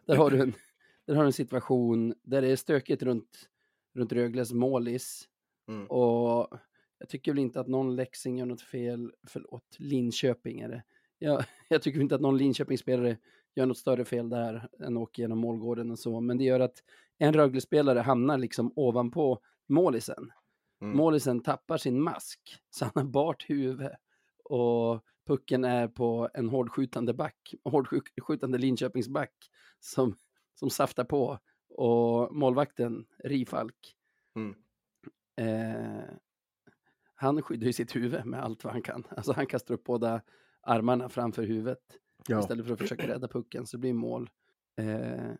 Där 0.06 0.16
har 0.16 0.32
du 0.32 0.42
en, 0.42 0.54
där 1.06 1.16
har 1.16 1.24
du 1.24 1.28
en 1.28 1.34
situation 1.34 2.14
där 2.24 2.42
det 2.42 2.52
är 2.52 2.56
stökigt 2.56 3.04
runt, 3.04 3.50
runt 3.94 4.12
Rögles 4.12 4.54
målis. 4.54 5.30
Mm. 5.68 5.88
Och 5.88 6.48
jag 6.98 7.10
tycker 7.10 7.32
väl 7.32 7.40
inte 7.40 7.60
att 7.60 7.68
någon 7.68 7.96
Leksing 7.96 8.38
gör 8.38 8.46
något 8.46 8.62
fel, 8.62 9.12
förlåt, 9.28 9.76
Linköping 9.78 10.60
är 10.60 10.70
det. 10.70 10.84
Jag, 11.20 11.46
jag 11.70 11.82
tycker 11.82 12.02
inte 12.02 12.16
att 12.16 12.22
någon 12.22 12.38
Linköpingsspelare 12.38 13.18
gör 13.56 13.66
något 13.66 13.78
större 13.78 14.06
fel 14.06 14.30
där 14.30 14.70
än 14.80 14.98
åker 14.98 15.24
genom 15.24 15.38
målgården 15.38 15.92
och 15.92 16.00
så, 16.00 16.20
men 16.20 16.38
det 16.38 16.44
gör 16.44 16.60
att 16.60 16.84
en 17.18 17.34
Rögle-spelare 17.34 18.00
hamnar 18.00 18.38
liksom 18.38 18.74
ovanpå 18.76 19.40
målisen. 19.68 20.32
Mm. 20.84 20.98
Målisen 20.98 21.40
tappar 21.44 21.78
sin 21.78 22.02
mask, 22.02 22.40
så 22.70 22.86
han 22.86 22.92
har 22.96 23.04
bart 23.04 23.50
huvud 23.50 23.90
och 24.44 25.04
pucken 25.28 25.64
är 25.66 25.88
på 25.88 26.30
en 26.34 26.50
hårdskjutande 26.50 27.14
back, 27.14 27.54
hårdskjutande 27.64 28.58
Linköpingsback 28.58 29.34
som, 29.80 30.16
som 30.56 30.70
saftar 30.70 31.04
på 31.04 31.40
och 31.70 32.36
målvakten 32.36 33.06
Rifalk 33.24 33.96
Mm. 34.36 34.56
eh, 35.38 36.04
han 37.16 37.42
skyddar 37.42 37.68
ju 37.68 37.74
sitt 37.74 37.96
huvud 37.96 38.26
med 38.26 38.44
allt 38.44 38.64
vad 38.64 38.74
han 38.74 38.82
kan. 38.82 39.08
Alltså 39.10 39.34
han 39.34 39.46
kastar 39.48 39.74
upp 39.74 39.84
båda 39.84 40.22
armarna 40.62 41.10
framför 41.10 41.44
huvudet 41.44 41.80
Ja. 42.28 42.40
istället 42.40 42.66
för 42.66 42.74
att 42.74 42.80
försöka 42.80 43.08
rädda 43.08 43.28
pucken 43.28 43.66
så 43.68 43.78
det 43.78 43.82
blir 43.82 43.94
mål. 43.94 44.30
Eh, 44.78 45.32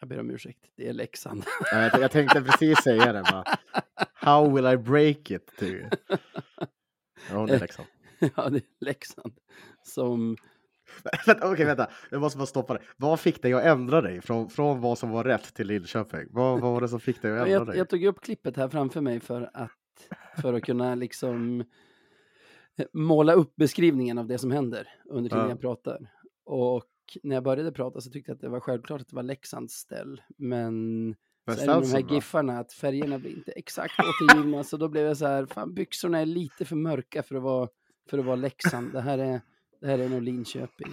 jag 0.00 0.08
ber 0.08 0.20
om 0.20 0.30
ursäkt, 0.30 0.70
det 0.74 0.88
är 0.88 0.92
Leksand. 0.92 1.44
Ja, 1.72 1.82
Jag, 1.82 2.00
jag 2.02 2.10
tänkte 2.10 2.42
precis 2.42 2.78
säga 2.78 3.12
det. 3.12 3.22
Bara. 3.32 3.44
How 4.14 4.50
will 4.54 4.66
I 4.66 4.76
break 4.76 5.30
it 5.30 5.56
to 5.58 5.64
you? 5.64 5.90
Ja, 7.30 7.46
det 7.46 7.54
är 7.54 7.60
liksom. 7.60 7.84
ja, 8.36 8.48
det 8.48 8.56
är 8.56 8.84
Leksand 8.84 9.34
som 9.82 10.36
Okej, 11.42 11.66
vänta. 11.66 11.90
Jag 12.10 12.20
måste 12.20 12.38
bara 12.38 12.46
stoppa 12.46 12.74
dig. 12.74 12.82
Vad 12.96 13.20
fick 13.20 13.42
dig 13.42 13.52
att 13.52 13.64
ändra 13.64 14.00
dig 14.00 14.20
från, 14.20 14.50
från 14.50 14.80
vad 14.80 14.98
som 14.98 15.10
var 15.10 15.24
rätt 15.24 15.54
till 15.54 15.66
Linköping? 15.66 16.28
Vad, 16.30 16.60
vad 16.60 16.72
var 16.72 16.80
det 16.80 16.88
som 16.88 17.00
fick 17.00 17.22
dig 17.22 17.32
att 17.32 17.38
ändra 17.38 17.50
jag, 17.52 17.66
dig? 17.66 17.78
jag 17.78 17.88
tog 17.88 18.04
upp 18.04 18.20
klippet 18.20 18.56
här 18.56 18.68
framför 18.68 19.00
mig 19.00 19.20
för 19.20 19.50
att, 19.54 19.70
för 20.42 20.54
att 20.54 20.62
kunna 20.62 20.94
liksom 20.94 21.60
eh, 22.76 22.86
måla 22.92 23.32
upp 23.32 23.56
beskrivningen 23.56 24.18
av 24.18 24.26
det 24.26 24.38
som 24.38 24.50
händer 24.50 24.88
under 25.04 25.30
tiden 25.30 25.44
Ja. 25.44 25.50
jag 25.50 25.60
pratar. 25.60 26.10
Och 26.44 26.84
när 27.22 27.36
jag 27.36 27.42
började 27.42 27.72
prata 27.72 28.00
så 28.00 28.10
tyckte 28.10 28.30
jag 28.30 28.34
att 28.34 28.40
det 28.40 28.48
var 28.48 28.60
självklart 28.60 29.00
att 29.00 29.08
det 29.08 29.16
var 29.16 29.22
Leksands 29.22 29.74
ställ. 29.74 30.22
Men 30.36 31.14
Men 31.46 31.56
med 31.56 31.68
de 31.68 31.90
här 31.90 32.02
då? 32.02 32.14
giffarna 32.14 32.58
att 32.58 32.72
färgerna 32.72 33.18
blir 33.18 33.30
inte 33.36 33.52
exakt 33.52 33.94
återgivna. 33.98 34.64
så 34.64 34.76
då 34.76 34.88
blev 34.88 35.06
jag 35.06 35.16
så 35.16 35.26
här, 35.26 35.46
fan 35.46 35.74
byxorna 35.74 36.18
är 36.18 36.26
lite 36.26 36.64
för 36.64 36.76
mörka 36.76 37.22
för 37.22 37.34
att 37.34 37.42
vara, 37.42 37.68
för 38.10 38.18
att 38.18 38.24
vara 38.24 38.36
Leksand. 38.36 38.92
Det 38.92 39.00
här 39.00 39.18
är, 39.18 39.40
det 39.80 39.86
här 39.86 39.98
är 39.98 40.08
nog 40.08 40.22
Linköping. 40.22 40.92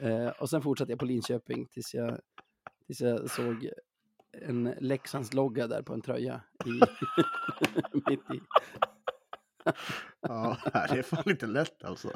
Eh, 0.00 0.28
och 0.28 0.50
sen 0.50 0.62
fortsatte 0.62 0.92
jag 0.92 0.98
på 0.98 1.04
Linköping 1.04 1.66
tills 1.66 1.94
jag, 1.94 2.18
tills 2.86 3.00
jag 3.00 3.30
såg 3.30 3.70
en 4.42 4.74
Leksandslogga 4.80 5.66
där 5.66 5.82
på 5.82 5.94
en 5.94 6.02
tröja. 6.02 6.40
I, 6.64 6.70
mitt 8.10 8.30
i. 8.30 8.40
Ja, 10.20 10.56
det 10.72 10.98
är 10.98 11.02
fan 11.02 11.30
inte 11.30 11.46
lätt 11.46 11.84
alltså. 11.84 12.10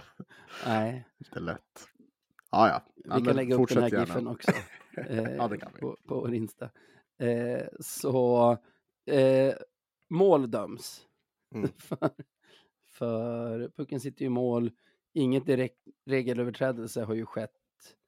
Nej, 0.66 1.08
Inte 1.18 1.40
lätt. 1.40 1.88
Ja, 2.50 2.68
ja. 2.68 2.82
ja 3.04 3.16
vi 3.16 3.24
kan 3.24 3.36
lägga 3.36 3.54
upp 3.56 3.68
den 3.68 3.82
här 3.82 3.90
gärna. 3.90 4.04
giffen 4.04 4.26
också. 4.28 4.50
Eh, 4.96 5.22
Ja, 5.36 5.48
det 5.48 5.58
kan 5.58 5.72
vi. 5.74 5.80
På, 5.80 5.96
på 6.08 6.20
vår 6.20 6.34
Insta. 6.34 6.70
Eh, 7.18 7.66
så 7.80 8.50
eh, 9.06 9.54
mål 10.08 10.50
döms. 10.50 11.06
Mm. 11.54 11.68
för, 11.78 12.10
för 12.86 13.68
pucken 13.76 14.00
sitter 14.00 14.20
ju 14.22 14.26
i 14.26 14.30
mål. 14.30 14.70
Inget 15.12 15.46
direkt 15.46 15.78
regelöverträdelse 16.06 17.02
har 17.04 17.14
ju 17.14 17.26
skett 17.26 17.52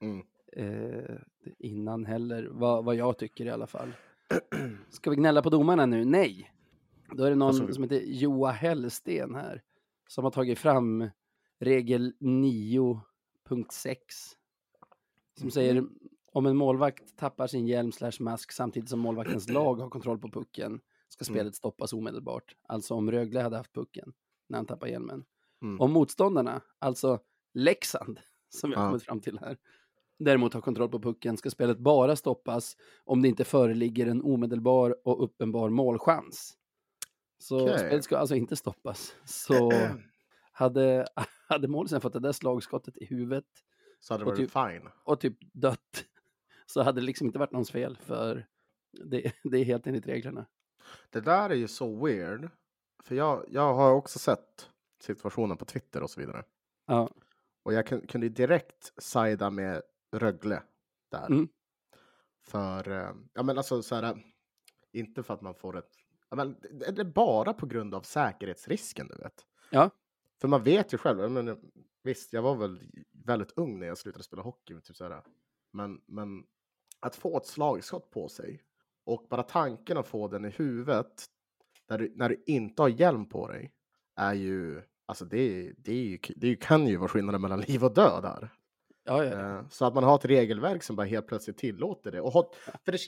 Mm. 0.01 0.23
eh, 0.53 1.17
innan 1.59 2.05
heller, 2.05 2.49
vad, 2.51 2.85
vad 2.85 2.95
jag 2.95 3.19
tycker 3.19 3.47
i 3.47 3.51
alla 3.51 3.67
fall. 3.67 3.93
Ska 4.91 5.11
vi 5.11 5.17
gnälla 5.17 5.43
på 5.43 5.51
domarna 5.51 5.87
nu? 5.87 6.05
Nej. 6.05 6.53
Då 7.13 7.25
är 7.25 7.31
det 7.31 7.37
någon 7.37 7.49
Alltså- 7.49 7.73
som 7.73 7.83
heter 7.83 8.01
Joa 8.07 8.51
Hellsten 8.51 9.35
här 9.35 9.63
som 10.09 10.25
har 10.25 10.31
tagit 10.31 10.59
fram 10.59 11.11
regel 11.59 12.13
9.6 12.21 13.97
som 15.39 15.51
säger 15.51 15.85
om 16.33 16.47
en 16.47 16.57
målvakt 16.57 17.17
tappar 17.17 17.47
sin 17.47 17.67
hjälm 17.67 17.93
slash 17.93 18.13
mask 18.21 18.53
samtidigt 18.53 18.89
som 18.89 19.01
målvaktens 19.01 19.49
lag 19.53 19.75
har 19.75 19.91
kontroll 19.91 20.19
på 20.19 20.29
pucken 20.31 20.81
ska 21.09 21.25
Mm. 21.25 21.35
spelet 21.35 21.55
stoppas 21.55 21.93
omedelbart. 21.93 22.57
Alltså 22.69 22.95
om 22.95 23.11
Rögle 23.11 23.41
hade 23.41 23.57
haft 23.57 23.73
pucken 23.75 24.13
när 24.49 24.59
han 24.59 24.67
tappar 24.67 24.87
hjälmen. 24.87 25.25
Mm. 25.63 25.81
Om 25.81 25.93
motståndarna, 25.93 26.61
alltså 26.79 27.19
Leksand, 27.55 28.21
som 28.49 28.73
har 28.73 28.83
Ja. 28.83 28.89
kommit 28.89 29.03
fram 29.03 29.21
till 29.21 29.39
här, 29.39 29.57
däremot 30.19 30.55
har 30.55 30.61
kontroll 30.61 30.89
på 30.89 31.01
pucken 31.03 31.37
ska 31.37 31.51
spelet 31.51 31.79
bara 31.79 32.17
stoppas 32.17 32.77
om 33.05 33.23
det 33.23 33.29
inte 33.29 33.45
föreligger 33.45 34.07
en 34.07 34.23
omedelbar 34.23 34.97
och 35.05 35.25
uppenbar 35.25 35.69
målchans. 35.71 36.57
Så 37.39 37.63
Okej. 37.63 37.79
spelet 37.79 38.05
ska 38.05 38.17
alltså 38.19 38.35
inte 38.35 38.57
stoppas. 38.57 39.15
Så 39.25 39.89
hade, 40.53 41.07
hade 41.49 41.69
målisen 41.69 42.01
fått 42.01 42.13
det 42.13 42.21
där 42.21 42.33
slagskottet 42.33 42.97
i 42.99 43.05
huvudet 43.05 43.45
Så 44.01 44.15
hade 44.15 44.25
det 44.25 44.31
varit 44.31 44.53
fine. 44.53 44.89
och 45.05 45.21
typ 45.21 45.37
dött 45.53 46.05
så 46.73 46.83
hade 46.83 47.01
det 47.01 47.07
liksom 47.07 47.27
inte 47.27 47.39
varit 47.39 47.53
någons 47.53 47.71
fel 47.71 47.97
för 47.97 48.47
det, 48.93 49.33
det 49.45 49.59
är 49.59 49.65
helt 49.65 49.87
enligt 49.87 50.07
reglerna. 50.07 50.47
Det 51.11 51.21
där 51.21 51.51
är 51.51 51.55
ju 51.55 51.69
så 51.69 52.05
weird. 52.05 52.51
För 53.03 53.15
jag, 53.15 53.45
jag 53.49 53.75
har 53.75 53.93
också 53.93 54.19
sett 54.19 54.71
situationen 55.01 55.57
på 55.57 55.65
Twitter 55.65 56.03
och 56.03 56.11
så 56.11 56.21
vidare. 56.21 56.45
Ja, 56.87 57.11
Och 57.63 57.73
jag 57.73 57.87
kun, 57.87 58.07
kunde 58.07 58.29
direkt 58.29 59.03
sida 59.03 59.51
med 59.51 59.83
Rögle 60.13 60.63
där. 61.11 61.27
Mm. 61.27 61.49
För, 62.43 62.91
eh, 62.91 63.15
ja 63.33 63.43
men 63.43 63.59
alltså 63.59 63.83
så 63.83 63.95
här, 63.95 64.25
inte 64.93 65.23
för 65.23 65.35
att 65.35 65.41
man 65.41 65.55
får 65.55 65.79
ett, 65.79 65.91
ja, 66.29 66.37
men 66.37 66.57
det 66.71 67.01
är 67.01 67.05
bara 67.05 67.55
på 67.55 67.67
grund 67.67 67.95
av 67.95 68.03
säkerhetsrisken 68.03 69.09
du 69.09 69.15
vet. 69.23 69.47
Ja. 69.71 69.91
För 70.41 70.49
man 70.49 70.63
vet 70.63 70.93
ju 70.93 70.99
själv, 70.99 71.31
men, 71.31 71.73
visst 72.03 72.33
jag 72.33 72.43
var 72.43 72.55
väl 72.55 72.81
väldigt 73.13 73.53
ung 73.59 73.79
när 73.79 73.87
jag 73.87 73.99
slutade 73.99 74.25
spela 74.25 74.43
hockey. 74.43 74.81
Typ 74.81 74.97
så 74.97 75.05
här, 75.05 75.23
men, 75.73 76.01
men 76.07 76.45
att 77.01 77.17
få 77.17 77.37
ett 77.37 77.47
slagskott 77.47 78.11
på 78.11 78.29
sig 78.29 78.63
och 79.05 79.27
bara 79.31 79.43
tanken 79.43 79.97
att 79.99 80.07
få 80.09 80.29
den 80.29 80.45
i 80.45 80.49
huvudet 80.49 81.25
när 81.89 81.99
du, 81.99 82.13
när 82.17 82.29
du 82.29 82.43
inte 82.47 82.83
har 82.83 82.89
hjälm 82.89 83.29
på 83.29 83.49
dig 83.49 83.73
är 84.17 84.35
ju, 84.35 84.83
alltså 85.07 85.25
det, 85.25 85.73
det, 85.79 85.95
ju, 85.95 86.19
det 86.37 86.57
kan 86.57 86.87
ju 86.87 86.97
vara 86.97 87.09
skillnaden 87.09 87.41
mellan 87.41 87.61
liv 87.69 87.85
och 87.85 87.95
död 87.95 88.25
här. 88.25 88.49
ja, 89.05 89.25
ja. 89.25 89.31
Eh, 89.59 89.69
Så 89.71 89.85
att 89.85 89.95
man 89.95 90.05
har 90.05 90.15
ett 90.15 90.25
regelverk 90.25 90.83
som 90.83 90.97
bara 90.97 91.07
helt 91.07 91.27
plötsligt 91.27 91.59
tillåter 91.59 92.13
det. 92.13 92.21
Och 92.21 92.33
har, 92.33 92.47
för 92.85 92.93
det, 92.93 92.99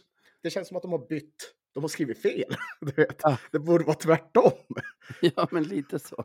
det 0.43 0.51
känns 0.51 0.69
som 0.69 0.77
att 0.77 0.83
de 0.83 0.93
har 0.93 1.07
bytt, 1.09 1.55
de 1.75 1.83
har 1.83 1.89
skrivit 1.89 2.23
fel. 2.23 2.55
Du 2.81 2.93
vet. 2.93 3.23
Det 3.53 3.59
borde 3.59 3.85
vara 3.85 3.97
tvärtom. 3.97 4.53
ja 5.21 5.49
men 5.51 5.63
lite 5.63 5.99
så. 5.99 6.25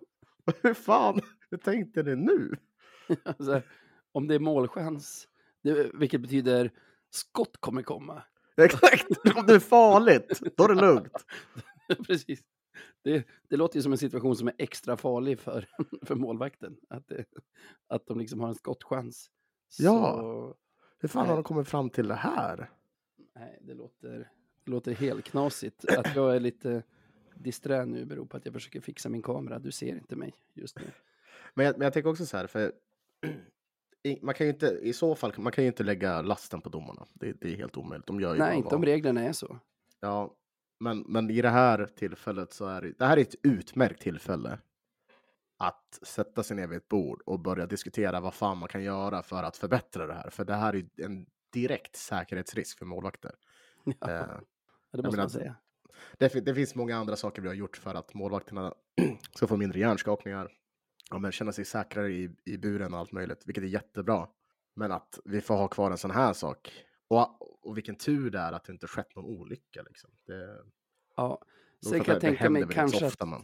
Hur 0.62 0.74
fan, 0.74 1.22
hur 1.50 1.58
tänkte 1.58 2.04
ni 2.04 2.16
nu? 2.16 2.56
Alltså, 3.24 3.62
om 4.12 4.28
det 4.28 4.36
är 4.36 4.40
målchans, 4.40 5.28
det, 5.64 5.92
vilket 5.94 6.22
betyder 6.22 6.72
skott 7.10 7.58
kommer 7.60 7.82
komma. 7.82 8.24
Exakt, 8.58 9.08
om 9.38 9.46
det 9.46 9.54
är 9.54 9.60
farligt, 9.60 10.42
då 10.58 10.64
är 10.64 10.68
det 10.68 10.82
lugnt. 10.82 11.26
Precis. 12.08 12.44
Det, 13.04 13.28
det 13.48 13.58
låter 13.58 13.76
ju 13.76 13.84
som 13.84 13.92
en 13.92 13.98
situation 13.98 14.36
som 14.36 14.48
är 14.48 14.54
extra 14.58 14.98
farlig 14.98 15.40
för, 15.40 15.68
för 16.06 16.16
målvakten. 16.16 16.78
Att, 16.90 17.08
det, 17.08 17.26
att 17.88 18.08
de 18.08 18.20
liksom 18.20 18.40
har 18.40 18.48
en 18.48 18.56
skottchans. 18.56 19.30
Ja. 19.78 20.16
Så, 20.16 20.56
Hur 21.00 21.10
fan 21.10 21.28
har 21.28 21.36
de 21.36 21.44
kommit 21.44 21.68
fram 21.68 21.90
till 21.90 22.08
det 22.08 22.16
här? 22.16 22.70
nej, 23.36 23.60
det 23.62 23.74
låter, 23.74 24.30
det 24.64 24.72
låter 24.72 24.94
helt 24.94 25.26
knasigt. 25.26 25.86
Att 25.86 26.16
jag 26.16 26.36
är 26.36 26.40
lite 26.40 26.84
disträ 27.36 27.86
nu 27.86 28.06
beror 28.06 28.26
på 28.26 28.38
att 28.38 28.46
jag 28.46 28.54
försöker 28.54 28.82
fixa 28.82 29.10
min 29.10 29.22
kamera. 29.22 29.60
Du 29.60 29.72
ser 29.72 29.96
inte 29.96 30.16
mig 30.16 30.34
just 30.54 30.80
nu. 30.80 30.86
Men 31.54 31.66
jag, 31.66 31.78
men 31.78 31.86
jag 31.86 31.94
tänker 31.94 32.10
också 32.10 32.26
så 32.26 32.38
här, 32.38 32.48
för 32.48 32.72
man 34.22 34.34
kan 34.36 34.48
ju 34.48 34.54
inte, 34.54 34.66
i 34.82 34.94
så 34.94 35.16
fall, 35.16 35.34
man 35.38 35.52
kan 35.52 35.64
ju 35.64 35.68
inte 35.68 35.84
lägga 35.84 36.22
lasten 36.22 36.62
på 36.62 36.70
domarna. 36.70 37.06
Det, 37.14 37.34
det 37.42 37.54
är 37.54 37.56
helt 37.58 37.78
omöjligt. 37.78 38.08
De 38.08 38.20
gör 38.20 38.34
ju 38.34 38.40
Nej, 38.40 38.58
inte 38.58 38.76
om 38.76 38.86
reglerna 38.86 39.22
är 39.24 39.34
så. 39.34 39.60
Ja, 40.00 40.34
men, 40.80 41.00
men 41.08 41.30
i 41.30 41.42
det 41.42 41.50
här 41.50 41.86
tillfället 41.96 42.54
så 42.54 42.66
är 42.66 42.82
det, 42.82 42.92
det 42.98 43.06
här 43.06 43.18
är 43.18 43.22
ett 43.22 43.36
utmärkt 43.44 44.02
tillfälle 44.02 44.60
att 45.58 46.00
sätta 46.02 46.44
sig 46.44 46.56
ner 46.58 46.68
vid 46.68 46.78
ett 46.78 46.88
bord 46.88 47.22
och 47.26 47.40
börja 47.40 47.66
diskutera 47.66 48.20
vad 48.20 48.34
fan 48.34 48.58
man 48.58 48.70
kan 48.70 48.84
göra 48.84 49.24
för 49.24 49.44
att 49.44 49.58
förbättra 49.58 50.08
det 50.08 50.14
här. 50.14 50.30
För 50.30 50.46
det 50.46 50.54
här 50.56 50.76
är 50.76 50.86
en 51.06 51.26
direkt 51.54 51.96
säkerhetsrisk 51.96 52.78
för 52.80 52.86
målvakter. 52.86 53.32
Ja, 54.00 54.10
Eh, 54.10 54.28
det 54.92 55.04
måste 55.04 55.12
menar- 55.12 55.18
man 55.18 55.30
säga. 55.30 55.56
det, 56.18 56.46
det 56.46 56.56
finns 56.56 56.76
många 56.76 56.98
andra 56.98 57.16
saker 57.16 57.42
vi 57.42 57.48
har 57.48 57.56
gjort 57.56 57.78
för 57.78 57.96
att 57.96 58.14
målvakterna 58.14 58.74
ska 59.36 59.48
få 59.48 59.58
mindre 59.58 59.80
hjärnskakningar. 59.80 60.52
Ja, 61.12 61.18
men 61.20 61.32
känna 61.32 61.52
sig 61.52 61.66
säkrare 61.66 62.12
i, 62.12 62.30
i 62.46 62.58
buren 62.58 62.94
och 62.94 63.00
allt 63.00 63.12
möjligt, 63.12 63.42
vilket 63.46 63.64
är 63.64 63.68
jättebra. 63.68 64.28
Men 64.74 64.92
att 64.92 65.20
vi 65.26 65.42
får 65.42 65.56
ha 65.56 65.68
kvar 65.68 65.92
en 65.92 65.98
sån 65.98 66.12
här 66.12 66.34
sak. 66.34 66.86
Och, 67.08 67.66
och 67.68 67.78
vilken 67.78 67.96
tur 67.96 68.30
det 68.32 68.40
är 68.40 68.52
att 68.52 68.64
det 68.64 68.72
inte 68.74 68.88
skett 68.88 69.16
någon 69.16 69.26
olycka. 69.26 69.82
Liksom. 69.82 70.10
Det, 70.26 70.58
Ja, 71.16 71.42
Sen 71.90 72.04
kan 72.04 72.14
jag 72.14 72.22
tänka 72.22 72.50
mig 72.50 72.68
kanske 72.72 73.06
ofta, 73.06 73.24
att 73.24 73.30
men... 73.30 73.42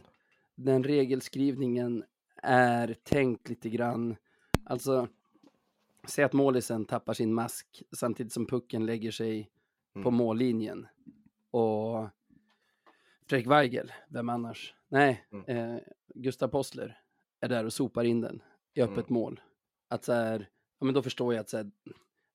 den 0.54 0.84
regelskrivningen 0.84 2.04
är 2.42 2.96
tänkt 3.02 3.48
lite 3.48 3.68
grann. 3.70 4.16
Alltså, 4.64 5.08
säg 6.08 6.24
att 6.24 6.32
målisen 6.32 6.84
tappar 6.84 7.14
sin 7.14 7.34
mask 7.34 7.82
samtidigt 7.96 8.32
som 8.32 8.46
pucken 8.46 8.86
lägger 8.86 9.10
sig 9.10 9.50
på 9.92 9.98
Mm. 9.98 10.14
mållinjen. 10.14 10.86
Och 11.50 12.08
Fredrik 13.26 13.46
Weigel, 13.46 13.92
vem 14.08 14.28
annars? 14.28 14.74
Nej, 14.88 15.24
Mm. 15.32 15.44
eh, 15.74 15.80
Gustav 16.14 16.48
Possler 16.48 17.00
är 17.40 17.48
där 17.48 17.64
och 17.64 17.72
sopar 17.72 18.04
in 18.04 18.20
den 18.20 18.42
i 18.74 18.82
öppet 18.82 19.08
mål. 19.08 19.40
Att 19.88 20.04
så 20.04 20.12
här, 20.12 20.50
ja 20.78 20.84
men 20.84 20.94
då 20.94 21.02
förstår 21.02 21.34
jag 21.34 21.40
att 21.40 21.48
så 21.48 21.56
här, 21.56 21.70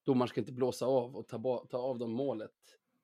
domaren 0.03 0.27
ska 0.27 0.39
inte 0.41 0.51
blåsa 0.51 0.85
av 0.85 1.15
och 1.17 1.27
ta, 1.27 1.65
ta 1.69 1.77
av 1.77 1.99
dem 1.99 2.11
målet 2.11 2.51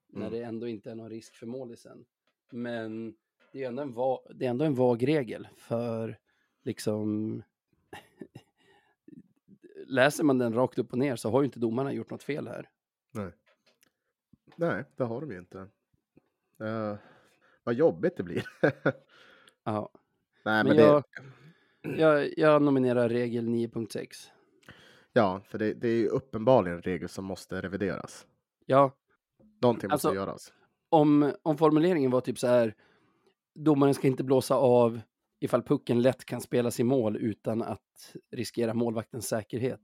när 0.07 0.21
Mm. 0.27 0.33
det 0.33 0.43
ändå 0.45 0.67
inte 0.67 0.91
är 0.91 0.95
någon 0.95 1.09
risk 1.09 1.35
för 1.35 1.45
målisen. 1.45 2.05
Men 2.51 3.15
det 3.53 3.63
är 3.63 3.67
ändå 3.67 3.81
en, 3.81 3.93
va- 3.93 4.21
det 4.35 4.45
är 4.45 4.49
ändå 4.49 4.65
en 4.65 4.75
vag 4.75 5.07
regel 5.07 5.47
för 5.57 6.19
liksom 6.63 7.41
läser 9.87 10.23
man 10.23 10.37
den 10.37 10.53
rakt 10.53 10.79
upp 10.79 10.91
och 10.91 10.97
ner 10.99 11.15
så 11.15 11.29
har 11.29 11.41
ju 11.41 11.45
inte 11.45 11.59
domarna 11.59 11.93
gjort 11.93 12.09
något 12.09 12.23
fel 12.23 12.47
här. 12.47 12.69
Nej. 13.11 13.31
Nej, 14.55 14.83
det 14.95 15.03
har 15.03 15.21
de 15.21 15.31
ju 15.31 15.37
inte. 15.39 15.57
Uh, 16.61 16.95
vad 17.63 17.75
jobbigt 17.75 18.17
det 18.17 18.23
blir. 18.23 18.43
Ja. 19.67 19.89
Nej, 20.45 20.63
Men 20.63 20.67
men, 20.67 20.77
jag, 20.85 21.03
det, 21.15 21.21
jag, 21.97 22.37
jag 22.37 22.61
nominerar 22.61 23.09
regel 23.09 23.45
9.6. 23.47 24.07
ja, 25.13 25.41
för 25.45 25.57
det, 25.57 25.73
det 25.73 25.87
är 25.87 25.95
ju 25.97 26.07
uppenbarligen 26.07 26.77
en 26.77 26.81
regel 26.81 27.09
som 27.09 27.25
måste 27.25 27.61
revideras. 27.61 28.27
Ja, 28.65 28.91
Någonting 29.61 29.91
Alltså- 29.91 30.07
måste 30.07 30.15
göras. 30.15 30.53
om, 30.89 31.31
om 31.43 31.57
formuleringen 31.57 32.11
var 32.11 32.21
typ 32.21 32.39
så 32.39 32.47
här, 32.47 32.75
domaren 33.55 33.93
ska 33.93 34.07
inte 34.07 34.23
blåsa 34.23 34.55
av 34.55 35.01
ifall 35.39 35.63
pucken 35.63 36.01
lätt 36.01 36.25
kan 36.25 36.41
spelas 36.41 36.79
i 36.79 36.83
mål 36.83 37.17
utan 37.17 37.61
att 37.61 38.15
riskera 38.31 38.73
målvaktens 38.73 39.27
säkerhet. 39.27 39.81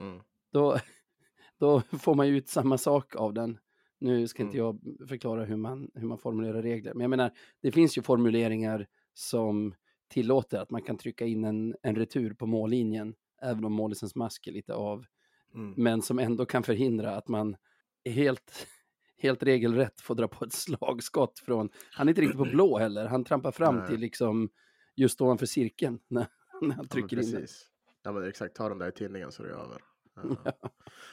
Mm. 0.00 0.20
Då, 0.52 0.76
då 1.58 1.80
får 1.80 2.14
man 2.14 2.28
ju 2.28 2.36
ut 2.36 2.48
samma 2.48 2.78
sak 2.78 3.16
av 3.16 3.34
den. 3.34 3.58
Nu 3.98 4.28
ska 4.28 4.42
inte 4.42 4.58
Mm. 4.58 4.78
jag 4.98 5.08
förklara 5.08 5.44
hur 5.44 5.56
man, 5.56 5.90
hur 5.94 6.06
man 6.06 6.18
formulerar 6.18 6.62
regler, 6.62 6.94
men 6.94 7.00
jag 7.00 7.10
menar, 7.10 7.30
det 7.60 7.72
finns 7.72 7.98
ju 7.98 8.02
formuleringar 8.02 8.86
som 9.14 9.74
tillåter 10.08 10.58
att 10.58 10.70
man 10.70 10.82
kan 10.82 10.96
trycka 10.98 11.26
in 11.26 11.44
en, 11.44 11.74
en 11.82 11.94
retur 11.96 12.34
på 12.34 12.46
mållinjen, 12.46 13.14
även 13.42 13.64
om 13.64 13.72
målisens 13.72 14.14
mask 14.14 14.46
är 14.46 14.52
lite 14.52 14.74
av, 14.74 15.04
Mm. 15.54 15.74
men 15.76 16.02
som 16.02 16.18
ändå 16.18 16.46
kan 16.46 16.62
förhindra 16.62 17.16
att 17.16 17.28
man 17.28 17.56
helt, 18.04 18.66
helt 19.22 19.42
regelrätt 19.42 20.00
får 20.00 20.14
dra 20.14 20.28
på 20.28 20.44
ett 20.44 20.52
slagskott 20.52 21.38
från, 21.38 21.70
han 21.92 22.08
är 22.08 22.10
inte 22.10 22.20
riktigt 22.20 22.38
på 22.38 22.44
blå 22.44 22.78
heller, 22.78 23.06
han 23.06 23.24
trampar 23.24 23.50
fram 23.50 23.76
Nej. 23.76 23.88
till 23.88 24.00
liksom 24.00 24.50
just 24.96 25.20
ovanför 25.20 25.46
cirkeln 25.46 25.98
när, 26.08 26.26
när 26.60 26.74
han 26.74 26.84
Ja, 26.84 26.88
trycker 26.92 27.22
in 27.22 27.30
den. 27.32 27.46
Ja, 28.02 28.12
men 28.12 28.28
exakt. 28.28 28.56
Ta 28.56 28.68
den 28.68 28.78
där 28.78 28.88
i 28.88 28.92
tidningen 28.92 29.32
så 29.32 29.42
är 29.42 29.46
det 29.46 29.54
över. 29.54 29.82
Ja. 30.14 30.52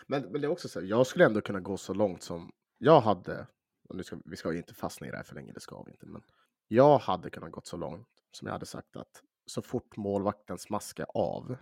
Men, 0.07 0.21
men 0.31 0.41
det 0.41 0.47
är 0.47 0.51
också 0.51 0.69
så 0.69 0.79
här, 0.79 0.87
jag 0.87 1.07
skulle 1.07 1.25
ändå 1.25 1.41
kunna 1.41 1.59
gå 1.59 1.77
så 1.77 1.93
långt 1.93 2.23
som 2.23 2.51
jag 2.77 3.01
hade, 3.01 3.47
och 3.89 3.95
nu 3.95 4.03
ska, 4.03 4.17
vi 4.25 4.35
ska 4.35 4.53
inte 4.53 4.73
fastna 4.73 5.07
i 5.07 5.11
det 5.11 5.17
här 5.17 5.23
för 5.23 5.35
länge, 5.35 5.53
det 5.53 5.59
ska 5.59 5.83
vi 5.83 5.91
inte, 5.91 6.05
men 6.05 6.21
jag 6.67 6.97
hade 6.97 7.29
kunnat 7.29 7.51
gått 7.51 7.67
så 7.67 7.77
långt 7.77 8.07
som 8.31 8.45
jag 8.47 8.53
hade 8.53 8.65
sagt 8.65 8.95
att 8.95 9.23
så 9.45 9.61
fort 9.61 9.97
målvaktens 9.97 10.69
mask 10.69 10.99
är 10.99 11.05
av 11.13 11.55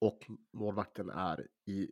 och 0.00 0.26
målvakten 0.52 1.10
är 1.10 1.46
i, 1.66 1.90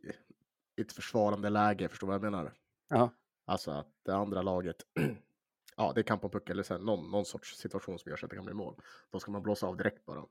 ett 0.81 0.91
försvarande 0.93 1.49
läge, 1.49 1.89
förstår 1.89 2.07
du 2.07 2.09
vad 2.09 2.15
jag 2.15 2.31
menar? 2.31 2.53
Ja, 2.89 3.09
Alltså 3.45 3.71
att 3.71 3.87
det 4.05 4.15
andra 4.15 4.41
laget, 4.41 4.75
ja 5.75 5.91
det 5.95 6.03
kan 6.03 6.19
på 6.19 6.29
puck 6.29 6.49
eller 6.49 6.63
så 6.63 6.73
här, 6.73 6.81
någon, 6.81 7.11
någon 7.11 7.25
sorts 7.25 7.57
situation 7.57 7.99
som 7.99 8.09
gör 8.09 8.17
så 8.17 8.25
att 8.25 8.29
det 8.29 8.35
kan 8.35 8.45
bli 8.45 8.53
mål. 8.53 8.81
Då 9.11 9.19
ska 9.19 9.31
man 9.31 9.43
blåsa 9.43 9.67
av 9.67 9.77
direkt 9.77 10.05
bara. 10.05 10.25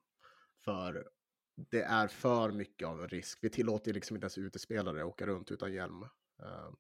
För 0.64 1.08
det 1.54 1.82
är 1.82 2.08
för 2.08 2.50
mycket 2.50 2.88
av 2.88 3.02
en 3.02 3.08
risk. 3.08 3.38
Vi 3.42 3.50
tillåter 3.50 3.88
ju 3.88 3.92
liksom 3.94 4.16
inte 4.16 4.24
ens 4.24 4.38
utespelare 4.38 5.04
åka 5.04 5.26
runt 5.26 5.50
utan 5.50 5.72
hjälm. 5.72 6.02
Eh, 6.42 6.70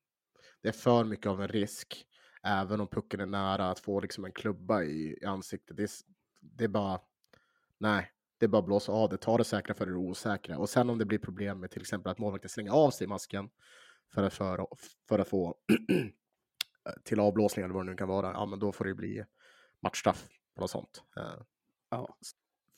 Det 0.62 0.68
är 0.68 0.72
för 0.72 1.04
mycket 1.04 1.26
av 1.26 1.42
en 1.42 1.48
risk, 1.48 2.06
även 2.42 2.80
om 2.80 2.88
pucken 2.88 3.20
är 3.20 3.26
nära 3.26 3.70
att 3.70 3.80
få 3.80 4.00
liksom 4.00 4.24
en 4.24 4.32
klubba 4.32 4.82
i, 4.82 5.18
i 5.22 5.24
ansiktet. 5.24 5.76
Det 5.76 5.82
är, 5.82 5.90
det 6.40 6.64
är 6.64 6.68
bara, 6.68 7.00
nej, 7.80 8.12
det 8.38 8.46
är 8.46 8.48
bara 8.48 8.62
blåsa 8.62 8.92
av 8.92 9.08
det. 9.08 9.16
Ta 9.16 9.38
det 9.38 9.44
säkra 9.44 9.74
för 9.74 9.86
det 9.86 9.94
osäkra. 9.94 10.58
Och 10.58 10.68
sen 10.68 10.90
om 10.90 10.98
det 10.98 11.04
blir 11.04 11.18
problem 11.18 11.60
med 11.60 11.70
till 11.70 11.80
exempel 11.80 12.12
att 12.12 12.18
målvakten 12.18 12.48
slänger 12.48 12.70
av 12.72 12.90
sig 12.90 13.06
masken 13.06 13.50
för 14.12 14.22
att, 14.22 14.34
för, 14.34 14.66
för 15.08 15.18
att 15.18 15.28
få 15.28 15.54
till 17.04 17.20
avblåsning 17.20 17.64
eller 17.64 17.74
vad 17.74 17.86
det 17.86 17.90
nu 17.90 17.96
kan 17.96 18.08
vara, 18.08 18.32
ja 18.32 18.46
men 18.46 18.58
då 18.58 18.72
får 18.72 18.84
det 18.84 18.94
bli 18.94 19.24
matchstraff 19.82 20.28
på 20.54 20.60
något 20.60 20.70
sånt. 20.70 21.02
Eh, 21.16 21.42
ja. 21.90 22.16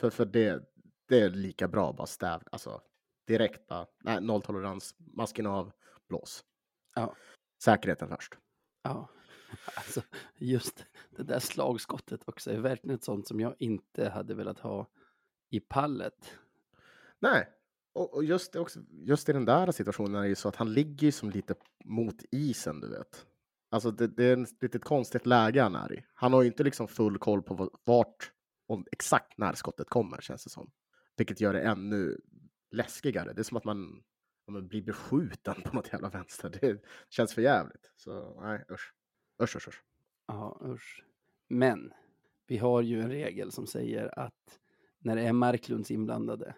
För, 0.01 0.11
för 0.11 0.25
det, 0.25 0.63
det 1.09 1.21
är 1.21 1.31
lika 1.31 1.69
bra 1.69 1.93
bara 1.93 2.07
stäv, 2.07 2.43
alltså 2.53 2.81
direkt 3.27 3.67
bara, 3.67 3.87
nej, 4.01 4.21
nolltolerans, 4.21 4.95
masken 4.99 5.47
av, 5.47 5.73
blås. 6.09 6.45
Ja. 6.95 7.17
Säkerheten 7.63 8.09
först. 8.09 8.35
Ja, 8.83 9.09
alltså 9.75 10.03
just 10.37 10.87
det 11.17 11.23
där 11.23 11.39
slagskottet 11.39 12.21
också 12.27 12.51
är 12.51 12.59
verkligen 12.59 12.97
ett 12.97 13.05
sånt 13.05 13.29
som 13.29 13.41
jag 13.41 13.55
inte 13.59 14.09
hade 14.09 14.35
velat 14.35 14.59
ha 14.59 14.89
i 15.51 15.61
pallet. 15.61 16.39
Nej, 17.19 17.49
och, 17.93 18.15
och 18.15 18.25
just, 18.25 18.57
också, 18.57 18.81
just 18.91 19.29
i 19.29 19.33
den 19.33 19.45
där 19.45 19.73
situationen 19.73 20.15
är 20.15 20.23
det 20.23 20.29
ju 20.29 20.35
så 20.35 20.49
att 20.49 20.57
han 20.57 20.73
ligger 20.73 21.05
ju 21.07 21.13
som 21.13 21.31
lite 21.31 21.55
mot 21.85 22.25
isen, 22.31 22.81
du 22.81 22.89
vet. 22.89 23.27
Alltså 23.71 23.91
det, 23.91 24.07
det 24.07 24.25
är 24.25 24.43
ett 24.43 24.63
litet 24.63 24.85
konstigt 24.85 25.27
läge 25.27 25.63
han 25.63 25.75
är 25.75 25.93
i. 25.93 26.05
Han 26.15 26.33
har 26.33 26.43
ju 26.43 26.49
inte 26.49 26.65
liksom 26.65 26.89
full 26.89 27.19
koll 27.19 27.43
på 27.43 27.71
vart 27.85 28.33
och 28.67 28.85
exakt 28.93 29.39
när 29.39 29.53
skottet 29.53 29.89
kommer, 29.89 30.21
känns 30.21 30.45
det 30.45 30.51
som. 30.51 30.71
Vilket 31.17 31.41
gör 31.41 31.53
det 31.53 31.61
ännu 31.61 32.21
läskigare. 32.71 33.33
Det 33.33 33.41
är 33.41 33.45
som 33.45 33.57
att 33.57 33.65
man, 33.65 34.03
man 34.49 34.69
blir 34.69 34.83
beskjuten 34.83 35.63
på 35.65 35.77
något 35.77 35.93
jävla 35.93 36.09
vänster. 36.09 36.59
Det 36.61 36.83
känns 37.09 37.35
för 37.35 37.43
jävligt. 37.43 37.93
Så 37.97 38.41
nej, 38.41 38.65
usch. 38.71 38.93
Usch, 39.43 39.57
usch, 39.57 39.69
usch. 39.69 39.83
Ja, 40.27 40.61
usch. 40.65 41.05
Men 41.49 41.93
vi 42.47 42.59
har 42.59 42.83
ju 42.83 43.01
en 43.01 43.11
regel 43.11 43.53
som 43.53 43.67
säger 43.67 44.19
att 44.19 44.59
när 44.99 45.17
det 45.17 45.23
är 45.23 45.33
Marklunds 45.33 45.91
inblandade 45.91 46.55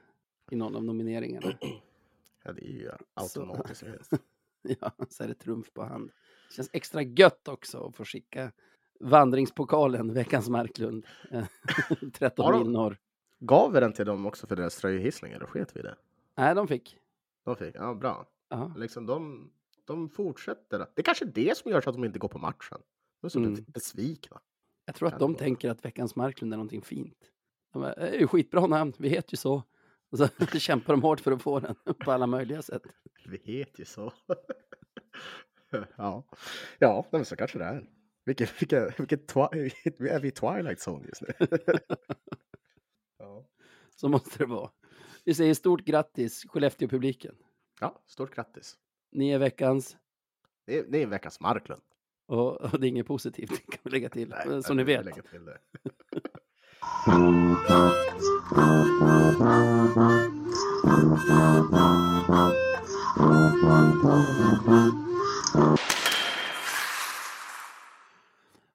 i 0.50 0.56
någon 0.56 0.76
av 0.76 0.84
nomineringarna, 0.84 1.52
Ja, 2.46 2.52
det 2.52 2.64
är 2.66 2.72
ju 2.72 2.90
Så- 2.90 2.96
automatiskt. 3.40 3.82
ja, 4.62 4.92
så 5.08 5.24
är 5.24 5.28
det 5.28 5.34
trumf 5.34 5.72
på 5.72 5.82
hand. 5.82 6.10
Det 6.48 6.54
känns 6.54 6.70
extra 6.72 7.02
gött 7.02 7.48
också 7.48 7.86
att 7.86 7.96
få 7.96 8.04
skicka 8.04 8.52
vandringspokalen, 9.00 10.14
veckans 10.14 10.48
Marklund. 10.48 11.06
Eh, 11.30 11.44
13 12.12 12.44
Har 12.44 12.52
de- 12.52 12.62
mil 12.62 12.70
norr. 12.70 12.98
Gav 13.38 13.72
vi 13.72 13.80
den 13.80 13.92
till 13.92 14.06
dem 14.06 14.26
också 14.26 14.46
för 14.46 14.56
deras 14.56 14.76
tröjhissningar? 14.76 15.40
Då 15.40 15.46
sket 15.46 15.76
vi 15.76 15.82
det. 15.82 15.96
Nej, 16.34 16.54
de 16.54 16.68
fick. 16.68 16.98
De 17.44 17.56
fick, 17.56 17.74
ja 17.74 17.94
bra. 17.94 18.26
Ja, 18.48 18.72
Liksom 18.76 19.06
de, 19.06 19.50
de 19.84 20.08
fortsätter. 20.08 20.78
Det 20.78 21.00
är 21.00 21.02
kanske 21.02 21.24
det 21.24 21.58
som 21.58 21.70
gör 21.70 21.80
så 21.80 21.90
att 21.90 21.96
de 21.96 22.04
inte 22.04 22.18
går 22.18 22.28
på 22.28 22.38
matchen. 22.38 22.78
De 23.20 23.26
är 23.26 23.28
så 23.28 23.38
Mm. 23.38 23.64
besvikna. 23.68 24.40
jag 24.86 24.94
tror 24.94 25.08
att 25.08 25.18
de 25.18 25.34
tänker 25.34 25.70
att 25.70 25.84
veckans 25.84 26.16
Marklund 26.16 26.52
är 26.52 26.56
någonting 26.56 26.82
fint. 26.82 27.30
De 27.72 27.82
bara, 27.82 27.94
det 27.94 28.08
är 28.08 28.20
ju 28.20 28.26
skitbra 28.26 28.66
namn, 28.66 28.92
vi 28.98 29.08
heter 29.08 29.32
ju 29.32 29.36
så. 29.36 29.62
Och 30.10 30.18
så 30.18 30.28
kämpar 30.58 30.92
de 30.92 31.02
hårt 31.02 31.20
för 31.20 31.32
att 31.32 31.42
få 31.42 31.60
den 31.60 31.74
på 32.04 32.12
alla 32.12 32.26
möjliga 32.26 32.62
sätt. 32.62 32.82
Vi 33.26 33.36
heter 33.44 33.78
ju 33.78 33.84
så. 33.84 34.12
ja, 35.96 36.24
ja 36.78 37.06
men 37.12 37.24
så 37.24 37.36
kanske 37.36 37.58
det 37.58 37.64
är. 37.64 37.86
Vilken, 38.24 38.46
vilken, 38.60 38.90
vilken 38.98 39.18
twi- 39.18 40.08
är 40.10 40.20
vi 40.20 40.28
i 40.28 40.30
Twilight 40.30 40.78
Zone 40.88 41.06
just 41.06 41.22
nu. 41.22 41.28
ja. 43.18 43.46
Så 43.96 44.08
måste 44.08 44.38
det 44.38 44.46
vara. 44.46 44.70
Vi 45.24 45.34
säger 45.34 45.54
stort 45.54 45.80
grattis 45.84 46.44
Skellefteå-publiken. 46.48 47.34
ja, 47.80 48.02
stort 48.06 48.34
grattis. 48.34 48.76
Ni 49.14 49.30
är 49.30 49.38
veckans 49.38 49.96
Det 50.66 50.78
är, 50.78 50.84
det 50.88 50.98
är 50.98 51.02
en 51.02 51.10
veckas 51.10 51.40
Marklund. 51.40 51.82
och, 52.26 52.60
och 52.72 52.80
det 52.80 52.86
är 52.86 52.88
inget 52.88 53.06
positivt 53.06 53.50
kan 53.70 53.78
vi 53.82 53.90
lägga 53.90 54.08
till. 54.08 54.28
Nej, 54.46 54.62
som 54.62 54.76
ni 54.76 54.84
vet. 54.84 55.04
lägga 55.04 55.22
till 55.22 55.44
det. 55.44 55.58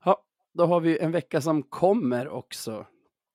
Ja, 0.05 0.23
då 0.53 0.65
har 0.65 0.79
vi 0.79 0.99
en 0.99 1.11
vecka 1.11 1.41
som 1.41 1.63
kommer 1.63 2.27
också. 2.29 2.85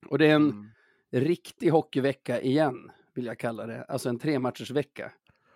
Och 0.07 0.19
det 0.19 0.27
är 0.27 0.35
en 0.35 0.51
Mm. 0.51 0.71
riktig 1.11 1.69
hockeyvecka 1.71 2.41
igen, 2.41 2.91
vill 3.15 3.27
jag 3.27 3.39
kalla 3.39 3.67
det. 3.67 3.85
Alltså 3.85 4.09
en 4.09 4.19
trematchers 4.19 4.71
vecka. 4.71 5.13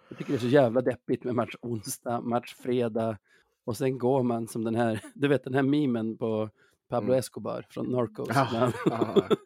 Jag 0.09 0.19
tycker 0.19 0.33
det 0.33 0.37
är 0.37 0.41
så 0.41 0.47
jävla 0.47 0.81
deppigt 0.81 1.25
med 1.25 1.35
match 1.35 1.55
onsdag, 1.61 2.21
match 2.21 2.55
fredag 2.55 3.19
och 3.65 3.77
sen 3.77 3.99
går 3.99 4.23
man 4.23 4.49
som 4.49 4.65
den 4.65 4.75
här, 4.75 5.01
du 5.15 5.29
vet 5.29 5.45
den 5.45 5.55
här 5.55 5.63
memen 5.63 6.17
på 6.19 6.51
Pablo 6.89 7.09
Mm. 7.09 7.19
Escobar 7.19 7.67
från 7.71 7.87
Narcos. 7.87 8.29
Ja, 8.35 8.73
ja. 8.87 9.29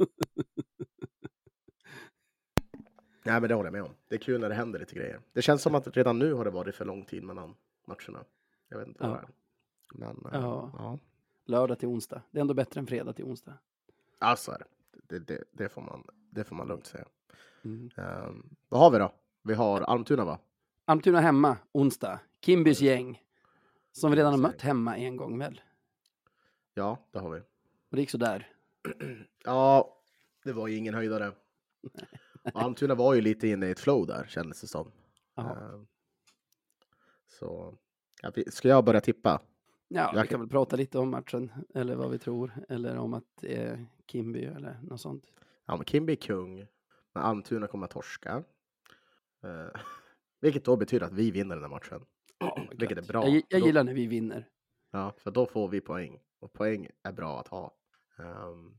Nej, 3.24 3.40
men 3.40 3.48
det 3.48 3.54
håller 3.54 3.66
jag 3.66 3.72
med 3.72 3.82
om. 3.82 3.90
Det 4.08 4.14
är 4.14 4.18
kul 4.18 4.40
när 4.40 4.48
det 4.48 4.54
händer 4.54 4.78
lite 4.78 4.94
grejer. 4.94 5.20
Det 5.32 5.42
känns 5.42 5.62
som 5.62 5.74
att 5.74 5.96
redan 5.96 6.18
nu 6.18 6.32
har 6.34 6.44
det 6.44 6.50
varit 6.50 6.74
för 6.74 6.84
lång 6.84 7.04
tid 7.04 7.22
mellan 7.22 7.54
matcherna. 7.86 8.24
Jag 8.68 8.78
vet 8.78 8.88
inte 8.88 9.02
vad 9.08 9.10
Ja. 9.10 9.28
Men, 9.94 10.08
eh, 10.10 10.40
Ja. 10.40 10.70
ja. 10.78 10.98
Lördag 11.44 11.78
till 11.78 11.88
onsdag. 11.88 12.22
Det 12.30 12.38
är 12.38 12.40
ändå 12.40 12.54
bättre 12.54 12.80
än 12.80 12.86
fredag 12.86 13.12
till 13.12 13.24
onsdag. 13.24 13.58
Ja, 14.18 14.36
så 14.36 14.52
är 14.52 14.58
det. 14.58 14.64
Det, 15.08 15.18
det, 15.18 15.44
det, 15.52 15.68
får 15.68 15.82
man, 15.82 16.04
det 16.30 16.44
får 16.44 16.56
man 16.56 16.68
lugnt 16.68 16.86
säga. 16.86 17.04
Mm. 17.64 17.90
Um, 17.96 18.56
vad 18.68 18.80
har 18.80 18.90
vi 18.90 18.98
då? 18.98 19.12
Vi 19.42 19.54
har 19.54 19.80
Almtuna 19.80 20.24
va? 20.24 20.38
Almtuna 20.84 21.20
hemma, 21.20 21.56
onsdag. 21.72 22.20
Kimbys 22.40 22.80
gäng. 22.80 23.22
Som 23.92 24.10
vi 24.10 24.16
redan 24.16 24.32
har 24.32 24.38
mött 24.40 24.62
hemma 24.62 24.96
en 24.96 25.16
gång 25.16 25.38
väl? 25.38 25.60
Ja, 26.74 26.98
det 27.10 27.18
har 27.18 27.30
vi. 27.30 27.40
Och 27.40 27.96
det 27.96 28.00
gick 28.00 28.10
sådär. 28.10 28.48
Ja, 29.44 29.96
det 30.44 30.52
var 30.52 30.68
ju 30.68 30.76
ingen 30.76 30.94
höjdare. 30.94 31.32
Almtuna 32.54 32.94
var 32.94 33.14
ju 33.14 33.20
lite 33.20 33.48
inne 33.48 33.66
i 33.66 33.70
ett 33.70 33.80
flow 33.80 34.06
där 34.06 34.24
kändes 34.28 34.60
det 34.60 34.66
som. 34.66 34.92
Ehm, 35.36 35.86
så 37.28 37.74
vi- 38.34 38.50
ska 38.50 38.68
jag 38.68 38.84
börja 38.84 39.00
tippa? 39.00 39.40
ja 39.88 40.10
vi 40.12 40.18
jag 40.18 40.28
kan 40.28 40.40
väl 40.40 40.48
prata 40.48 40.76
lite 40.76 40.98
om 40.98 41.10
matchen. 41.10 41.52
Eller 41.74 41.96
vad 41.96 42.10
vi 42.10 42.18
tror. 42.18 42.52
Eller 42.68 42.96
om 42.98 43.14
att 43.14 43.24
det 43.40 43.56
är 43.56 43.86
Kimby 44.06 44.44
eller 44.44 44.78
något 44.82 45.00
sånt. 45.00 45.24
Ja, 45.66 45.76
men 45.76 45.84
Kimby 45.84 46.12
är 46.12 46.16
kung, 46.16 46.66
men 47.12 47.22
Almtuna 47.22 47.66
kommer 47.66 47.84
att 47.84 47.90
torska. 47.90 48.42
Vilket 50.42 50.64
då 50.64 50.76
betyder 50.76 51.06
att 51.06 51.12
vi 51.12 51.30
vinner 51.30 51.54
den 51.54 51.64
här 51.64 51.70
matchen. 51.70 52.04
Ja, 52.38 52.58
Vilket 52.78 52.98
är 52.98 53.02
bra. 53.02 53.28
Jag, 53.28 53.42
jag 53.48 53.60
Då- 53.60 53.66
gillar 53.66 53.84
när 53.84 53.94
vi 53.94 54.06
vinner. 54.06 54.48
Ja, 54.90 55.14
för 55.18 55.30
då 55.30 55.46
får 55.46 55.68
vi 55.68 55.80
poäng. 55.80 56.18
Och 56.40 56.52
poäng 56.52 56.88
är 57.02 57.12
bra 57.12 57.40
att 57.40 57.48
ha. 57.48 57.74
Ehm, 58.18 58.78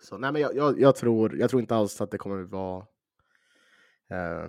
så 0.00 0.18
nej, 0.18 0.32
men 0.32 0.42
jag, 0.42 0.56
jag, 0.56 0.80
jag, 0.80 0.96
tror, 0.96 1.36
jag 1.36 1.50
tror 1.50 1.60
inte 1.60 1.76
alls 1.76 2.00
att 2.00 2.10
det 2.10 2.18
kommer 2.18 2.42
att 2.42 2.50
vara 2.50 2.86
eh, 4.10 4.48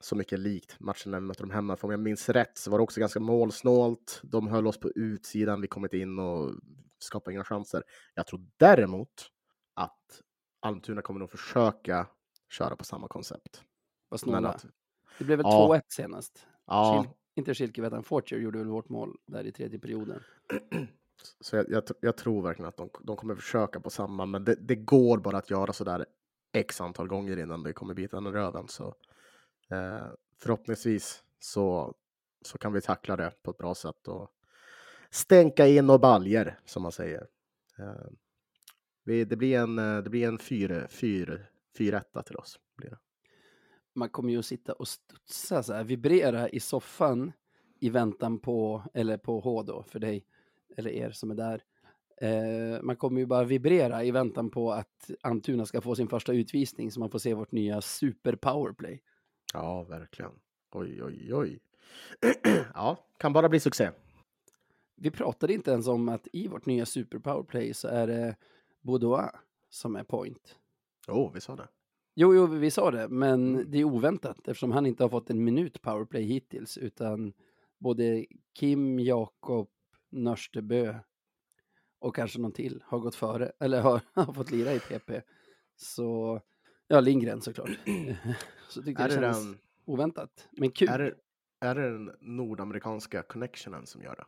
så 0.00 0.16
mycket 0.16 0.38
likt 0.38 0.80
matchen 0.80 1.10
när 1.10 1.20
vi 1.20 1.26
mötte 1.26 1.42
dem 1.42 1.50
hemma. 1.50 1.76
För 1.76 1.88
om 1.88 1.90
jag 1.90 2.00
minns 2.00 2.28
rätt 2.28 2.58
så 2.58 2.70
var 2.70 2.78
det 2.78 2.82
också 2.82 3.00
ganska 3.00 3.20
målsnålt. 3.20 4.20
De 4.22 4.48
höll 4.48 4.66
oss 4.66 4.80
på 4.80 4.90
utsidan. 4.90 5.60
Vi 5.60 5.66
kom 5.66 5.84
inte 5.84 5.98
in 5.98 6.18
och 6.18 6.52
skapade 6.98 7.34
inga 7.34 7.44
chanser. 7.44 7.82
Jag 8.14 8.26
tror 8.26 8.46
däremot 8.56 9.30
att 9.74 10.20
Almtuna 10.60 11.02
kommer 11.02 11.20
nog 11.20 11.30
försöka 11.30 12.06
köra 12.50 12.76
på 12.76 12.84
samma 12.84 13.08
koncept. 13.08 13.62
Men 14.26 14.46
att, 14.46 14.66
Det 15.18 15.24
blev 15.24 15.38
väl 15.38 15.46
Ja. 15.46 15.68
2-1 15.68 15.82
senast. 15.88 16.46
ja, 16.66 17.04
Schil- 17.04 17.14
inte 17.34 17.54
Schilke. 17.54 18.02
Fortier 18.02 18.40
gjorde 18.40 18.58
väl 18.58 18.68
vårt 18.68 18.88
mål 18.88 19.16
där 19.26 19.44
i 19.46 19.52
tredje 19.52 19.78
perioden. 19.78 20.20
Så 21.40 21.56
jag, 21.56 21.70
jag, 21.70 21.82
jag 22.00 22.16
tror 22.16 22.42
verkligen 22.42 22.68
att 22.68 22.76
de, 22.76 22.90
de 23.02 23.16
kommer 23.16 23.34
försöka 23.34 23.80
på 23.80 23.90
samma, 23.90 24.26
men 24.26 24.44
det, 24.44 24.54
det 24.54 24.74
går 24.76 25.18
bara 25.18 25.38
att 25.38 25.50
göra 25.50 25.72
så 25.72 25.84
där 25.84 26.06
x 26.52 26.80
antal 26.80 27.08
gånger 27.08 27.36
innan 27.36 27.62
det 27.62 27.72
kommer 27.72 27.94
bita 27.94 28.16
en 28.16 28.32
röven. 28.32 28.68
Så 28.68 28.94
eh, 29.70 30.06
förhoppningsvis 30.42 31.22
så, 31.38 31.94
så 32.42 32.58
kan 32.58 32.72
vi 32.72 32.80
tackla 32.80 33.16
det 33.16 33.32
på 33.42 33.50
ett 33.50 33.58
bra 33.58 33.74
sätt 33.74 34.08
och 34.08 34.30
stänka 35.10 35.66
in 35.66 35.90
och 35.90 36.00
baljer 36.00 36.58
som 36.64 36.82
man 36.82 36.92
säger. 36.92 37.26
Eh, 37.78 38.06
vi, 39.04 39.24
det 39.24 39.36
blir 39.36 39.58
en, 39.58 39.78
eh, 39.78 39.98
det 40.02 40.10
blir 40.10 40.28
en 40.28 40.38
4 40.38 40.88
fyra, 40.88 41.38
fyra 41.78 41.98
etta 41.98 42.22
till 42.22 42.36
oss. 42.36 42.58
Blir 42.76 42.90
det. 42.90 42.98
Man 43.94 44.08
kommer 44.08 44.32
ju 44.32 44.38
att 44.38 44.46
sitta 44.46 44.72
och 44.72 44.88
studsa 44.88 45.62
så 45.62 45.72
här, 45.72 45.84
vibrera 45.84 46.48
i 46.48 46.60
soffan 46.60 47.32
i 47.80 47.90
väntan 47.90 48.38
på, 48.38 48.82
eller 48.94 49.16
på 49.16 49.40
H 49.40 49.62
då, 49.62 49.82
för 49.82 49.98
dig, 49.98 50.26
eller 50.76 50.90
er 50.90 51.10
som 51.10 51.30
är 51.30 51.34
där. 51.34 51.62
Eh, 52.20 52.82
man 52.82 52.96
kommer 52.96 53.20
ju 53.20 53.26
bara 53.26 53.44
vibrera 53.44 54.04
i 54.04 54.10
väntan 54.10 54.50
på 54.50 54.72
att 54.72 55.10
Almtuna 55.20 55.66
ska 55.66 55.80
få 55.80 55.94
sin 55.94 56.08
första 56.08 56.32
utvisning 56.32 56.90
så 56.90 57.00
man 57.00 57.10
får 57.10 57.18
se 57.18 57.34
vårt 57.34 57.52
nya 57.52 57.80
super 57.80 58.36
powerplay. 58.36 59.02
Ja, 59.52 59.82
verkligen. 59.82 60.32
Oj, 60.72 61.02
oj, 61.02 61.34
oj. 61.34 61.60
ja, 62.74 63.06
kan 63.18 63.32
bara 63.32 63.48
bli 63.48 63.60
succé. 63.60 63.90
Vi 64.96 65.10
pratade 65.10 65.54
inte 65.54 65.70
ens 65.70 65.88
om 65.88 66.08
att 66.08 66.28
i 66.32 66.48
vårt 66.48 66.66
nya 66.66 66.86
super 66.86 67.18
powerplay 67.18 67.74
så 67.74 67.88
är 67.88 68.06
det 68.06 68.36
Boudoir 68.80 69.30
som 69.70 69.96
är 69.96 70.04
point. 70.04 70.58
Jo, 71.08 71.30
vi 71.34 71.40
sa 71.40 71.56
det. 71.56 71.68
Jo, 72.14 72.34
jo, 72.34 72.46
vi 72.46 72.70
sa 72.70 72.90
det, 72.90 73.08
men 73.08 73.54
Mm. 73.54 73.70
det 73.70 73.78
är 73.78 73.84
oväntat 73.84 74.38
eftersom 74.48 74.72
han 74.72 74.86
inte 74.86 75.04
har 75.04 75.08
fått 75.08 75.30
en 75.30 75.44
minut 75.44 75.82
powerplay 75.82 76.22
hittills, 76.22 76.78
utan 76.78 77.32
både 77.78 78.26
Kim, 78.58 78.98
Jakob, 79.00 79.68
Nörstebö 80.10 80.94
och 81.98 82.14
kanske 82.14 82.38
någon 82.38 82.52
till 82.52 82.82
har 82.86 82.98
gått 82.98 83.14
före, 83.14 83.52
eller 83.60 83.80
har, 83.80 84.00
har 84.14 84.32
fått 84.32 84.50
lira 84.50 84.72
i 84.74 84.80
PP. 84.80 85.10
Så, 85.76 86.40
ja, 86.88 87.00
Lindgren 87.00 87.40
såklart. 87.40 87.70
Så 88.68 88.82
tyckte 88.82 89.02
Är 89.02 89.08
det 89.08 89.14
det, 89.14 89.20
kändes 89.20 89.44
den, 89.46 89.58
oväntat, 89.84 90.48
men 90.52 90.70
kul. 90.70 90.88
är, 90.88 90.98
det, 90.98 91.14
är 91.60 91.74
det 91.74 91.90
den 91.90 92.10
nordamerikanska 92.20 93.22
connectionen 93.22 93.86
som 93.86 94.02
gör 94.02 94.16
det? 94.16 94.24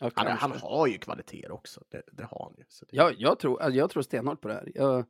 ja, 0.00 0.10
Han, 0.14 0.26
han 0.26 0.52
har 0.52 0.86
ju 0.86 0.98
kvaliteter 0.98 1.50
också, 1.52 1.84
det, 1.88 2.02
det 2.12 2.24
har 2.24 2.44
han 2.44 2.54
ju. 2.58 2.62
Det, 2.62 2.86
Ja, 2.96 3.12
jag 3.18 3.38
tror, 3.38 3.60
alltså, 3.62 3.78
jag 3.78 3.90
tror 3.90 4.02
stenhårt 4.02 4.40
på 4.40 4.48
det 4.48 4.54
här. 4.54 4.72
Jag, 4.74 5.04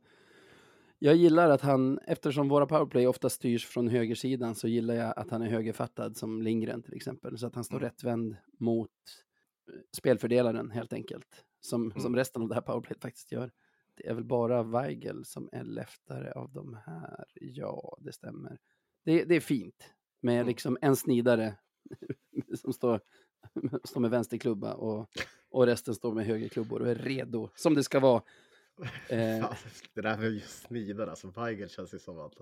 jag 0.99 1.15
gillar 1.15 1.49
att 1.49 1.61
han, 1.61 1.99
eftersom 2.07 2.49
våra 2.49 2.65
powerplay 2.65 3.07
ofta 3.07 3.29
styrs 3.29 3.65
från 3.65 3.87
högersidan, 3.87 4.55
så 4.55 4.67
gillar 4.67 4.93
jag 4.95 5.13
att 5.19 5.29
han 5.31 5.41
är 5.41 5.49
högerfattad 5.49 6.17
som 6.17 6.41
Lindgren 6.41 6.81
till 6.83 6.93
exempel. 6.93 7.37
Så 7.37 7.47
att 7.47 7.55
han 7.55 7.63
står 7.63 7.77
Mm. 7.77 7.89
rättvänd 7.89 8.35
mot 8.59 8.89
eh, 9.67 9.73
spelfördelaren 9.97 10.71
helt 10.71 10.93
enkelt. 10.93 11.45
Som, 11.61 11.85
Mm. 11.91 11.99
som 12.01 12.15
resten 12.15 12.41
av 12.41 12.47
det 12.47 12.55
här 12.55 12.61
powerplayet 12.61 13.01
faktiskt 13.01 13.31
gör. 13.31 13.51
Det 13.95 14.07
är 14.07 14.13
väl 14.13 14.23
bara 14.23 14.63
Weigel 14.63 15.25
som 15.25 15.49
är 15.51 15.63
leftare 15.63 16.31
av 16.31 16.51
de 16.51 16.77
här. 16.85 17.25
Ja, 17.33 17.97
det 18.01 18.11
stämmer. 18.11 18.59
Det, 19.05 19.23
det 19.23 19.35
är 19.35 19.39
fint 19.39 19.93
med 20.21 20.35
Mm. 20.35 20.47
liksom 20.47 20.77
en 20.81 20.95
snidare 20.95 21.55
som 22.55 22.73
står, 22.73 23.01
står 23.83 23.99
med 24.01 24.11
vänsterklubba 24.11 24.73
och, 24.73 25.09
och 25.49 25.65
resten 25.65 25.95
står 25.95 26.13
med 26.13 26.25
högerklubbor 26.25 26.81
och 26.81 26.87
är 26.89 26.95
redo, 26.95 27.49
som 27.55 27.73
det 27.73 27.83
ska 27.83 27.99
vara. 27.99 28.21
Eh, 29.09 29.51
det 29.93 30.01
där 30.01 30.17
med 30.17 30.31
just 30.31 30.67
snidare, 30.67 31.09
alltså 31.09 31.27
Weigel 31.27 31.69
känns 31.69 31.93
ju 31.93 31.99
som 31.99 32.19
att 32.19 32.33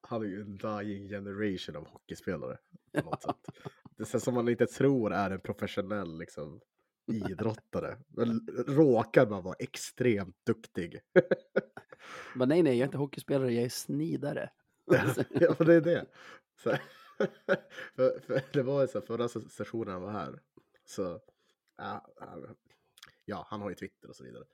han 0.00 0.22
är 0.22 0.26
ju 0.26 0.40
en 0.40 0.56
dying 0.56 1.08
generation 1.08 1.76
av 1.76 1.88
hockeyspelare. 1.88 2.58
På 2.92 3.10
något 3.10 3.22
sätt. 3.22 3.48
Det 3.96 4.08
känns 4.08 4.24
som 4.24 4.34
man 4.34 4.48
inte 4.48 4.66
tror 4.66 5.12
är 5.12 5.30
en 5.30 5.40
professionell 5.40 6.18
liksom, 6.18 6.60
idrottare. 7.06 7.98
Men 8.08 8.48
råkar 8.66 9.26
man 9.26 9.42
vara 9.42 9.56
extremt 9.58 10.36
duktig. 10.46 11.00
Men 12.34 12.48
nej, 12.48 12.62
nej, 12.62 12.72
jag 12.72 12.80
är 12.80 12.84
inte 12.84 12.98
hockeyspelare, 12.98 13.52
jag 13.52 13.64
är 13.64 13.68
snidare. 13.68 14.50
ja, 15.30 15.54
men 15.58 15.66
det 15.66 15.74
är 15.74 15.80
det. 15.80 16.06
Så, 16.62 16.76
för, 17.94 18.20
för, 18.20 18.42
det 18.52 18.62
var 18.62 18.82
ju 18.82 18.88
så 18.88 18.98
här, 18.98 19.06
förra 19.06 19.28
se- 19.28 19.48
sessionen 19.48 19.92
han 19.92 20.02
var 20.02 20.10
här. 20.10 20.40
Så, 20.84 21.20
ja, 21.76 22.06
han, 22.20 22.56
ja, 23.24 23.46
han 23.50 23.60
har 23.60 23.68
ju 23.68 23.74
Twitter 23.74 24.08
och 24.08 24.16
så 24.16 24.24
vidare. 24.24 24.44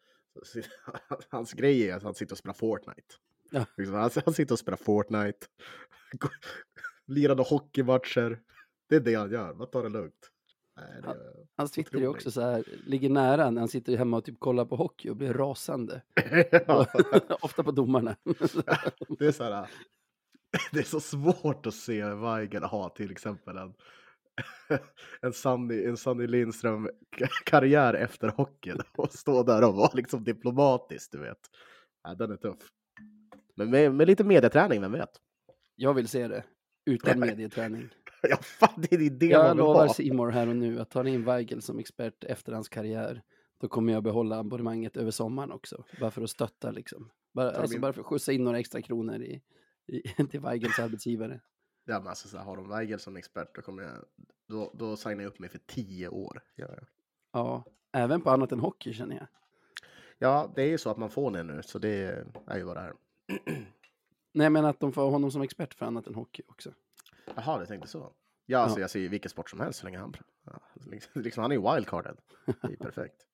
Hans 1.28 1.52
grej 1.52 1.88
är 1.90 1.96
att 1.96 2.02
han 2.02 2.14
sitter 2.14 2.34
och 2.34 2.38
spelar 2.38 2.54
Fortnite. 2.54 3.14
Ja. 3.50 3.66
Liksom, 3.76 3.94
han, 3.94 4.10
han 4.24 4.34
sitter 4.34 4.54
och 4.54 4.58
spelar 4.58 4.78
Fortnite. 4.78 5.46
Lirade 7.06 7.42
hockeymatcher. 7.42 8.40
Det 8.88 8.96
är 8.96 9.00
det 9.00 9.14
han 9.14 9.30
gör. 9.30 9.54
Man 9.54 9.70
tar 9.70 9.82
det 9.82 9.88
lugnt. 9.88 10.30
Nej, 10.76 11.02
det, 11.02 11.16
Hans 11.56 11.70
Twitter 11.70 12.00
är 12.00 12.06
också 12.06 12.30
så 12.30 12.40
här, 12.40 12.64
ligger 12.86 13.10
nära 13.10 13.50
när 13.50 13.60
han 13.60 13.68
sitter 13.68 13.96
hemma 13.96 14.16
och 14.16 14.24
typ 14.24 14.40
kollar 14.40 14.64
på 14.64 14.76
hockey 14.76 15.10
och 15.10 15.16
blir 15.16 15.32
rasande. 15.32 16.02
ja, 16.66 16.86
Ofta 17.40 17.64
på 17.64 17.70
domarna. 17.70 18.16
det 19.18 19.26
är 19.26 19.32
så 19.32 19.44
här. 19.44 19.70
Det 20.72 20.78
är 20.78 20.84
så 20.84 21.00
svårt 21.00 21.66
att 21.66 21.74
se 21.74 22.04
Weigel 22.04 22.62
ha 22.62 22.88
till 22.88 23.10
exempel 23.10 23.56
en, 23.56 23.74
en 25.22 25.32
Sanny, 25.32 25.84
en 25.84 25.96
Sanny 25.96 26.26
Lindström 26.26 26.88
ka- 27.16 27.42
karriär 27.44 27.94
efter 27.94 28.28
hockeyn 28.28 28.80
och 28.96 29.12
stå 29.12 29.42
där 29.42 29.68
och 29.68 29.74
vara 29.74 29.90
liksom 29.94 30.24
diplomatisk, 30.24 31.12
du 31.12 31.18
vet. 31.18 31.38
Ja, 32.02 32.14
den 32.14 32.30
är 32.30 32.36
tuff. 32.36 32.68
Men 33.56 33.70
med, 33.70 33.94
med 33.94 34.06
lite 34.06 34.24
medieträning, 34.24 34.80
vem 34.80 34.92
vet? 34.92 35.10
Jag 35.76 35.94
vill 35.94 36.08
se 36.08 36.28
det. 36.28 36.44
Utan 36.86 37.20
medieträning. 37.20 37.88
Ja, 38.22 38.36
fan, 38.36 38.84
det 38.90 38.92
är 38.92 39.10
det 39.10 39.26
Jag 39.26 39.56
lovar. 39.56 39.88
Simor 39.88 40.30
här 40.30 40.48
och 40.48 40.56
nu 40.56 40.80
att 40.80 40.90
tar 40.90 41.04
in 41.04 41.24
Weigel 41.24 41.62
som 41.62 41.78
expert 41.78 42.24
efter 42.24 42.52
hans 42.52 42.68
karriär, 42.68 43.22
då 43.60 43.68
kommer 43.68 43.92
jag 43.92 44.02
behålla 44.02 44.38
abonnemanget 44.38 44.96
över 44.96 45.10
sommaren 45.10 45.52
också. 45.52 45.84
Bara 46.00 46.10
för 46.10 46.22
att 46.22 46.30
stötta 46.30 46.70
liksom. 46.70 47.10
Bara, 47.34 47.50
alltså 47.50 47.78
bara 47.78 47.92
för 47.92 48.00
att 48.00 48.06
skjuta 48.06 48.32
in 48.32 48.44
några 48.44 48.58
extra 48.58 48.82
kronor 48.82 49.22
i, 49.22 49.42
i, 49.86 50.02
till 50.30 50.40
Weigels 50.40 50.78
arbetsgivare. 50.78 51.40
Ja, 51.90 51.98
men 51.98 52.08
alltså, 52.08 52.28
så 52.28 52.36
här, 52.36 52.44
har 52.44 52.56
de 52.56 52.68
Weigel 52.68 52.98
som 53.00 53.16
expert, 53.16 53.54
då, 53.54 53.62
kommer 53.62 53.82
jag, 53.82 53.92
då, 54.46 54.70
då 54.74 54.96
signar 54.96 55.22
jag 55.22 55.30
upp 55.30 55.38
mig 55.38 55.48
för 55.48 55.58
tio 55.58 56.08
år. 56.08 56.40
Ja, 56.54 56.66
ja. 56.76 56.82
Ja, 57.32 57.64
även 57.92 58.20
på 58.20 58.30
annat 58.30 58.52
än 58.52 58.60
hockey 58.60 58.92
känner 58.92 59.16
jag. 59.16 59.26
ja, 60.18 60.52
det 60.54 60.62
är 60.62 60.66
ju 60.66 60.78
så 60.78 60.90
att 60.90 60.96
man 60.96 61.10
får 61.10 61.30
det 61.30 61.42
nu, 61.42 61.62
så 61.62 61.78
det 61.78 62.24
är 62.46 62.56
ju 62.56 62.62
vad 62.64 62.76
det 62.76 62.80
är. 62.80 62.94
Nej, 64.32 64.50
men 64.50 64.64
att 64.64 64.80
de 64.80 64.92
får 64.92 65.10
honom 65.10 65.30
som 65.30 65.42
expert 65.42 65.74
för 65.74 65.86
annat 65.86 66.06
än 66.06 66.14
hockey 66.14 66.42
också. 66.48 66.72
Jaha, 67.34 67.58
du 67.58 67.66
tänkte 67.66 67.88
så. 67.88 68.12
Ja, 68.46 68.58
alltså 68.58 68.78
Ja. 68.78 68.80
jag 68.80 68.90
ser 68.90 69.00
ju 69.00 69.08
vilken 69.08 69.30
sport 69.30 69.50
som 69.50 69.60
helst 69.60 69.78
så 69.80 69.84
länge 69.86 69.98
han... 69.98 70.16
Ja, 70.44 70.60
liksom, 70.74 71.22
liksom, 71.22 71.42
han 71.42 71.52
är 71.52 71.56
ju 71.56 71.72
wildcarden. 71.74 72.16
Det 72.44 72.72
är 72.72 72.76
perfekt. 72.76 73.26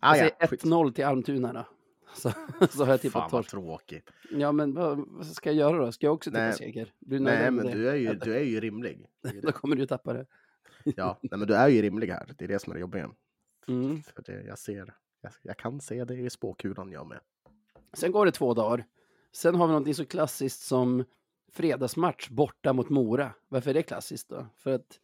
Ah, 0.00 0.16
Jag 0.16 0.26
ja, 0.26 0.30
säger 0.38 0.46
skit. 0.46 0.64
1-0 0.64 0.92
till 0.92 1.04
Almtuna 1.04 1.52
då. 1.52 1.64
Så, 2.14 2.30
så 2.70 2.84
har 2.84 2.86
jag 2.86 2.86
Fan 2.86 2.98
tippat 2.98 3.12
vad 3.14 3.30
torsk. 3.30 3.50
tråkigt. 3.50 4.10
Ja, 4.30 4.52
men 4.52 4.74
vad, 4.74 5.04
vad 5.08 5.26
ska 5.26 5.52
jag 5.52 5.56
göra 5.56 5.84
då? 5.86 5.92
Ska 5.92 6.06
jag 6.06 6.14
också 6.14 6.30
tippa 6.30 6.40
Nej. 6.40 6.52
seger? 6.52 6.92
Blir 6.98 7.20
Nej, 7.20 7.50
men 7.50 7.66
du 7.66 7.88
är 7.88 7.94
ju, 7.94 8.14
du 8.14 8.34
är 8.34 8.42
ju 8.44 8.60
rimlig. 8.60 9.06
Då 9.42 9.52
kommer 9.52 9.76
du 9.76 9.86
tappa 9.86 10.12
det. 10.12 10.26
Ja, 10.84 11.18
nej, 11.22 11.38
men 11.38 11.48
du 11.48 11.54
är 11.54 11.68
ju 11.68 11.82
rimlig 11.82 12.08
här. 12.08 12.34
Det 12.38 12.44
är 12.44 12.48
det 12.48 12.58
som 12.58 12.70
är 12.70 12.74
det 12.74 12.80
jobbiga. 12.80 13.10
Mm. 13.68 14.02
För 14.02 14.22
det, 14.22 14.42
jag 14.42 14.58
ser, 14.58 14.94
jag, 15.20 15.32
jag 15.42 15.56
kan 15.56 15.80
se 15.80 16.04
det 16.04 16.14
i 16.14 16.30
spåkulan 16.30 16.92
jag 16.92 17.06
med. 17.06 17.20
Sen 17.92 18.12
går 18.12 18.26
det 18.26 18.32
två 18.32 18.54
dagar. 18.54 18.86
Sen 19.32 19.54
har 19.54 19.66
vi 19.66 19.70
någonting 19.70 19.94
så 19.94 20.04
klassiskt 20.04 20.60
som 20.60 21.04
fredagsmatch 21.52 22.28
borta 22.28 22.72
mot 22.72 22.88
Mora. 22.88 23.34
Varför 23.48 23.70
är 23.70 23.74
det 23.74 23.82
klassiskt 23.82 24.28
då? 24.28 24.46
För 24.56 24.72
att 24.72 25.00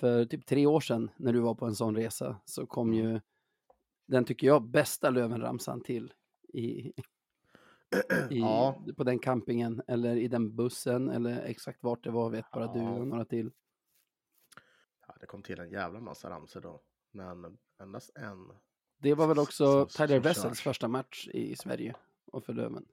för 0.00 0.24
typ 0.24 0.46
tre 0.46 0.66
år 0.66 0.80
sedan 0.80 1.10
när 1.16 1.32
du 1.32 1.40
var 1.40 1.54
på 1.54 1.66
en 1.66 1.74
sån 1.74 1.96
resa 1.96 2.40
så 2.44 2.66
kom 2.66 2.94
ju 2.94 3.20
den, 4.06 4.24
tycker 4.24 4.46
jag, 4.46 4.62
bästa 4.62 5.10
Lövenramsan 5.10 5.80
till 5.80 6.12
i, 6.48 6.92
i, 8.30 8.38
Ja. 8.38 8.84
på 8.96 9.04
den 9.04 9.18
campingen 9.18 9.82
eller 9.86 10.16
i 10.16 10.28
den 10.28 10.56
bussen 10.56 11.08
eller 11.10 11.40
exakt 11.42 11.82
vart 11.82 12.04
det 12.04 12.10
var 12.10 12.30
vet 12.30 12.50
bara 12.50 12.72
du 12.72 12.78
Ja. 12.80 12.90
och 12.90 13.06
några 13.06 13.24
till. 13.24 13.50
Ja, 15.06 15.14
det 15.20 15.26
kom 15.26 15.42
till 15.42 15.58
en 15.60 15.70
jävla 15.70 16.00
massa 16.00 16.30
ramsor 16.30 16.60
då. 16.60 16.80
Men 17.12 17.58
endast 17.80 18.10
en. 18.18 18.52
Det 19.00 19.14
var 19.14 19.26
väl 19.26 19.38
också 19.38 19.86
Tyler 19.86 20.20
Wessels 20.20 20.60
första 20.60 20.88
match 20.88 21.28
i 21.28 21.56
Sverige 21.56 21.94
och 22.32 22.44
för 22.44 22.52
Löven. 22.52 22.86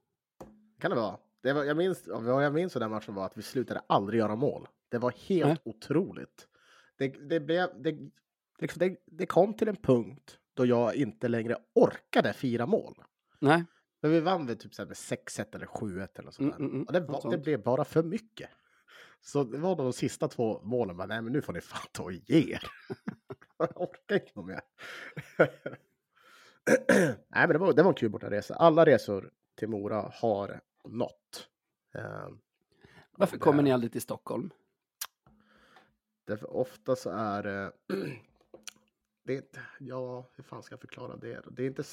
Kan 0.80 0.92
det 0.92 0.98
vara? 0.98 1.18
Det 1.42 1.54
var, 1.54 1.64
jag 1.64 1.78
minns, 1.78 2.08
vad 2.08 2.46
jag 2.46 2.54
minns 2.54 2.76
av 2.76 2.80
den 2.80 2.92
matchen 2.92 3.16
var 3.16 3.26
att 3.26 3.38
vi 3.38 3.42
slutade 3.42 3.82
aldrig 3.88 4.20
göra 4.20 4.36
mål. 4.36 4.68
Det 4.90 4.98
var 4.98 5.12
helt 5.12 5.66
Nej. 5.66 5.76
otroligt. 5.76 6.48
Det, 6.98 7.08
det, 7.08 7.40
blev, 7.40 7.82
det, 7.82 7.98
liksom, 8.60 8.80
det, 8.80 8.98
det 9.06 9.26
kom 9.26 9.54
till 9.54 9.68
en 9.68 9.76
punkt 9.76 10.40
då 10.54 10.66
jag 10.66 10.96
inte 10.96 11.28
längre 11.28 11.58
orkade 11.74 12.34
fira 12.34 12.66
mål. 12.66 13.04
Nej, 13.40 13.66
Men 14.02 14.12
vi 14.12 14.20
vann 14.20 14.46
väl 14.46 14.58
typ 14.58 14.74
så 14.74 14.82
här 14.82 14.88
med 14.88 14.96
6-1 14.96 15.56
eller 15.56 15.66
7-1 15.66 16.20
eller 16.20 16.32
sånt 16.32 16.52
där. 16.52 16.60
Mm, 16.60 16.72
mm, 16.72 16.72
mm. 16.72 16.84
Och 16.84 16.94
det, 16.94 17.00
var, 17.00 17.32
det 17.32 17.38
blev 17.38 17.64
bara 17.64 17.86
för 17.86 18.04
mycket. 18.04 18.50
Så 19.22 19.44
det 19.44 19.58
var 19.58 19.76
de 19.76 19.94
sista 19.94 20.28
två 20.28 20.62
målen. 20.64 20.96
Men 20.98 21.10
nej, 21.10 21.22
men 21.22 21.34
nu 21.34 21.42
får 21.42 21.54
ni 21.54 21.62
fan 21.62 21.88
ta 21.92 22.04
och 22.04 22.14
ge 22.14 22.54
er. 22.54 22.64
jag 23.58 23.82
orkar 23.82 24.16
inte 24.16 24.40
mer. 24.42 24.62
nej, 26.98 27.18
men 27.30 27.50
det 27.50 27.58
var, 27.58 27.74
det 27.74 27.84
var 27.84 27.90
en 27.90 27.96
kul 27.96 28.10
bortaresa. 28.10 28.56
Alla 28.56 28.86
resor 28.86 29.32
till 29.56 29.68
Mora 29.68 30.12
har 30.14 30.62
något. 30.88 31.50
Eh, 31.96 32.28
varför 33.12 33.38
det- 33.38 33.42
kommer 33.44 33.64
ni 33.64 33.72
aldrig 33.72 33.92
till 33.92 34.02
Stockholm? 34.02 34.50
Därför 36.28 36.54
ofta 36.56 36.96
så 36.96 37.10
är 37.10 37.72
det... 39.26 39.58
ja, 39.80 40.30
hur 40.36 40.44
fan 40.44 40.64
ska 40.64 40.74
jag 40.74 40.80
förklara 40.82 41.16
det? 41.18 41.42
Det, 41.52 41.64
är 41.64 41.68
inte, 41.68 41.84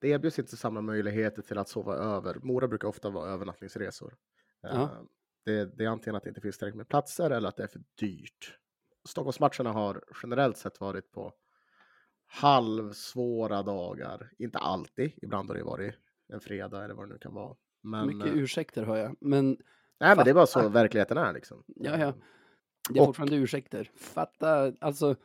det 0.00 0.08
erbjuds 0.08 0.38
inte 0.38 0.56
samma 0.56 0.80
möjligheter 0.80 1.42
till 1.42 1.58
att 1.58 1.68
sova 1.68 1.94
över. 1.94 2.36
Mora 2.42 2.68
brukar 2.68 2.88
ofta 2.88 3.10
vara 3.10 3.30
övernattningsresor. 3.30 4.16
Eh, 4.64 4.90
Det, 5.44 5.64
det 5.78 5.84
är 5.84 5.88
antingen 5.88 6.16
att 6.16 6.22
det 6.22 6.28
inte 6.28 6.40
finns 6.40 6.58
tillräckligt 6.58 6.76
med 6.76 6.88
platser 6.88 7.30
eller 7.30 7.48
att 7.48 7.56
det 7.56 7.62
är 7.62 7.66
för 7.68 7.82
dyrt. 7.98 8.58
Stockholmsmatcherna 9.08 9.72
har 9.72 10.04
generellt 10.22 10.56
sett 10.56 10.80
varit 10.80 11.12
på 11.12 11.32
halvsvåra 12.26 13.62
dagar. 13.62 14.30
Inte 14.38 14.58
alltid, 14.58 15.12
ibland 15.22 15.48
har 15.50 15.56
det 15.56 15.64
varit 15.64 15.94
en 16.28 16.40
fredag 16.40 16.84
eller 16.84 16.94
vad 16.94 17.08
det 17.08 17.12
nu 17.12 17.18
kan 17.18 17.34
vara. 17.34 17.56
Men, 17.82 18.06
Mycket 18.06 18.32
eh, 18.32 18.38
ursäkter 18.38 18.82
hör 18.84 18.96
jag, 18.96 19.16
men 19.20 19.46
nej, 20.00 20.16
men 20.16 20.24
det 20.24 20.30
är 20.30 20.34
bara 20.34 20.46
så 20.46 20.68
verkligheten 20.68 21.16
är 21.18 21.32
liksom. 21.32 21.62
Ja, 21.66 21.98
ja. 21.98 22.14
Det 22.90 22.98
är 22.98 23.00
Och- 23.02 23.06
fortfarande 23.06 23.36
ursäkter. 23.36 23.90
Fatta, 23.96 24.72
alltså 24.80 25.16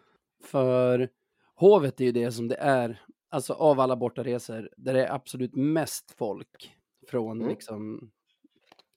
för 0.43 1.09
Hovet 1.55 2.01
är 2.01 2.05
ju 2.05 2.11
det 2.11 2.31
som 2.31 2.47
det 2.47 2.55
är, 2.55 3.01
alltså 3.29 3.53
av 3.53 3.79
alla 3.79 3.95
bortaresor, 3.95 4.69
där 4.77 4.93
det 4.93 5.05
är 5.05 5.13
absolut 5.13 5.55
mest 5.55 6.11
folk 6.11 6.75
från 7.07 7.37
Mm. 7.37 7.49
liksom, 7.49 8.11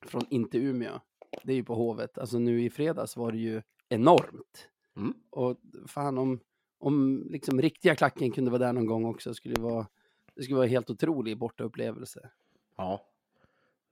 från 0.06 0.22
inte 0.30 0.58
Umeå. 0.58 1.00
Det 1.42 1.52
är 1.52 1.56
ju 1.56 1.64
på 1.64 1.74
Hovet. 1.74 2.18
Alltså 2.18 2.38
nu 2.38 2.62
i 2.62 2.70
fredags 2.70 3.16
var 3.16 3.32
det 3.32 3.38
ju 3.38 3.62
enormt. 3.88 4.68
Mm. 4.96 5.14
Och 5.30 5.56
fan 5.86 6.18
om, 6.18 6.40
om 6.78 7.26
liksom 7.30 7.62
riktiga 7.62 7.94
klacken 7.94 8.30
kunde 8.30 8.50
vara 8.50 8.58
där 8.58 8.72
någon 8.72 8.86
gång 8.86 9.04
också 9.04 9.34
skulle 9.34 9.54
det 9.54 9.60
vara, 9.60 9.86
det 10.34 10.42
skulle 10.42 10.56
vara 10.56 10.66
en 10.66 10.70
helt 10.70 10.90
otrolig 10.90 11.38
bortaupplevelse. 11.38 12.30
Ja, 12.76 13.04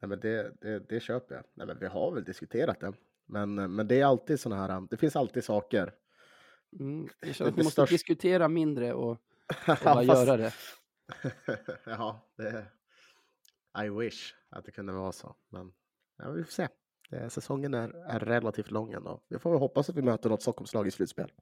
Nej, 0.01 0.09
men 0.09 0.21
det, 0.21 0.53
det, 0.61 0.79
det 0.89 1.01
köper 1.01 1.35
jag. 1.35 1.45
Nej, 1.55 1.67
men 1.67 1.79
vi 1.79 1.87
har 1.87 2.13
väl 2.13 2.25
diskuterat 2.25 2.81
det. 2.81 2.93
Men, 3.27 3.75
men 3.75 3.89
det 3.89 4.01
är 4.01 4.05
alltid 4.05 4.41
sådana 4.41 4.67
här, 4.67 4.87
det 4.91 4.97
finns 4.97 5.17
alltid 5.17 5.45
saker. 5.45 5.95
Mm. 6.81 7.09
Det- 7.21 7.35
känner 7.35 7.51
att 7.51 7.57
det 7.57 7.61
vi 7.61 7.65
måste 7.65 7.81
största- 7.83 7.91
diskutera 7.91 8.49
mindre 8.49 8.93
och, 8.95 9.11
och 9.11 9.19
bara 9.67 9.77
fast- 9.77 10.07
göra 10.07 10.37
det. 10.37 10.53
ja, 11.87 12.21
det, 12.37 12.67
I 13.85 13.89
wish 13.89 14.35
att 14.49 14.65
det 14.65 14.71
kunde 14.71 14.93
vara 14.93 15.13
så. 15.13 15.37
Men 15.49 15.73
ja, 16.19 16.31
vi 16.31 16.45
får 16.45 16.53
se. 16.53 16.69
Det, 17.11 17.31
säsongen 17.31 17.75
är, 17.75 17.89
är 17.89 18.19
relativt 18.21 18.71
lång 18.71 18.93
ändå. 18.93 19.21
Vi 19.29 19.39
får 19.39 19.51
väl 19.51 19.59
hoppas 19.59 19.91
att 19.91 19.97
vi 19.97 20.03
möter 20.03 20.31
något 20.31 20.43
Stockholmslag 20.43 20.87
i 20.87 20.91
slutspel. 20.91 21.33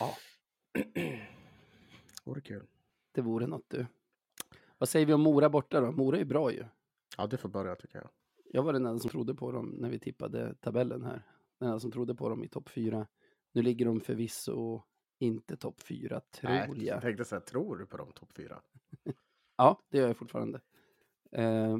Ja. 0.00 0.14
Vore 2.24 2.40
kul. 2.40 2.66
Det 3.12 3.20
vore 3.20 3.46
något 3.46 3.64
du. 3.68 3.86
Vad 4.78 4.88
säger 4.88 5.06
vi 5.06 5.12
om 5.12 5.20
Mora 5.20 5.50
borta 5.50 5.80
då? 5.80 5.92
Mora 5.92 6.18
är 6.18 6.24
bra 6.24 6.52
ju. 6.52 6.64
Ja, 7.16 7.26
du 7.26 7.36
får 7.36 7.48
börja 7.48 7.76
tycker 7.76 7.98
jag. 7.98 8.08
Jag 8.44 8.62
var 8.62 8.72
den 8.72 8.86
enda 8.86 8.98
som 9.00 9.10
trodde 9.10 9.34
på 9.34 9.52
dem 9.52 9.66
när 9.78 9.90
vi 9.90 9.98
tippade 9.98 10.54
tabellen 10.54 11.04
här. 11.04 11.22
Den 11.58 11.68
enda 11.68 11.80
som 11.80 11.90
trodde 11.92 12.14
på 12.14 12.28
dem 12.28 12.44
i 12.44 12.48
topp 12.48 12.68
fyra. 12.68 13.06
Nu 13.52 13.62
ligger 13.62 13.84
de 13.86 14.00
förvisso 14.00 14.82
inte 15.18 15.56
topp 15.56 15.80
fyra, 15.80 16.20
tror 16.20 16.50
Nej, 16.50 16.68
jag. 16.68 16.82
jag 16.82 17.02
tänkte 17.02 17.24
säga, 17.24 17.40
tror 17.40 17.76
du 17.76 17.86
på 17.86 17.96
dem 17.96 18.12
topp 18.12 18.32
fyra? 18.36 18.60
Ja, 19.60 19.80
det 19.90 19.98
gör 19.98 20.06
jag 20.06 20.16
fortfarande. 20.16 20.60
Eh, 21.32 21.78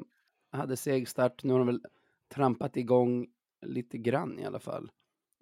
hade 0.50 0.76
seg 0.76 1.08
start, 1.08 1.44
nu 1.44 1.52
har 1.52 1.58
de 1.58 1.66
väl 1.66 1.84
trampat 2.28 2.76
igång 2.76 3.26
lite 3.66 3.98
grann 3.98 4.38
i 4.38 4.44
alla 4.44 4.58
fall. 4.60 4.90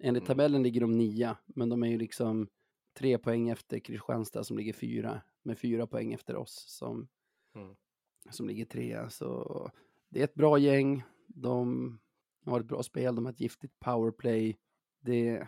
Enligt 0.03 0.21
Mm. 0.23 0.27
tabellen 0.27 0.63
ligger 0.63 0.81
de 0.81 0.91
nia, 0.97 1.37
men 1.45 1.69
de 1.69 1.83
är 1.83 1.87
ju 1.87 1.97
liksom 1.97 2.47
tre 2.97 3.17
poäng 3.17 3.49
efter 3.49 3.79
Kristianstad 3.79 4.43
som 4.43 4.57
ligger 4.57 4.73
fyra, 4.73 5.21
med 5.43 5.59
fyra 5.59 5.87
poäng 5.87 6.13
efter 6.13 6.35
oss 6.35 6.65
som, 6.67 7.07
Mm. 7.55 7.75
som 8.29 8.47
ligger 8.47 8.65
trea. 8.65 9.09
Så 9.09 9.69
det 10.09 10.19
är 10.19 10.23
ett 10.23 10.33
bra 10.33 10.57
gäng. 10.57 11.03
De 11.27 11.99
har 12.45 12.59
ett 12.59 12.65
bra 12.65 12.83
spel, 12.83 13.15
de 13.15 13.25
har 13.25 13.33
ett 13.33 13.39
giftigt 13.41 13.79
powerplay. 13.79 14.57
Det, 14.99 15.47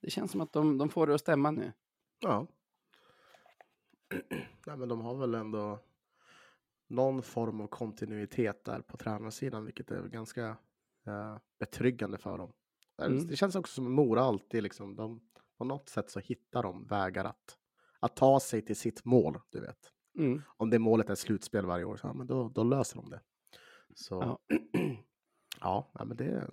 det 0.00 0.10
känns 0.10 0.30
som 0.30 0.40
att 0.40 0.52
de, 0.52 0.78
de 0.78 0.88
får 0.88 1.06
det 1.06 1.14
att 1.14 1.20
stämma 1.20 1.50
nu. 1.50 1.72
Ja. 2.20 2.46
Nej, 4.66 4.76
men 4.76 4.88
de 4.88 5.00
har 5.00 5.14
väl 5.16 5.34
ändå 5.34 5.78
någon 6.86 7.22
form 7.22 7.60
av 7.60 7.66
kontinuitet 7.66 8.64
där 8.64 8.80
på 8.80 8.96
tränarsidan, 8.96 9.64
vilket 9.64 9.90
är 9.90 10.08
ganska 10.08 10.56
eh, 11.06 11.38
betryggande 11.58 12.18
för 12.18 12.38
dem. 12.38 12.52
Det- 12.96 13.04
Mm. 13.06 13.26
Det 13.26 13.36
känns 13.36 13.54
också 13.56 13.74
som 13.74 13.86
att 13.86 13.92
Mora 13.92 14.22
alltid 14.22 14.62
liksom, 14.62 14.96
de, 14.96 15.20
på 15.58 15.64
något 15.64 15.88
sätt 15.88 16.10
så 16.10 16.20
hittar 16.20 16.62
de 16.62 16.86
vägar 16.86 17.24
att, 17.24 17.58
att 18.00 18.16
ta 18.16 18.40
sig 18.40 18.62
till 18.62 18.76
sitt 18.76 19.04
mål, 19.04 19.38
du 19.50 19.60
vet. 19.60 19.92
Mm. 20.18 20.42
Om 20.56 20.70
det 20.70 20.78
målet 20.78 21.10
är 21.10 21.14
slutspel 21.14 21.66
varje 21.66 21.84
år, 21.84 21.96
så, 21.96 22.06
ja, 22.06 22.12
men 22.12 22.26
då, 22.26 22.48
då 22.48 22.62
löser 22.62 22.96
de 22.96 23.10
det. 23.10 23.20
Så 23.94 24.38
ja, 25.60 25.88
ja 25.94 26.04
men 26.06 26.16
det 26.16 26.50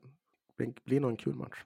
blir, 0.58 0.74
blir 0.86 1.00
nog 1.00 1.12
en 1.12 1.18
kul 1.18 1.36
match. 1.36 1.66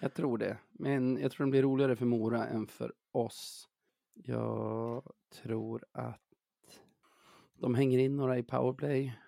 Jag 0.00 0.14
tror 0.14 0.38
det. 0.38 0.58
Men 0.72 1.16
jag 1.16 1.32
tror 1.32 1.44
den 1.44 1.50
blir 1.50 1.62
roligare 1.62 1.96
för 1.96 2.06
Mora 2.06 2.46
än 2.46 2.66
för 2.66 2.92
oss. 3.12 3.68
Jag 4.14 5.12
tror 5.30 5.84
att 5.92 6.20
de 7.54 7.74
hänger 7.74 7.98
in 7.98 8.16
några 8.16 8.38
i 8.38 8.42
powerplay. 8.42 9.18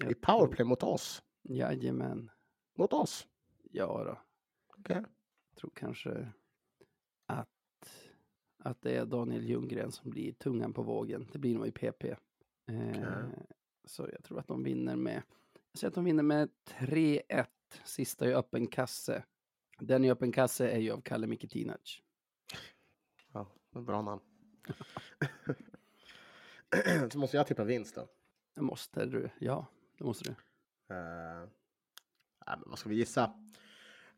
Jag 0.00 0.10
I 0.10 0.14
powerplay 0.14 0.66
mot 0.66 0.82
oss. 0.82 1.22
Tror, 1.46 1.56
jajamän. 1.56 2.30
Mot 2.74 2.92
oss. 2.92 3.26
Ja 3.62 4.04
då. 4.04 4.18
Okej. 4.78 5.02
tror 5.60 5.70
kanske 5.74 6.32
att, 7.26 7.48
att 8.58 8.82
det 8.82 8.96
är 8.96 9.06
Daniel 9.06 9.44
Ljunggren 9.44 9.92
som 9.92 10.10
blir 10.10 10.32
tungan 10.32 10.72
på 10.72 10.82
vågen. 10.82 11.28
Det 11.32 11.38
blir 11.38 11.54
nog 11.54 11.66
i 11.66 11.72
PP. 11.72 12.04
Eh, 12.66 13.28
Så 13.84 14.08
jag 14.12 14.24
tror 14.24 14.38
att 14.38 14.48
de 14.48 14.62
vinner 14.62 14.96
med, 14.96 15.22
jag 15.72 15.78
säger 15.78 15.88
att 15.88 15.94
de 15.94 16.04
vinner 16.04 16.22
med 16.22 16.48
3-1. 16.64 17.46
Sista 17.84 18.28
i 18.28 18.34
öppen 18.34 18.66
kasse. 18.66 19.24
Den 19.86 20.04
i 20.04 20.10
öppen 20.10 20.32
kasse 20.32 20.68
är 20.68 20.78
ju 20.78 20.90
av 20.90 21.00
Kalle 21.00 21.26
Mikitinac. 21.26 22.02
Ja, 23.32 23.46
bra 23.70 24.02
namn. 24.02 24.20
så 27.12 27.18
måste 27.18 27.36
jag 27.36 27.46
tippa 27.46 27.64
vinst 27.64 27.94
då. 27.94 28.08
Det 28.54 28.62
måste 28.62 29.06
du. 29.06 29.30
Ja, 29.38 29.66
det 29.98 30.04
måste 30.04 30.24
du. 30.24 30.30
Uh, 30.94 31.48
nej, 32.46 32.56
men 32.58 32.62
vad 32.66 32.78
ska 32.78 32.88
vi 32.88 32.94
gissa? 32.94 33.32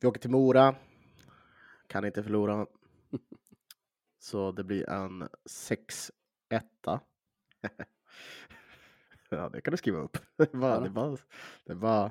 Vi 0.00 0.08
åker 0.08 0.20
till 0.20 0.30
Mora. 0.30 0.76
Kan 1.86 2.04
inte 2.04 2.22
förlora. 2.22 2.66
Så 4.18 4.52
det 4.52 4.64
blir 4.64 4.90
en 4.90 5.28
6-1. 5.50 6.10
ja, 9.28 9.48
det 9.48 9.60
kan 9.60 9.70
du 9.70 9.76
skriva 9.76 9.98
upp. 9.98 10.18
Det 10.36 10.54
är 10.54 10.58
bara, 10.58 10.74
Ja 10.74 10.80
det 10.80 10.86
är 10.86 10.90
bara, 10.90 11.16
det 11.64 11.72
är 11.72 11.76
bara 11.76 12.10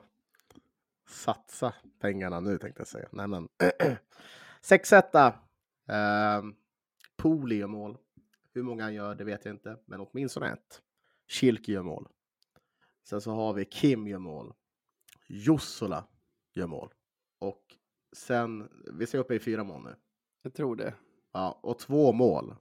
satsa 1.05 1.73
pengarna 1.99 2.39
nu 2.39 2.57
tänkte 2.57 2.79
jag 2.81 2.87
säga. 2.87 3.09
Nej, 3.11 3.27
men 3.27 3.49
6-1. 4.61 5.33
Uh, 5.89 6.53
Pooley 7.15 7.57
gör 7.57 7.67
mål. 7.67 7.97
Hur 8.53 8.63
många 8.63 8.83
han 8.83 8.93
gör, 8.93 9.15
det 9.15 9.23
vet 9.23 9.45
jag 9.45 9.53
inte, 9.53 9.77
men 9.85 9.99
åtminstone 9.99 10.51
ett. 10.53 10.81
Kilke 11.27 11.71
gör 11.71 11.83
mål. 11.83 12.07
Sen 13.03 13.21
så 13.21 13.31
har 13.31 13.53
vi 13.53 13.65
Kim 13.65 14.07
gör 14.07 14.19
mål. 14.19 14.53
Jussula 15.27 16.07
gör 16.53 16.67
mål. 16.67 16.93
Och 17.39 17.77
sen, 18.15 18.69
vi 18.93 19.07
ser 19.07 19.17
uppe 19.17 19.35
i 19.35 19.39
fyra 19.39 19.63
mål 19.63 19.83
nu. 19.83 19.95
Jag 20.41 20.53
tror 20.53 20.75
det. 20.75 20.93
Ja, 21.31 21.59
och 21.63 21.79
två 21.79 22.13
mål 22.13 22.55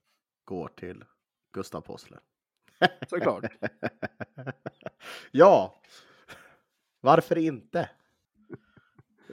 går 0.44 0.68
till 0.68 1.04
Gustav 1.52 1.80
Possler. 1.80 2.20
Såklart. 3.08 3.44
ja, 5.30 5.80
varför 7.00 7.38
inte? 7.38 7.90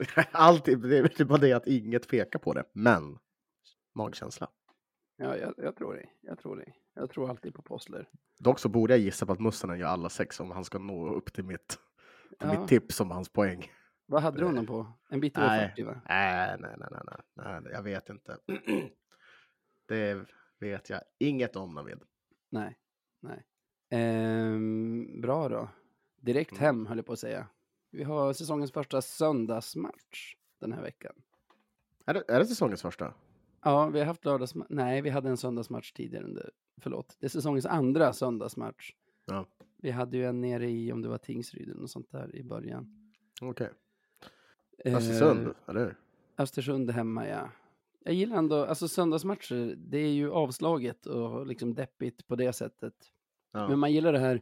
Alltid, 0.32 0.78
det 0.80 1.20
är 1.20 1.24
bara 1.24 1.38
det 1.38 1.52
att 1.52 1.66
inget 1.66 2.08
pekar 2.08 2.38
på 2.38 2.52
det, 2.52 2.64
men 2.72 3.18
magkänsla. 3.94 4.48
Ja, 5.16 5.36
jag, 5.36 5.54
jag 5.56 5.76
tror 5.76 5.94
det. 5.94 6.08
Jag 6.20 6.38
tror 6.38 6.56
det. 6.56 6.72
Jag 6.94 7.10
tror 7.10 7.30
alltid 7.30 7.54
på 7.54 7.62
Possler. 7.62 8.08
Dock 8.38 8.58
så 8.58 8.68
borde 8.68 8.92
jag 8.92 9.00
gissa 9.00 9.26
på 9.26 9.32
att 9.32 9.40
Mustonen 9.40 9.78
gör 9.78 9.86
alla 9.88 10.08
sex 10.08 10.40
om 10.40 10.50
han 10.50 10.64
ska 10.64 10.78
nå 10.78 11.14
upp 11.14 11.32
till 11.32 11.44
mitt, 11.44 11.68
till 11.68 11.78
Ja. 12.52 12.60
mitt 12.60 12.68
tips 12.68 13.00
om 13.00 13.10
hans 13.10 13.28
poäng. 13.28 13.72
Vad 14.06 14.22
hade 14.22 14.38
du 14.38 14.44
honom 14.44 14.66
på? 14.66 14.92
En 15.10 15.20
bit 15.20 15.38
över 15.38 15.48
Nej. 15.48 15.68
40 15.68 15.82
va? 15.82 16.00
Nej, 16.08 16.56
nej, 16.60 16.74
nej, 16.78 16.88
nej, 16.90 17.02
nej, 17.36 17.60
nej, 17.62 17.72
jag 17.72 17.82
vet 17.82 18.08
inte. 18.08 18.38
det 19.88 20.26
vet 20.60 20.90
jag 20.90 21.00
inget 21.18 21.56
om 21.56 21.74
Navid. 21.74 22.02
Nej. 22.50 22.78
Nej. 23.20 23.46
Ehm, 23.90 25.20
bra 25.20 25.48
då. 25.48 25.68
Direkt 26.20 26.50
Mm. 26.52 26.62
hem 26.62 26.86
höll 26.86 26.96
jag 26.98 27.06
på 27.06 27.12
att 27.12 27.18
säga. 27.18 27.46
Vi 27.90 28.02
har 28.02 28.32
säsongens 28.32 28.72
första 28.72 29.02
söndagsmatch 29.02 30.34
den 30.58 30.72
här 30.72 30.82
veckan. 30.82 31.12
Är 32.06 32.14
det, 32.14 32.24
är 32.28 32.38
det 32.38 32.46
säsongens 32.46 32.82
första? 32.82 33.14
Ja, 33.62 33.86
vi 33.86 33.98
har 33.98 34.06
haft 34.06 34.24
lördagsmatch. 34.24 34.66
Nej, 34.70 35.02
vi 35.02 35.10
hade 35.10 35.28
en 35.28 35.36
söndagsmatch 35.36 35.92
tidigare. 35.92 36.24
Under... 36.24 36.50
Förlåt. 36.76 37.16
Det 37.20 37.26
är 37.26 37.28
säsongens 37.28 37.66
andra 37.66 38.12
söndagsmatch. 38.12 38.92
Ja, 39.24 39.46
Vi 39.76 39.90
hade 39.90 40.16
ju 40.16 40.24
en 40.24 40.40
nere 40.40 40.70
i, 40.70 40.92
om 40.92 41.02
det 41.02 41.08
var 41.08 41.18
Tingsryd 41.18 41.68
eller 41.68 41.80
något 41.80 41.90
sånt 41.90 42.10
där 42.10 42.36
i 42.36 42.42
början. 42.42 43.10
okej. 43.40 43.70
Eh, 44.84 44.96
Östersund, 44.96 45.54
eller 45.68 45.80
hur? 45.80 45.96
Östersund 46.38 46.90
hemma, 46.90 47.28
ja. 47.28 47.50
Jag 48.04 48.14
gillar 48.14 48.36
ändå, 48.36 48.64
alltså 48.64 48.88
söndagsmatcher, 48.88 49.74
det 49.76 49.98
är 49.98 50.12
ju 50.12 50.30
avslaget 50.30 51.06
och 51.06 51.46
liksom 51.46 51.74
deppigt 51.74 52.26
på 52.26 52.36
det 52.36 52.52
sättet. 52.52 52.94
Ja. 53.52 53.68
Men 53.68 53.78
man 53.78 53.92
gillar 53.92 54.12
det 54.12 54.18
här 54.18 54.40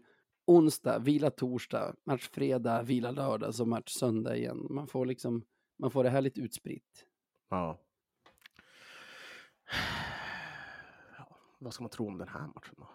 onsdag, 0.48 0.98
vila 0.98 1.30
torsdag, 1.30 1.94
match 2.04 2.28
fredag, 2.28 2.82
vila 2.82 3.10
lördag, 3.10 3.54
så 3.54 3.64
match 3.64 3.92
söndag 3.92 4.36
igen. 4.36 4.66
Man 4.70 4.86
får 4.86 5.06
liksom, 5.06 5.42
man 5.78 5.90
får 5.90 6.04
det 6.04 6.10
här 6.10 6.20
lite 6.20 6.40
utspritt. 6.40 7.06
ja. 7.48 7.78
ja. 11.18 11.36
Vad 11.58 11.74
ska 11.74 11.82
man 11.82 11.90
tro 11.90 12.08
om 12.08 12.18
den 12.18 12.28
här 12.28 12.46
matchen 12.46 12.74
då? 12.76 12.88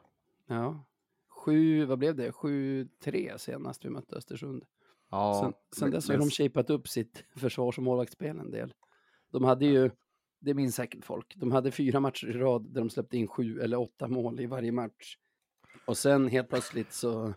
Ja. 0.48 0.86
Sju, 1.30 1.86
vad 1.86 2.00
blev 2.00 2.16
det? 2.16 2.32
7-3 2.32 3.38
senast 3.38 3.86
vi 3.86 3.90
mötte 3.90 4.16
Östersund. 4.16 4.66
Ja, 5.12 5.40
sen 5.44 5.54
sen 5.80 5.92
dess 5.92 6.10
har 6.10 6.18
de 6.18 6.30
shapat 6.30 6.70
upp 6.70 6.88
sitt 6.88 7.24
försvars 7.36 7.78
och 7.78 7.84
målvaktsspel 7.84 8.40
en 8.40 8.52
del. 8.52 8.74
De 9.32 9.44
hade 9.44 9.66
ju, 9.66 9.92
det 10.40 10.54
minns 10.54 10.76
säkert 10.76 11.06
folk, 11.06 11.36
de 11.36 11.52
hade 11.52 11.72
fyra 11.72 12.00
matcher 12.00 12.28
i 12.28 12.34
rad 12.34 12.74
där 12.74 12.82
de 12.82 12.90
släppte 12.90 13.18
in 13.18 13.28
sju 13.28 13.60
eller 13.60 13.80
åtta 13.80 14.08
mål 14.08 14.40
i 14.40 14.46
varje 14.46 14.72
match. 14.72 15.18
Och 15.86 15.98
sen 15.98 16.28
helt 16.28 16.50
plötsligt 16.50 16.94
så, 16.94 17.34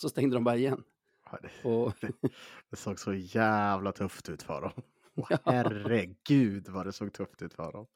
så 0.00 0.08
stängde 0.08 0.36
de 0.36 0.44
bara 0.44 0.56
igen. 0.56 0.84
Ja, 1.30 1.38
det- 1.42 1.68
Och, 1.68 1.92
Det 2.70 2.76
såg 2.76 2.98
så 2.98 3.12
jävla 3.14 3.92
tufft 3.92 4.28
ut 4.28 4.42
för 4.42 4.60
dem. 4.60 4.72
Ja. 5.28 5.38
Herregud 5.44 6.68
vad 6.68 6.86
det 6.86 6.92
såg 6.92 7.12
tufft 7.12 7.42
ut 7.42 7.54
för 7.54 7.72
dem. 7.72 7.86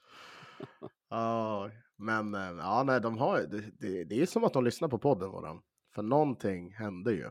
Ja, 1.11 1.70
men 1.96 2.34
eh, 2.34 2.40
ja, 2.40 2.82
nej, 2.86 3.00
de 3.00 3.18
har, 3.18 3.38
det, 3.40 3.61
det, 3.80 4.05
det 4.05 4.22
är 4.22 4.26
som 4.26 4.44
att 4.44 4.52
de 4.52 4.64
lyssnar 4.64 4.88
på 4.88 4.98
podden 4.98 5.30
våran. 5.30 5.62
För 5.94 6.02
någonting 6.02 6.72
hände 6.74 7.12
ju. 7.12 7.30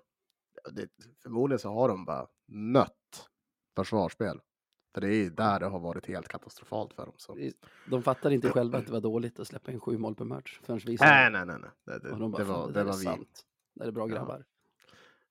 Det, 0.72 0.88
förmodligen 1.24 1.60
så 1.60 1.70
har 1.74 1.88
de 1.90 2.06
bara 2.06 2.28
nött 2.48 3.30
försvarsspel. 3.76 4.40
För 4.94 5.02
det 5.02 5.08
är 5.08 5.14
ju 5.16 5.30
där 5.30 5.60
det 5.60 5.66
har 5.66 5.80
varit 5.80 6.06
helt 6.08 6.28
katastrofalt 6.28 6.94
för 6.94 7.06
dem. 7.06 7.16
Så. 7.18 7.38
de 7.90 8.04
fattade 8.04 8.36
inte 8.36 8.50
själva 8.50 8.78
att 8.78 8.86
det 8.86 8.92
var 8.92 9.02
dåligt 9.02 9.40
att 9.40 9.48
släppa 9.48 9.72
in 9.72 9.80
sju 9.80 9.98
mål 9.98 10.16
per 10.16 10.26
match 10.26 10.60
förrän 10.64 10.80
vi 10.86 10.98
Nej, 11.00 11.32
nej, 11.32 11.46
nej. 11.46 11.58
nej. 11.60 12.00
Det, 12.02 12.10
de 12.10 12.32
bara, 12.32 12.40
det 12.40 12.46
"Fan, 12.46 12.60
var, 12.60 12.68
det, 12.68 12.74
det 12.74 12.84
var 12.84 12.98
vi. 12.98 13.04
sant. 13.04 13.46
Det 13.74 13.84
är 13.86 13.92
bra 13.92 14.08
grabbar. 14.08 14.46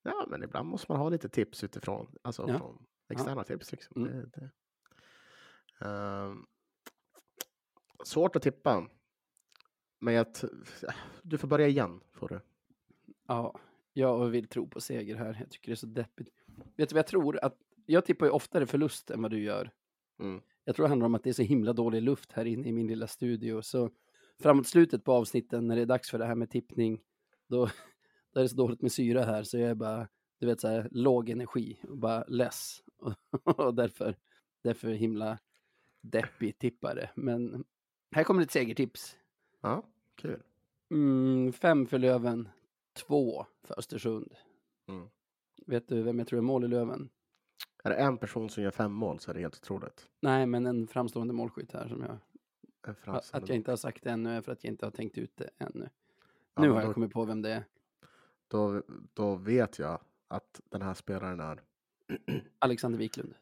Ja, 0.02 0.26
men 0.28 0.42
ibland 0.42 0.68
måste 0.68 0.92
man 0.92 1.00
ha 1.00 1.08
lite 1.08 1.28
tips 1.28 1.64
utifrån. 1.64 2.16
Alltså 2.22 2.44
Ja. 2.48 2.58
från 2.58 2.86
externa 3.08 3.44
tips 3.44 3.72
liksom. 3.72 4.06
Mm. 4.06 4.12
Det, 4.12 4.30
det. 4.40 4.50
Ehm, 5.88 6.46
svårt 8.04 8.36
att 8.36 8.42
tippa. 8.42 8.88
Men 10.00 10.14
jag 10.14 10.26
du 11.22 11.38
får 11.38 11.48
börja 11.48 11.68
igen. 11.68 12.00
Får 12.12 12.28
du. 12.28 12.40
Ja, 13.28 13.58
jag 13.92 14.26
vill 14.26 14.48
tro 14.48 14.68
på 14.68 14.80
seger 14.80 15.16
här. 15.16 15.36
Jag 15.40 15.50
tycker 15.50 15.68
det 15.68 15.74
är 15.74 15.76
så 15.76 15.86
deppigt. 15.86 16.28
Vet 16.76 16.88
du 16.88 16.94
vad 16.94 16.98
jag 16.98 17.06
tror? 17.06 17.44
Att 17.44 17.58
jag 17.86 18.04
tippar 18.04 18.26
ju 18.26 18.32
oftare 18.32 18.66
förlust 18.66 19.10
än 19.10 19.22
vad 19.22 19.30
du 19.30 19.42
gör. 19.42 19.70
Mm. 20.20 20.42
Jag 20.64 20.76
tror 20.76 20.84
det 20.84 20.88
handlar 20.88 21.06
om 21.06 21.14
att 21.14 21.24
det 21.24 21.30
är 21.30 21.34
så 21.34 21.42
himla 21.42 21.72
dålig 21.72 22.02
luft 22.02 22.32
här 22.32 22.44
inne 22.44 22.68
i 22.68 22.72
min 22.72 22.86
lilla 22.86 23.06
studio. 23.06 23.62
Så 23.62 23.90
framåt 24.42 24.66
slutet 24.66 25.04
på 25.04 25.12
avsnitten 25.12 25.66
när 25.66 25.76
det 25.76 25.82
är 25.82 25.86
dags 25.86 26.10
för 26.10 26.18
det 26.18 26.26
här 26.26 26.34
med 26.34 26.50
tippning, 26.50 27.02
då, 27.48 27.68
då 28.32 28.40
är 28.40 28.42
det 28.42 28.48
så 28.48 28.56
dåligt 28.56 28.82
med 28.82 28.92
syra 28.92 29.24
här 29.24 29.42
så 29.42 29.58
jag 29.58 29.70
är 29.70 29.74
bara, 29.74 30.08
du 30.38 30.46
vet 30.46 30.60
så 30.60 30.68
här, 30.68 30.88
låg 30.90 31.28
energi 31.28 31.80
och 31.88 31.98
bara 31.98 32.24
less. 32.28 32.82
Och, 33.44 33.74
därför, 33.74 34.16
därför 34.62 34.88
himla 34.88 35.38
deppig 36.00 36.58
tippare. 36.58 37.10
Men 37.14 37.64
här 38.14 38.24
kommer 38.24 38.42
ett 38.42 38.50
segertips. 38.50 39.16
Ja, 39.60 39.82
kul. 40.14 40.42
Mm, 40.90 41.52
fem 41.52 41.86
för 41.86 41.98
Löven, 41.98 42.48
två 42.92 43.46
för 43.62 43.78
Östersund. 43.78 44.34
Mm. 44.88 45.08
Vet 45.66 45.88
du 45.88 46.02
vem 46.02 46.18
jag 46.18 46.28
tror 46.28 46.38
är 46.38 46.42
mål 46.42 46.64
i 46.64 46.68
Löven? 46.68 47.10
Är 47.84 47.90
det 47.90 47.96
en 47.96 48.18
person 48.18 48.50
som 48.50 48.62
gör 48.62 48.70
fem 48.70 48.92
mål 48.92 49.18
så 49.20 49.30
är 49.30 49.34
det 49.34 49.40
helt 49.40 49.56
otroligt. 49.56 50.08
Nej, 50.20 50.46
men 50.46 50.66
en 50.66 50.86
framstående 50.86 51.34
målskytt 51.34 51.72
här 51.72 51.88
som 51.88 52.02
jag... 52.02 52.18
Att 53.06 53.48
jag 53.48 53.56
inte 53.56 53.70
har 53.70 53.76
sagt 53.76 54.04
det 54.04 54.10
ännu 54.10 54.30
är 54.30 54.40
för 54.40 54.52
att 54.52 54.64
jag 54.64 54.72
inte 54.72 54.86
har 54.86 54.90
tänkt 54.90 55.18
ut 55.18 55.36
det 55.36 55.50
ännu. 55.58 55.88
Ja, 56.54 56.62
nu 56.62 56.70
har 56.70 56.80
jag 56.80 56.88
då- 56.90 56.94
kommit 56.94 57.12
på 57.12 57.24
vem 57.24 57.42
det 57.42 57.50
är. 57.52 57.64
Då, 58.52 58.82
då 59.14 59.34
vet 59.36 59.78
jag 59.78 60.00
att 60.28 60.60
den 60.68 60.82
här 60.82 60.94
spelaren 60.94 61.40
är... 61.40 61.62
Alexander 62.58 62.98
Wiklund. 62.98 63.34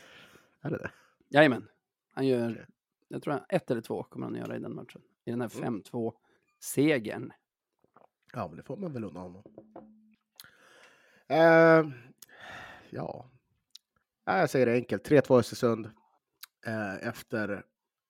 Är 0.60 0.70
det 0.70 0.78
det? 0.78 0.90
Jajamän. 1.28 1.68
Han 2.12 2.26
gör, 2.26 2.50
Okej. 2.50 2.66
jag 3.08 3.22
tror 3.22 3.32
han, 3.32 3.42
ett 3.48 3.70
eller 3.70 3.80
två 3.80 4.02
kommer 4.02 4.26
han 4.26 4.34
göra 4.36 4.56
i 4.56 4.60
den 4.60 4.74
matchen. 4.74 5.02
I 5.24 5.30
den 5.30 5.40
här 5.40 5.50
Mm. 5.58 5.82
5-2-segern. 5.82 7.32
Ja, 8.32 8.48
men 8.48 8.56
det 8.56 8.62
får 8.62 8.76
man 8.76 8.92
väl 8.92 9.04
unna 9.04 9.20
honom. 9.20 9.42
Eh, 11.28 11.86
ja, 12.90 13.30
Ja, 14.24 14.38
jag 14.38 14.50
säger 14.50 14.66
det 14.66 14.72
enkelt. 14.72 15.08
3-2 15.10 15.38
Östersund 15.38 15.90
eh, 16.66 17.08
efter 17.08 17.64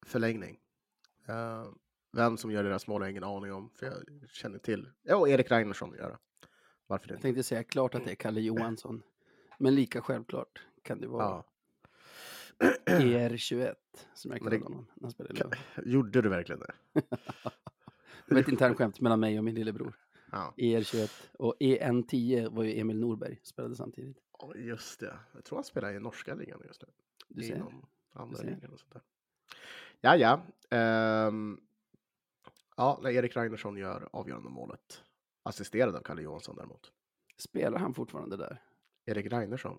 förlängning. 0.06 0.58
Eh, 1.28 1.66
vem 2.12 2.36
som 2.36 2.50
gör 2.50 2.64
deras 2.64 2.86
mål 2.86 3.00
har 3.02 3.06
jag 3.06 3.10
ingen 3.10 3.24
aning 3.24 3.52
om, 3.52 3.70
för 3.70 3.86
jag 3.86 3.94
känner 4.30 4.58
till. 4.58 4.90
Ja, 5.02 5.28
Erik 5.28 5.50
Ragnarsson 5.50 5.94
gör 5.98 6.10
det. 6.10 6.18
Varför 6.88 7.08
Jag 7.08 7.14
inte? 7.16 7.22
tänkte 7.22 7.42
säga 7.42 7.62
klart 7.64 7.94
att 7.94 8.04
det 8.04 8.10
är 8.10 8.14
Kalle 8.14 8.40
Johansson. 8.40 9.02
Men 9.58 9.74
lika 9.74 10.00
självklart 10.02 10.62
kan 10.82 11.00
det 11.00 11.06
vara 11.08 11.24
Ja. 11.24 11.44
ER21 12.86 13.74
som 14.14 14.30
jag 14.30 14.40
kallade 14.40 14.56
det- 14.58 14.62
honom. 14.64 14.86
när 14.94 15.02
Han 15.02 15.10
spelade. 15.10 15.58
Gjorde 15.84 16.22
du 16.22 16.28
verkligen 16.28 16.60
det? 16.60 16.74
Det 18.26 18.34
var 18.34 18.40
ett 18.40 18.48
internskämt 18.48 19.00
mellan 19.00 19.20
mig 19.20 19.38
och 19.38 19.44
min 19.44 19.54
lillebror. 19.54 19.98
Ja, 20.32 20.54
ER21 20.56 21.10
och 21.38 21.54
EN10 21.60 22.48
var 22.54 22.62
ju 22.64 22.80
Emil 22.80 22.98
Norberg, 23.00 23.38
spelade 23.42 23.76
samtidigt. 23.76 24.16
Ja, 24.38 24.54
just 24.54 25.00
det. 25.00 25.18
Jag 25.34 25.44
tror 25.44 25.56
han 25.56 25.64
spelar 25.64 25.92
i 25.92 26.00
norska 26.00 26.34
ligan 26.34 26.60
just 26.66 26.82
nu. 26.82 26.88
Du 27.28 27.42
ser. 27.42 27.58
någon 27.58 27.86
andra 28.12 28.42
ligan 28.42 28.72
och 28.72 28.80
sånt 28.80 28.92
där. 28.92 29.02
Ja, 30.00 30.16
ja. 30.16 30.42
Ehm, 30.76 31.60
ja, 32.76 33.10
Erik 33.10 33.36
Ragnarsson 33.36 33.76
gör 33.76 34.08
avgörande 34.12 34.50
målet. 34.50 35.02
Assisterad 35.48 35.96
av 35.96 36.00
Kalle 36.00 36.22
Johansson 36.22 36.56
däremot. 36.56 36.92
Spelar 37.36 37.78
han 37.78 37.94
fortfarande 37.94 38.36
där? 38.36 38.62
Erik 39.06 39.32
Ragnarsson. 39.32 39.78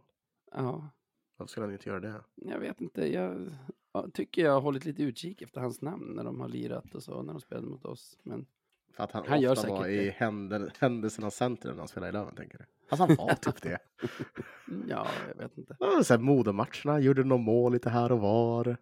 Ja, 0.51 0.89
Varför 1.38 1.51
skulle 1.51 1.65
han 1.65 1.74
inte 1.74 1.89
göra 1.89 1.99
det? 1.99 2.22
jag 2.36 2.59
vet 2.59 2.82
inte. 2.82 3.13
Jag 3.13 3.49
ja, 3.93 4.07
tycker 4.13 4.41
jag 4.43 4.51
har 4.51 4.61
hållit 4.61 4.86
lite 4.86 5.03
utkik 5.03 5.41
efter 5.41 5.61
hans 5.61 5.82
namn 5.82 6.13
när 6.15 6.24
de 6.24 6.39
har 6.41 6.47
lirat 6.47 6.95
och 6.95 7.03
så, 7.03 7.22
när 7.22 7.34
de 7.34 7.41
spelade 7.41 7.67
mot 7.67 7.86
oss. 7.86 8.17
Men 8.24 8.45
För 8.93 9.03
att 9.03 9.11
han, 9.11 9.28
Han 9.28 9.41
gör 9.41 9.51
ofta 9.51 9.70
var 9.70 9.88
i 9.88 10.09
händer, 10.09 10.74
händelsernas 10.80 11.36
centrum 11.36 11.74
när 11.74 11.82
han 11.82 11.88
spelade 11.88 12.09
i 12.09 12.13
Löven, 12.13 12.36
tänker 12.36 12.57
du? 12.57 12.65
Alltså 12.89 13.05
han 13.05 13.15
var 13.15 13.36
typ 13.36 13.61
det. 13.61 13.80
ja, 14.88 15.07
jag 15.28 15.36
vet 15.36 15.57
inte. 15.57 15.76
Ja, 15.80 16.03
Så 16.03 16.13
här, 16.13 16.22
Modomatcherna, 16.22 16.99
gjorde 16.99 17.24
någon 17.24 17.41
mål 17.43 17.74
lite 17.74 17.89
här 17.89 18.11
och 18.11 18.20
var. 18.20 18.78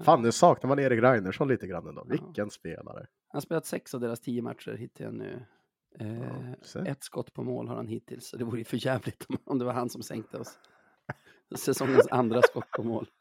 Fan, 0.00 0.22
nu 0.22 0.32
saknar 0.32 0.68
man 0.68 0.78
Erik 0.78 1.02
Ragnarsson 1.02 1.48
lite 1.48 1.66
grann 1.66 1.86
ändå. 1.86 2.06
Ja. 2.08 2.10
Vilken 2.10 2.50
spelare. 2.50 3.06
Han 3.28 3.36
har 3.36 3.40
spelat 3.40 3.66
sex 3.66 3.94
av 3.94 4.00
deras 4.00 4.20
tio 4.20 4.42
matcher 4.42 4.88
jag 4.96 5.14
nu. 5.14 5.44
Eh, 5.98 6.50
Ja, 6.74 6.86
ett 6.86 7.02
skott 7.02 7.32
på 7.32 7.42
mål 7.42 7.68
har 7.68 7.76
han 7.76 7.86
hittills, 7.86 8.28
så 8.28 8.36
det 8.36 8.44
vore 8.44 8.58
ju 8.58 8.64
för 8.64 8.86
jävligt 8.86 9.26
om, 9.28 9.38
om 9.44 9.58
det 9.58 9.64
var 9.64 9.72
han 9.72 9.88
som 9.90 10.02
sänkte 10.02 10.38
oss. 10.38 10.58
Säsongens 11.56 12.08
andra 12.10 12.42
skott 12.42 12.70
på 12.70 12.82
mål. 12.82 13.08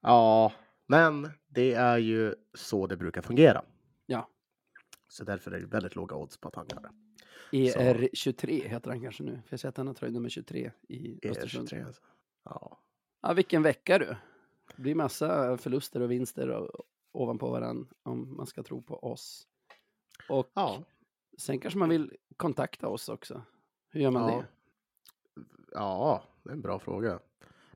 Ja, 0.00 0.52
men 0.86 1.30
det 1.46 1.72
är 1.72 1.98
ju 1.98 2.34
så 2.54 2.86
det 2.86 2.96
brukar 2.96 3.22
fungera. 3.22 3.64
Ja. 4.06 4.28
Så 5.08 5.24
därför 5.24 5.50
är 5.50 5.60
det 5.60 5.66
väldigt 5.66 5.96
låga 5.96 6.16
odds 6.16 6.36
på 6.36 6.48
att 6.48 6.54
han 6.54 6.66
gör 6.70 6.80
det. 6.80 6.90
ER23 7.56 8.68
heter 8.68 8.90
han 8.90 9.00
kanske 9.00 9.22
nu, 9.22 9.32
för 9.32 9.52
jag 9.52 9.60
ser 9.60 9.68
att 9.68 9.76
han 9.76 9.86
har 9.86 9.94
tröja 9.94 10.12
nummer 10.12 10.28
23 10.28 10.72
i 10.88 11.28
Östersund. 11.28 11.68
ER23, 11.68 11.86
alltså. 11.86 12.02
Ja. 12.44 12.80
Ja, 13.22 13.32
vilken 13.32 13.62
vecka 13.62 13.98
du. 13.98 14.16
Det 14.76 14.82
blir 14.82 14.94
massa 14.94 15.56
förluster 15.56 16.00
och 16.00 16.10
vinster 16.10 16.48
och, 16.48 16.84
ovanpå 17.12 17.50
varann 17.50 17.88
om 18.02 18.36
man 18.36 18.46
ska 18.46 18.62
tro 18.62 18.82
på 18.82 18.98
oss. 18.98 19.46
Och 20.28 20.50
ja. 20.54 20.84
Sen 21.38 21.60
kanske 21.60 21.78
man 21.78 21.88
vill 21.88 22.16
kontakta 22.36 22.88
oss 22.88 23.08
också. 23.08 23.42
Hur 23.90 24.00
gör 24.00 24.10
man 24.10 24.32
Ja. 24.32 24.36
det? 24.38 24.46
Ja, 25.72 26.24
det 26.42 26.50
är 26.50 26.54
en 26.54 26.60
bra 26.62 26.78
fråga. 26.78 27.20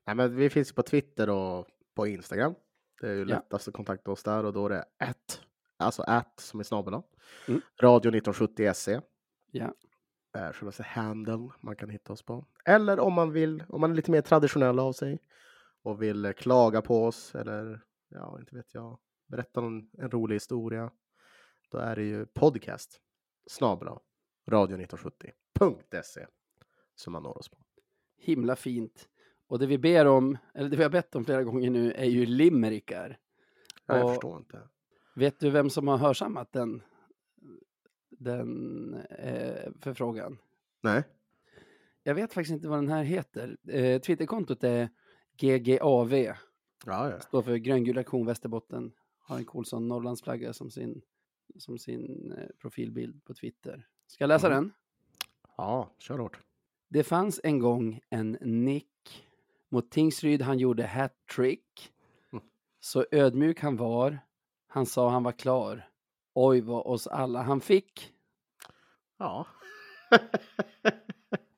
Nej, 0.05 0.17
men 0.17 0.37
vi 0.37 0.51
finns 0.51 0.73
på 0.73 0.83
Twitter 0.83 1.31
och 1.31 1.67
på 1.95 2.07
Instagram. 2.07 2.55
Det 3.01 3.07
är 3.09 3.15
ju 3.15 3.21
Ja. 3.21 3.25
lättast 3.27 3.69
att 3.69 3.75
kontakta 3.75 4.11
oss 4.11 4.23
där 4.23 4.45
och 4.45 4.53
då 4.53 4.67
är 4.67 4.71
det 4.71 4.85
ett, 4.99 5.41
alltså 5.77 6.03
att 6.03 6.41
som 6.41 6.61
är 6.61 6.65
snabel 6.65 6.95
Mm. 7.49 7.61
Radio 7.83 8.09
1970 8.11 8.75
SE. 8.75 9.01
Ja. 9.51 9.75
är 10.33 10.53
själva 10.53 10.85
handle 10.85 11.49
man 11.61 11.77
kan 11.77 11.91
hitta 11.91 12.13
oss 12.13 12.23
på. 12.23 12.47
Eller 12.65 13.01
om 13.01 13.13
man 13.13 13.33
vill, 13.33 13.65
om 13.69 13.81
man 13.81 13.91
är 13.91 13.95
lite 13.95 14.11
mer 14.11 14.21
traditionell 14.23 14.79
av 14.79 14.93
sig 14.93 15.19
och 15.83 16.03
vill 16.03 16.25
eh, 16.25 16.33
klaga 16.33 16.83
på 16.83 17.05
oss 17.05 17.35
eller 17.35 17.85
ja, 18.09 18.37
inte 18.41 18.55
vet 18.57 18.75
jag, 18.75 18.99
berätta 19.27 19.61
någon, 19.61 19.91
en 19.99 20.11
rolig 20.11 20.37
historia. 20.37 20.91
Då 21.71 21.79
är 21.79 21.97
det 21.97 22.03
ju 22.03 22.27
podcast 22.27 23.01
snabel 23.47 23.89
radio 24.47 24.77
1970.se 24.79 26.27
som 26.95 27.13
man 27.13 27.23
når 27.23 27.39
oss 27.39 27.49
på. 27.49 27.59
Himla 28.17 28.57
fint. 28.57 29.09
Och 29.47 29.59
det 29.59 29.67
vi 29.67 29.79
ber 29.79 30.07
om, 30.07 30.39
eller 30.55 30.69
det 30.69 30.77
vi 30.77 30.83
har 30.83 30.91
bett 30.91 31.15
om 31.15 31.25
flera 31.25 31.43
gånger 31.45 31.71
nu, 31.71 31.93
är 31.93 32.05
ju 32.05 32.27
limerickar. 32.27 33.19
Ja, 33.87 33.99
jag 33.99 34.09
förstår 34.11 34.39
inte. 34.39 34.69
Vet 35.15 35.41
du 35.41 35.51
vem 35.51 35.71
som 35.71 35.89
har 35.89 35.97
hörsammat 35.97 36.53
den, 36.53 36.83
den 38.11 38.95
eh, 38.95 39.73
förfrågan? 39.81 40.39
Nej. 40.81 41.03
Jag 42.03 42.15
vet 42.15 42.33
faktiskt 42.33 42.53
inte 42.53 42.69
vad 42.69 42.79
den 42.79 42.89
här 42.89 43.03
heter. 43.03 43.57
Eh, 43.69 44.01
Twitterkontot 44.01 44.65
är 44.65 44.89
GGAV, 45.37 46.13
Ja, 46.15 46.35
ja. 46.87 47.21
står 47.21 47.43
för 47.43 47.57
Gröngul 47.57 47.99
Aktion 47.99 48.27
Västerbotten. 48.27 48.93
Har 49.19 49.37
en 49.39 49.45
Colson 49.45 49.89
Norrlandsflagga 49.89 50.53
som 50.53 50.71
sin, 50.71 51.03
som 51.57 51.79
sin 51.79 52.33
eh, 52.39 52.47
profilbild 52.59 53.25
på 53.25 53.35
Twitter. 53.35 53.87
Ska 54.07 54.23
jag 54.25 54.29
läsa 54.29 54.47
Mm. 54.47 54.59
den? 54.59 54.73
Ja, 55.57 55.91
kör 55.99 56.19
hårt. 56.19 56.39
Det 56.89 57.05
fanns 57.05 57.41
en 57.45 57.59
gång 57.59 58.01
en 58.11 58.33
Nick. 58.41 59.25
Mot 59.69 59.91
Tingsryd 59.91 60.43
han 60.43 60.59
gjorde 60.59 60.87
hattrick. 60.87 61.93
Mm. 62.33 62.45
Så 62.81 63.07
ödmjuk 63.11 63.61
han 63.61 63.77
var. 63.77 64.19
Han 64.67 64.87
sa 64.87 65.11
han 65.11 65.23
var 65.23 65.33
klar. 65.33 65.89
Oj 66.35 66.61
vad 66.61 66.87
oss 66.87 67.07
alla 67.07 67.43
han 67.43 67.61
fick. 67.61 68.13
Ja. 69.19 69.47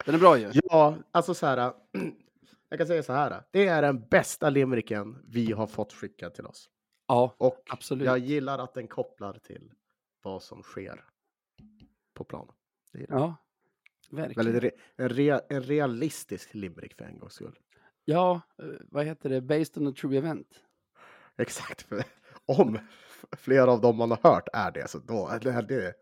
Den 0.05 0.14
är 0.14 0.18
bra 0.18 0.38
ju. 0.38 0.51
ja, 0.55 0.97
alltså 1.11 1.34
så 1.34 1.47
här. 1.47 1.72
Jag 2.68 2.78
kan 2.78 2.86
säga 2.86 3.03
så 3.03 3.12
här. 3.12 3.43
Det 3.51 3.66
är 3.66 3.82
den 3.82 4.07
bästa 4.11 4.51
limericken 4.51 5.18
vi 5.28 5.53
har 5.53 5.66
fått 5.66 5.93
skickad 5.93 6.34
till 6.34 6.47
oss. 6.47 6.70
Ja, 7.09 7.34
Och 7.38 7.62
absolut. 7.70 8.07
jag 8.07 8.18
gillar 8.18 8.59
att 8.59 8.74
den 8.74 8.88
kopplar 8.88 9.38
till 9.38 9.72
vad 10.23 10.43
som 10.43 10.62
sker 10.62 11.05
på 12.14 12.25
planen. 12.25 12.55
Det 12.93 12.99
är 12.99 13.07
Ja, 13.09 13.37
verkligen. 14.11 14.53
Väldigt 14.53 14.75
en, 14.97 15.09
re, 15.09 15.41
en 15.49 15.62
realistisk 15.62 16.55
limerick 16.55 16.95
för 16.95 17.05
en 17.05 17.18
gångs 17.18 17.33
skull. 17.35 17.59
Ja, 18.05 18.41
eh, 18.59 18.64
vad 18.89 19.07
heter 19.07 19.29
det? 19.31 19.41
Based 19.41 19.79
on 19.83 19.87
a 19.89 19.93
true 20.01 20.18
event. 20.18 20.64
Exakt. 21.37 21.87
Om 22.47 22.79
flera 23.33 23.73
av 23.73 23.81
dem 23.81 23.97
man 23.97 24.11
har 24.11 24.18
hört 24.23 24.49
är 24.53 24.71
det, 24.71 24.89
så 24.91 24.99
då 24.99 25.39
det, 25.43 25.62
det, 25.62 25.95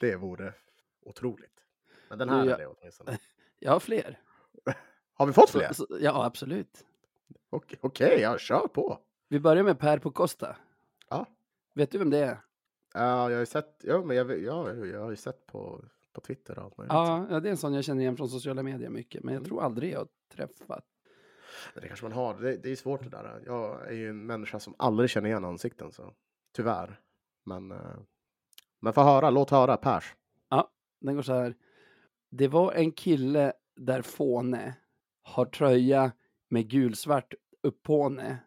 det 0.00 0.16
vore 0.16 0.54
otroligt. 1.02 1.64
Men 2.08 2.18
den 2.18 2.28
här 2.28 2.36
Du, 2.36 2.42
är 2.46 2.50
jag- 2.50 2.58
det 2.58 2.66
åtminstone. 2.66 3.18
Jag 3.58 3.72
har 3.72 3.80
fler. 3.80 4.20
Har 5.14 5.26
vi 5.26 5.32
fått 5.32 5.50
fler? 5.50 5.72
så, 5.72 5.86
ja, 6.00 6.24
absolut. 6.24 6.86
Okej, 7.50 7.78
okej, 7.82 8.20
ja, 8.20 8.38
kör 8.38 8.66
på. 8.68 8.98
Vi 9.28 9.40
börjar 9.40 9.62
med 9.64 9.78
Per 9.78 9.98
på 9.98 10.10
Costa. 10.10 10.56
Ja. 11.08 11.26
Vet 11.74 11.90
du 11.90 11.98
vem 11.98 12.10
det 12.10 12.18
är? 12.18 12.40
Ja, 12.96 13.30
jag 13.30 13.36
har 13.36 13.40
ju 13.40 13.46
sett, 13.46 13.80
ja, 13.84 14.02
men 14.04 14.16
jag, 14.16 14.42
ja, 14.42 14.72
jag 14.74 15.00
har 15.00 15.10
ju 15.10 15.16
sett 15.16 15.46
på, 15.46 15.84
på 16.12 16.20
Twitter 16.20 16.58
och 16.58 16.64
allt 16.64 16.78
möjligt. 16.78 16.92
Ja, 16.92 17.26
ja, 17.30 17.40
det 17.40 17.48
är 17.48 17.50
en 17.50 17.56
sån 17.56 17.74
jag 17.74 17.84
känner 17.84 18.02
igen 18.02 18.16
från 18.16 18.28
sociala 18.28 18.62
medier 18.62 18.90
mycket, 18.90 19.24
men 19.24 19.34
jag 19.34 19.40
Mm. 19.40 19.48
tror 19.48 19.62
aldrig 19.62 19.92
jag 19.92 19.98
har 19.98 20.08
träffat. 20.34 20.84
Det 21.74 21.88
kanske 21.88 22.04
man 22.04 22.12
har. 22.12 22.34
Det, 22.34 22.56
det 22.56 22.70
är 22.72 22.76
svårt 22.76 23.02
det 23.02 23.08
där. 23.08 23.42
Jag 23.46 23.86
är 23.88 23.92
ju 23.92 24.08
en 24.10 24.26
människa 24.26 24.60
som 24.60 24.74
aldrig 24.78 25.10
känner 25.10 25.28
igen 25.28 25.44
ansikten, 25.44 25.92
så 25.92 26.12
tyvärr. 26.54 27.00
Men, 27.44 27.72
eh, 27.72 27.96
men 28.80 28.92
få 28.92 29.02
höra, 29.02 29.30
låt 29.30 29.50
höra, 29.50 29.76
Pers. 29.76 30.14
Den 31.00 31.14
går 31.14 31.22
så 31.22 31.32
här. 31.32 31.54
Det 32.30 32.48
var 32.48 32.72
en 32.72 32.92
kille 32.92 33.52
där 33.76 34.02
fåne 34.02 34.74
har 35.22 35.44
tröja 35.44 36.12
med 36.48 36.68
gulsvart 36.70 37.34
uppåne 37.62 38.38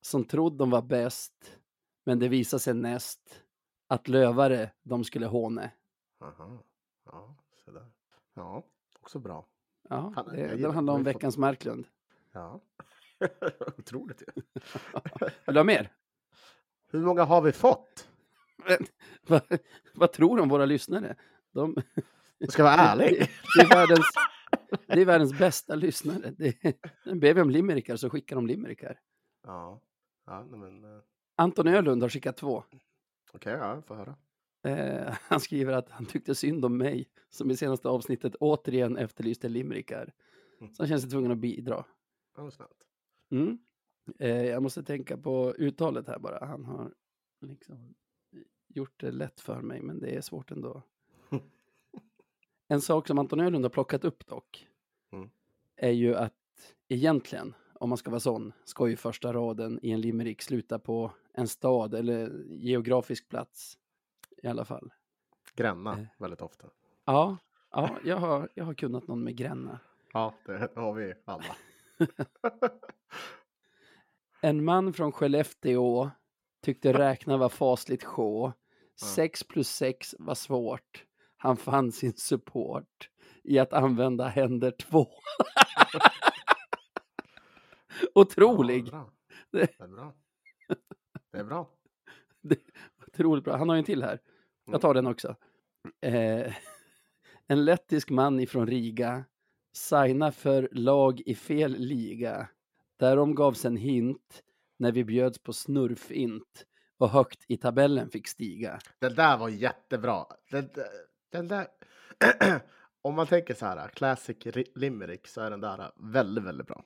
som 0.00 0.24
trodde 0.24 0.56
de 0.58 0.70
var 0.70 0.82
bäst, 0.82 1.58
men 2.06 2.18
det 2.18 2.28
visade 2.28 2.60
sig 2.60 2.74
näst 2.74 3.40
att 3.88 4.08
lövare 4.08 4.70
de 4.82 5.04
skulle 5.04 5.26
håne. 5.26 5.70
Aha. 6.20 6.62
Ja, 7.04 7.36
så 7.64 7.70
där. 7.70 7.86
Ja, 8.34 8.64
också 9.00 9.18
bra. 9.18 9.46
Ja, 9.88 10.12
Fan, 10.14 10.28
det, 10.32 10.56
den 10.56 10.70
handlar 10.74 10.94
om 10.94 11.00
ju 11.00 11.04
fått- 11.04 11.14
veckans 11.16 11.36
Marklund. 11.38 11.86
Ja. 12.32 12.60
Otroligt 13.78 14.22
ju. 14.22 14.26
Vill 15.46 15.54
du 15.54 15.58
ha 15.58 15.64
mer? 15.64 15.92
Hur 16.90 17.00
många 17.02 17.24
har 17.24 17.40
vi 17.42 17.52
fått? 17.52 18.08
Men, 18.68 18.78
vad, 19.28 19.58
vad 19.94 20.12
tror 20.12 20.36
de 20.36 20.48
våra 20.48 20.64
lyssnare? 20.64 21.16
De, 21.52 21.76
Jag 22.38 22.52
ska 22.52 22.62
vara 22.62 22.74
ärlig. 22.74 23.30
det, 23.56 23.60
är 23.62 23.68
världens, 23.68 24.06
det 24.86 25.00
är 25.00 25.04
världens 25.04 25.38
bästa 25.38 25.74
lyssnare. 25.74 26.30
Det, 26.30 26.62
ber 27.14 27.34
vi 27.34 27.40
om 27.40 27.50
limerickar 27.50 27.96
så 27.96 28.10
skickar 28.10 28.36
de 28.36 28.46
limerickar. 28.46 29.00
Ja, 29.42 29.80
ja 30.26 30.44
men 30.44 30.84
eh, 30.84 31.00
Anton 31.36 31.66
Ölund 31.68 32.02
har 32.02 32.08
skickat 32.08 32.36
två. 32.36 32.64
Okej, 33.32 33.52
ja, 33.52 33.74
jag 33.74 33.84
får 33.86 33.94
höra. 33.94 34.16
Eh, 34.62 35.14
han 35.22 35.40
skriver 35.40 35.72
att 35.72 35.90
han 35.90 36.06
tyckte 36.06 36.34
synd 36.34 36.64
om 36.64 36.76
mig 36.78 37.08
som 37.30 37.50
i 37.50 37.56
senaste 37.56 37.88
avsnittet 37.88 38.34
återigen 38.34 38.96
efterlyste 38.96 39.48
limerickar. 39.48 40.12
Mm. 40.60 40.74
Så 40.74 40.82
han 40.82 40.88
känner 40.88 41.00
sig 41.00 41.10
tvungen 41.10 41.32
att 41.32 41.38
bidra. 41.38 41.84
Ja, 42.36 42.50
snällt. 42.50 42.86
Mm. 43.30 43.58
Eh, 44.18 44.44
jag 44.46 44.62
måste 44.62 44.82
tänka 44.82 45.16
på 45.16 45.54
uttalet 45.58 46.06
här 46.08 46.18
bara. 46.18 46.46
Han 46.46 46.64
har 46.64 46.92
liksom 47.40 47.94
gjort 48.68 49.00
det 49.00 49.10
lätt 49.10 49.40
för 49.40 49.60
mig, 49.60 49.82
men 49.82 50.00
det 50.00 50.16
är 50.16 50.20
svårt 50.20 50.50
ändå. 50.50 50.82
En 52.70 52.80
sak 52.80 53.06
som 53.06 53.18
Anton 53.18 53.40
Ölund 53.40 53.64
har 53.64 53.70
plockat 53.70 54.04
upp 54.04 54.26
dock 54.26 54.68
Mm. 55.12 55.30
är 55.76 55.90
ju 55.90 56.14
att 56.14 56.34
egentligen, 56.88 57.54
om 57.80 57.88
man 57.88 57.98
ska 57.98 58.10
vara 58.10 58.20
sån, 58.20 58.52
ska 58.64 58.88
ju 58.88 58.96
första 58.96 59.32
raden 59.32 59.78
i 59.82 59.90
en 59.90 60.00
limerick 60.00 60.42
sluta 60.42 60.78
på 60.78 61.12
en 61.32 61.48
stad 61.48 61.94
eller 61.94 62.44
geografisk 62.48 63.28
plats 63.28 63.78
i 64.42 64.46
alla 64.46 64.64
fall. 64.64 64.90
Gränna 65.54 65.92
Eh. 65.98 66.06
väldigt 66.18 66.40
ofta. 66.42 66.66
Ja, 67.04 67.36
ja 67.70 67.90
jag, 68.04 68.16
har, 68.16 68.48
jag 68.54 68.64
har 68.64 68.74
kunnat 68.74 69.08
någon 69.08 69.24
med 69.24 69.36
Gränna. 69.36 69.80
Ja, 70.12 70.34
det 70.46 70.72
har 70.74 70.92
vi 70.94 71.14
alla. 71.24 71.56
En 74.40 74.64
man 74.64 74.92
från 74.92 75.12
Skellefteå 75.12 76.10
tyckte 76.62 76.92
räkna 76.92 77.36
var 77.36 77.48
fasligt 77.48 78.04
sjå. 78.04 78.52
Sex 79.14 79.44
plus 79.44 79.68
sex 79.68 80.14
var 80.18 80.34
svårt. 80.34 81.04
Han 81.36 81.56
fann 81.56 81.92
sin 81.92 82.12
support 82.16 83.10
i 83.44 83.58
att 83.58 83.72
använda 83.72 84.26
händer 84.28 84.70
två. 84.70 85.06
Otrolig! 88.14 88.88
Ja. 88.92 89.10
Det- 89.52 89.78
Det 89.78 89.84
är 89.84 89.88
bra. 89.88 90.14
Det 91.32 91.38
är 91.38 91.44
bra. 91.44 91.70
Otroligt 93.06 93.44
bra. 93.44 93.56
Han 93.56 93.68
har 93.68 93.76
en 93.76 93.84
till 93.84 94.02
här. 94.02 94.20
Jag 94.66 94.80
tar 94.80 94.94
den 94.94 95.06
också. 95.06 95.36
Eh, 96.00 96.54
en 97.46 97.64
lettisk 97.64 98.10
man 98.10 98.40
ifrån 98.40 98.66
Riga 98.66 99.24
signa 99.72 100.32
för 100.32 100.68
lag 100.72 101.20
i 101.26 101.34
fel 101.34 101.72
liga. 101.78 102.48
Därom 102.98 103.34
gavs 103.34 103.64
en 103.64 103.76
hint 103.76 104.42
när 104.78 104.92
vi 104.92 105.04
bjöds 105.04 105.38
på 105.38 105.52
snurfint 105.52 106.66
och 106.98 107.08
högt 107.10 107.44
i 107.48 107.56
tabellen 107.56 108.10
fick 108.10 108.28
stiga. 108.28 108.78
Den 108.98 109.14
där 109.14 109.38
var 109.38 109.48
jättebra. 109.48 110.26
Den, 110.50 110.70
den 111.32 111.48
där... 111.48 111.66
Om 113.02 113.14
man 113.14 113.26
tänker 113.26 113.54
så 113.54 113.66
här, 113.66 113.88
classic 113.88 114.36
ri- 114.38 114.72
limerick, 114.74 115.26
så 115.28 115.40
är 115.40 115.50
den 115.50 115.60
där 115.60 115.92
väldigt, 116.12 116.44
väldigt 116.44 116.66
bra. 116.66 116.84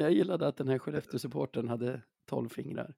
Jag 0.00 0.12
gillade 0.12 0.46
att 0.46 0.56
den 0.56 0.68
här 0.68 0.78
Skellefteå-supporten 0.78 1.68
hade 1.68 2.02
tolv 2.26 2.48
fingrar. 2.48 2.94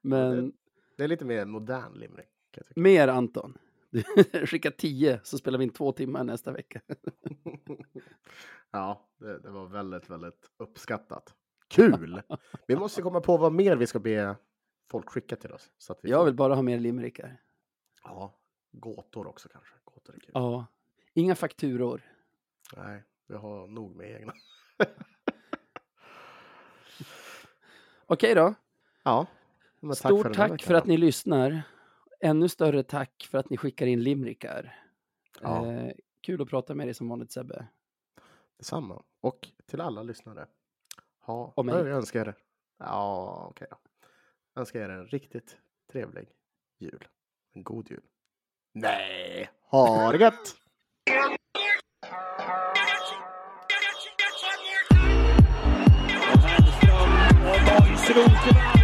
Men 0.00 0.52
Det 0.96 1.04
är 1.04 1.08
lite 1.08 1.24
mer 1.24 1.44
modern 1.44 1.94
limerick. 1.94 2.28
Mer 2.76 3.08
Anton. 3.08 3.58
Du 3.90 4.02
skickar 4.46 4.70
tio 4.70 5.20
så 5.24 5.38
spelar 5.38 5.58
vi 5.58 5.64
in 5.64 5.70
två 5.70 5.92
timmar 5.92 6.24
nästa 6.24 6.52
vecka. 6.52 6.80
ja, 8.70 9.08
det, 9.18 9.38
det 9.38 9.50
var 9.50 9.66
väldigt, 9.66 10.10
väldigt 10.10 10.50
uppskattat. 10.56 11.34
Kul! 11.68 12.22
Vi 12.66 12.76
måste 12.76 13.02
komma 13.02 13.20
på 13.20 13.36
vad 13.36 13.52
mer 13.52 13.76
vi 13.76 13.86
ska 13.86 13.98
be 13.98 14.36
folk 14.90 15.10
skicka 15.10 15.36
till 15.36 15.52
oss. 15.52 15.70
Så 15.78 15.92
att 15.92 15.98
vi 16.02 16.10
Jag 16.10 16.24
vill 16.24 16.34
bara 16.34 16.54
ha 16.54 16.62
mer 16.62 16.80
limerickar. 16.80 17.40
Ja, 18.02 18.38
gåtor 18.72 19.26
också 19.26 19.48
kanske. 19.48 19.74
Gåtor 19.84 20.14
är 20.14 20.20
kul. 20.20 20.30
Ja. 20.34 20.66
Inga 21.14 21.34
fakturor. 21.34 22.02
Nej, 22.76 23.02
vi 23.26 23.34
har 23.34 23.66
nog 23.66 23.96
med 23.96 24.10
egna. 24.10 24.32
Okej 28.06 28.34
då. 28.34 28.54
Ja. 29.02 29.26
tack 29.88 29.96
Stort 29.96 30.22
för 30.22 30.34
tack 30.34 30.50
veckan 30.50 30.66
för 30.66 30.74
att 30.74 30.86
ni 30.86 30.96
lyssnar. 30.96 31.62
Ännu 32.20 32.48
större 32.48 32.82
tack 32.82 33.28
för 33.30 33.38
att 33.38 33.50
ni 33.50 33.56
skickar 33.56 33.86
in 33.86 34.02
limerickar. 34.02 34.78
Ja. 35.40 35.72
Eh, 35.72 35.92
kul 36.20 36.42
att 36.42 36.48
prata 36.48 36.74
med 36.74 36.86
dig 36.86 36.94
som 36.94 37.08
vanligt 37.08 37.32
Sebbe. 37.32 37.66
Detsamma. 38.58 39.02
Och 39.20 39.48
till 39.66 39.80
alla 39.80 40.02
lyssnare. 40.02 40.46
Ha, 41.20 41.52
Och 41.56 41.66
mig. 41.66 41.74
jag 41.74 41.86
önskar 41.88 42.28
er, 42.28 42.34
ja 42.78 43.46
okej 43.50 43.68
då. 43.70 43.76
Önskar 44.60 44.80
er 44.80 44.88
en 44.88 45.06
riktigt 45.06 45.56
trevlig 45.92 46.28
jul. 46.78 47.08
En 47.52 47.62
god 47.62 47.90
jul. 47.90 48.02
Nej, 48.72 49.50
ha 49.70 50.12
det 50.12 50.18
gött! 50.18 50.56
Segundo 58.04 58.36
final. 58.40 58.81